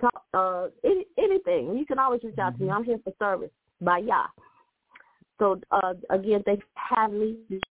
talk 0.00 0.24
uh, 0.34 0.66
any, 0.84 1.06
anything, 1.16 1.78
you 1.78 1.86
can 1.86 2.00
always 2.00 2.24
reach 2.24 2.38
out 2.38 2.58
to 2.58 2.60
me. 2.60 2.66
Mm-hmm. 2.66 2.76
I'm 2.76 2.84
here 2.84 2.98
for 3.04 3.12
service 3.20 3.52
by 3.80 3.98
Yah. 3.98 4.26
So 5.38 5.60
uh, 5.70 5.94
again, 6.10 6.42
thanks 6.44 6.64
for 6.74 6.96
having 6.96 7.20
me. 7.20 7.36